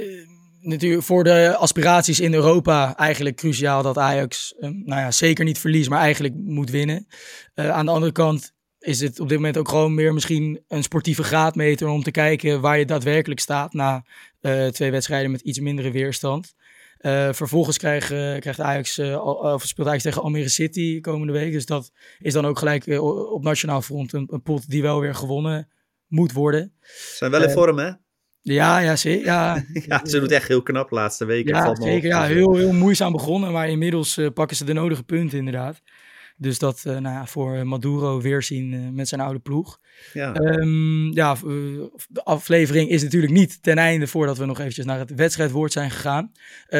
natuurlijk 0.60 1.02
voor 1.02 1.24
de 1.24 1.56
aspiraties 1.56 2.20
in 2.20 2.34
Europa 2.34 2.96
eigenlijk 2.96 3.36
cruciaal 3.36 3.82
dat 3.82 3.98
Ajax, 3.98 4.54
nou 4.58 5.00
ja, 5.00 5.10
zeker 5.10 5.44
niet 5.44 5.58
verliest, 5.58 5.88
maar 5.88 6.00
eigenlijk 6.00 6.34
moet 6.34 6.70
winnen. 6.70 7.06
aan 7.54 7.86
de 7.86 7.92
andere 7.92 8.12
kant 8.12 8.52
is 8.78 9.00
het 9.00 9.20
op 9.20 9.28
dit 9.28 9.36
moment 9.36 9.56
ook 9.56 9.68
gewoon 9.68 9.94
meer 9.94 10.14
misschien 10.14 10.60
een 10.68 10.82
sportieve 10.82 11.22
graadmeter 11.22 11.88
om 11.88 12.02
te 12.02 12.10
kijken 12.10 12.60
waar 12.60 12.78
je 12.78 12.84
daadwerkelijk 12.84 13.40
staat 13.40 13.72
na 13.72 14.04
twee 14.70 14.90
wedstrijden 14.90 15.30
met 15.30 15.40
iets 15.40 15.58
mindere 15.60 15.90
weerstand. 15.90 16.54
Uh, 17.00 17.32
vervolgens 17.32 17.78
krijg, 17.78 18.12
uh, 18.12 18.38
krijgt 18.38 18.60
Ajax, 18.60 18.98
uh, 18.98 19.24
of 19.24 19.66
speelt 19.66 19.88
Ajax 19.88 20.02
tegen 20.02 20.22
Almere 20.22 20.48
City 20.48 21.00
komende 21.00 21.32
week. 21.32 21.52
Dus 21.52 21.66
dat 21.66 21.92
is 22.18 22.32
dan 22.32 22.46
ook 22.46 22.58
gelijk 22.58 23.00
op 23.32 23.42
nationaal 23.42 23.82
front 23.82 24.12
een, 24.12 24.28
een, 24.30 24.42
pot 24.42 24.70
die 24.70 24.82
wel 24.82 25.00
weer 25.00 25.14
gewonnen 25.14 25.68
moet 26.06 26.32
worden. 26.32 26.72
Zijn 27.14 27.30
wel 27.30 27.42
in 27.42 27.50
vorm, 27.50 27.78
hè? 27.78 27.90
Ja, 28.40 28.78
ja, 28.78 28.96
zeker. 28.96 29.24
Ja, 29.24 29.64
ja, 29.86 30.06
ze 30.06 30.20
doet 30.20 30.30
echt 30.30 30.48
heel 30.48 30.62
knap 30.62 30.88
de 30.88 30.94
laatste 30.94 31.24
weken. 31.24 31.54
Ja, 31.54 31.74
zeker. 31.74 32.08
Ja, 32.08 32.24
heel, 32.24 32.54
heel 32.54 32.72
moeizaam 32.72 33.12
begonnen, 33.12 33.52
maar 33.52 33.68
inmiddels 33.68 34.20
pakken 34.34 34.56
ze 34.56 34.64
de 34.64 34.72
nodige 34.72 35.02
punten 35.02 35.38
inderdaad. 35.38 35.80
Dus 36.40 36.58
dat 36.58 36.82
nou 36.84 37.02
ja, 37.02 37.26
voor 37.26 37.66
Maduro 37.66 38.20
weerzien 38.20 38.94
met 38.94 39.08
zijn 39.08 39.20
oude 39.20 39.38
ploeg. 39.38 39.78
Ja. 40.12 40.34
Ehm, 40.34 41.12
ja, 41.12 41.36
de 42.08 42.24
aflevering 42.24 42.90
is 42.90 43.02
natuurlijk 43.02 43.32
niet 43.32 43.62
ten 43.62 43.78
einde 43.78 44.06
voordat 44.06 44.38
we 44.38 44.44
nog 44.44 44.58
eventjes 44.58 44.84
naar 44.84 44.98
het 44.98 45.14
wedstrijdwoord 45.14 45.72
zijn 45.72 45.90
gegaan. 45.90 46.32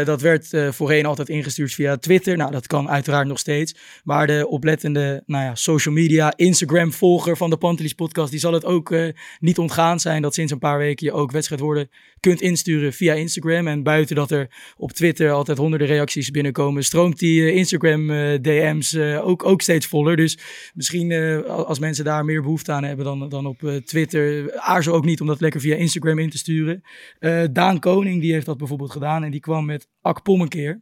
dat 0.05 0.21
werd 0.21 0.49
voorheen 0.71 1.07
altijd 1.07 1.29
ingestuurd 1.29 1.75
via 1.75 1.97
Twitter. 1.97 2.37
Nou, 2.37 2.51
dat 2.51 2.67
kan 2.67 2.89
uiteraard 2.89 3.27
nog 3.27 3.39
steeds. 3.39 3.75
Maar 4.05 4.27
de 4.27 4.49
oplettende 4.49 5.23
nou 5.27 5.45
ja, 5.45 5.55
social 5.55 5.95
media, 5.95 6.33
Instagram-volger 6.37 7.37
van 7.37 7.51
de 7.51 7.57
Pantelis 7.57 7.93
podcast, 7.93 8.31
die 8.31 8.41
zal 8.41 8.53
het 8.53 8.65
ook 8.65 8.95
niet 9.41 9.59
ontgaan 9.59 10.01
zijn 10.01 10.23
dat 10.23 10.35
sinds 10.35 10.53
een 10.53 10.59
paar 10.59 10.79
weken 10.79 11.07
je 11.07 11.13
ook 11.13 11.31
wedstrijdwoorden 11.31 11.91
kunt 12.21 12.41
insturen 12.41 12.93
via 12.93 13.15
Instagram. 13.15 13.67
En 13.67 13.83
buiten 13.83 14.17
dat 14.17 14.31
er 14.31 14.49
op 14.77 14.93
Twitter 14.93 15.31
altijd 15.31 15.59
honderden 15.59 15.89
reacties 15.89 16.31
binnenkomen, 16.31 16.85
stroomt 16.85 17.19
die 17.19 17.43
eh, 17.43 17.57
Instagram 17.57 18.07
DM's 18.43 18.93
uh, 18.93 19.27
ook, 19.27 19.45
ook 19.51 19.63
steeds 19.63 19.87
voller. 19.87 20.17
Dus 20.17 20.39
misschien 20.75 21.13
als 21.47 21.79
mensen 21.79 22.05
daar 22.05 22.25
meer 22.25 22.43
behoefte 22.43 22.73
aan 22.73 22.85
hebben 22.85 23.05
dan, 23.05 23.29
dan 23.29 23.47
op 23.47 23.81
Twitter, 23.85 24.53
aarzel 24.61 24.95
ook 24.95 25.05
niet 25.05 25.21
om 25.21 25.27
dat 25.27 25.41
lekker 25.41 25.61
via 25.61 25.77
Instagram 25.77 26.19
in 26.19 26.31
te 26.31 26.39
sturen. 26.39 26.83
Daan 27.53 27.79
Koning 27.79 28.21
die 28.21 28.33
heeft 28.33 28.47
dat 28.47 28.59
bijvoorbeeld 28.59 28.91
gedaan 28.91 29.25
en 29.25 29.31
die 29.31 29.41
kwam 29.41 29.65
met 29.65 29.89
Akpom 30.01 30.41
een 30.41 30.49
keer. 30.49 30.81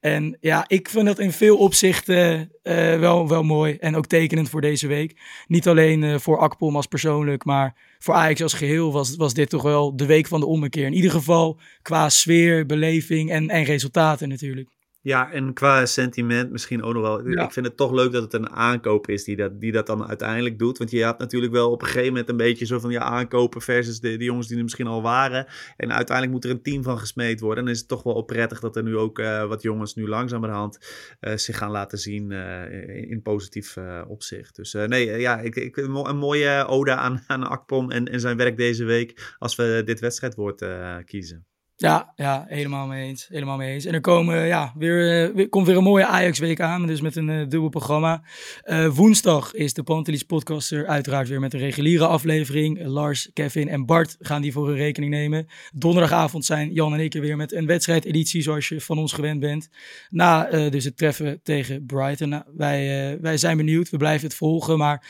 En 0.00 0.36
ja, 0.40 0.64
ik 0.66 0.88
vind 0.88 1.06
dat 1.06 1.18
in 1.18 1.32
veel 1.32 1.56
opzichten 1.56 2.52
wel, 3.00 3.28
wel 3.28 3.42
mooi 3.42 3.76
en 3.76 3.96
ook 3.96 4.06
tekenend 4.06 4.48
voor 4.48 4.60
deze 4.60 4.86
week. 4.86 5.20
Niet 5.46 5.68
alleen 5.68 6.20
voor 6.20 6.38
Akpom 6.38 6.76
als 6.76 6.86
persoonlijk, 6.86 7.44
maar 7.44 7.96
voor 7.98 8.14
Ajax 8.14 8.42
als 8.42 8.52
geheel 8.52 8.92
was, 8.92 9.16
was 9.16 9.34
dit 9.34 9.48
toch 9.48 9.62
wel 9.62 9.96
de 9.96 10.06
week 10.06 10.26
van 10.26 10.40
de 10.40 10.46
ommekeer. 10.46 10.86
In 10.86 10.94
ieder 10.94 11.10
geval 11.10 11.60
qua 11.82 12.08
sfeer, 12.08 12.66
beleving 12.66 13.30
en, 13.30 13.48
en 13.48 13.64
resultaten 13.64 14.28
natuurlijk. 14.28 14.68
Ja, 15.04 15.32
en 15.32 15.52
qua 15.52 15.86
sentiment 15.86 16.50
misschien 16.50 16.82
ook 16.82 16.94
nog 16.94 17.02
wel. 17.02 17.28
Ik 17.28 17.52
vind 17.52 17.66
het 17.66 17.76
toch 17.76 17.92
leuk 17.92 18.12
dat 18.12 18.22
het 18.22 18.32
een 18.32 18.50
aankoop 18.50 19.08
is 19.08 19.24
die 19.24 19.36
dat, 19.36 19.60
die 19.60 19.72
dat 19.72 19.86
dan 19.86 20.06
uiteindelijk 20.06 20.58
doet. 20.58 20.78
Want 20.78 20.90
je 20.90 21.04
hebt 21.04 21.18
natuurlijk 21.18 21.52
wel 21.52 21.70
op 21.70 21.80
een 21.80 21.86
gegeven 21.86 22.08
moment 22.08 22.28
een 22.28 22.36
beetje 22.36 22.66
zo 22.66 22.78
van 22.78 22.90
ja, 22.90 23.00
aankopen 23.00 23.60
versus 23.60 24.00
de, 24.00 24.16
de 24.16 24.24
jongens 24.24 24.48
die 24.48 24.56
er 24.56 24.62
misschien 24.62 24.86
al 24.86 25.02
waren. 25.02 25.46
En 25.76 25.92
uiteindelijk 25.92 26.36
moet 26.36 26.44
er 26.44 26.50
een 26.50 26.62
team 26.62 26.82
van 26.82 26.98
gesmeed 26.98 27.40
worden. 27.40 27.58
En 27.58 27.64
dan 27.64 27.72
is 27.74 27.78
het 27.78 27.88
toch 27.88 28.02
wel 28.02 28.22
prettig 28.22 28.60
dat 28.60 28.76
er 28.76 28.82
nu 28.82 28.96
ook 28.96 29.18
uh, 29.18 29.46
wat 29.46 29.62
jongens 29.62 29.94
nu 29.94 30.08
langzamerhand 30.08 30.78
uh, 31.20 31.36
zich 31.36 31.58
gaan 31.58 31.70
laten 31.70 31.98
zien 31.98 32.30
uh, 32.30 32.72
in, 32.72 33.08
in, 33.08 33.22
positief 33.22 33.76
opzicht. 34.08 34.56
Dus 34.56 34.72
nee, 34.72 35.20
ja, 35.20 35.40
ik, 35.40 35.56
ik, 35.56 35.76
een 35.76 36.16
mooie 36.16 36.66
ode 36.66 36.94
aan, 36.94 37.22
aan 37.26 37.48
Akpom 37.48 37.90
en, 37.90 38.04
en 38.08 38.20
zijn 38.20 38.36
werk 38.36 38.56
deze 38.56 38.84
week 38.84 39.34
als 39.38 39.56
we 39.56 39.82
dit 39.84 40.00
wedstrijdwoord 40.00 40.64
kiezen. 41.04 41.46
Ja, 41.84 42.12
ja, 42.16 42.44
helemaal 42.48 42.86
mee 42.86 43.08
eens. 43.08 43.28
Helemaal 43.28 43.56
mee 43.56 43.72
eens. 43.72 43.84
En 43.84 43.94
er 43.94 44.00
komen, 44.00 44.46
ja, 44.46 44.72
weer, 44.78 45.30
weer 45.34 45.48
komt 45.48 45.66
weer 45.66 45.76
een 45.76 45.82
mooie 45.82 46.06
Ajax-week 46.06 46.60
aan, 46.60 46.86
dus 46.86 47.00
met 47.00 47.16
een 47.16 47.28
uh, 47.28 47.48
dubbel 47.48 47.68
programma. 47.68 48.22
Uh, 48.64 48.88
woensdag 48.88 49.54
is 49.54 49.74
de 49.74 49.82
Pantelis 49.82 50.22
podcaster 50.22 50.86
uiteraard 50.86 51.28
weer 51.28 51.40
met 51.40 51.54
een 51.54 51.60
reguliere 51.60 52.06
aflevering. 52.06 52.86
Lars, 52.86 53.30
Kevin 53.32 53.68
en 53.68 53.86
Bart 53.86 54.16
gaan 54.20 54.42
die 54.42 54.52
voor 54.52 54.66
hun 54.66 54.76
rekening 54.76 55.12
nemen. 55.12 55.46
Donderdagavond 55.74 56.44
zijn 56.44 56.72
Jan 56.72 56.94
en 56.94 57.00
ik 57.00 57.14
er 57.14 57.20
weer 57.20 57.36
met 57.36 57.52
een 57.52 57.66
wedstrijdeditie, 57.66 58.42
zoals 58.42 58.68
je 58.68 58.80
van 58.80 58.98
ons 58.98 59.12
gewend 59.12 59.40
bent. 59.40 59.68
Na 60.10 60.44
dus 60.68 60.84
het 60.84 60.96
treffen 60.96 61.40
tegen 61.42 61.86
Brighton. 61.86 62.28
Nou, 62.28 62.42
wij, 62.56 63.18
wij 63.20 63.36
zijn 63.36 63.56
benieuwd, 63.56 63.90
we 63.90 63.96
blijven 63.96 64.26
het 64.26 64.36
volgen, 64.36 64.78
maar 64.78 65.06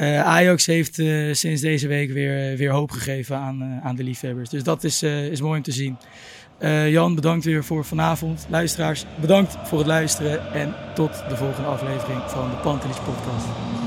uh, 0.00 0.22
Ajax 0.22 0.66
heeft 0.66 0.98
uh, 0.98 1.34
sinds 1.34 1.60
deze 1.60 1.88
week 1.88 2.12
weer, 2.12 2.56
weer 2.56 2.70
hoop 2.70 2.90
gegeven 2.90 3.36
aan, 3.36 3.80
aan 3.82 3.96
de 3.96 4.04
liefhebbers. 4.04 4.48
Dus 4.48 4.62
dat 4.62 4.84
is, 4.84 5.02
is 5.02 5.40
mooi 5.40 5.56
om 5.56 5.62
te 5.62 5.72
zien. 5.72 5.96
Jan, 6.88 7.14
bedankt 7.14 7.44
weer 7.44 7.64
voor 7.64 7.84
vanavond. 7.84 8.46
Luisteraars, 8.50 9.04
bedankt 9.20 9.56
voor 9.64 9.78
het 9.78 9.86
luisteren. 9.86 10.52
En 10.52 10.74
tot 10.94 11.24
de 11.28 11.36
volgende 11.36 11.68
aflevering 11.68 12.20
van 12.26 12.50
de 12.50 12.56
Pantelis 12.56 12.98
Podcast. 12.98 13.81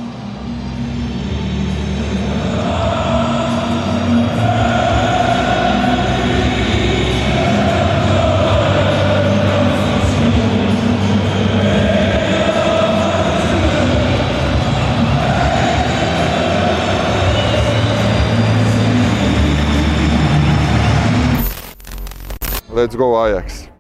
Let's 22.85 22.95
go 22.95 23.25
Ajax. 23.25 23.67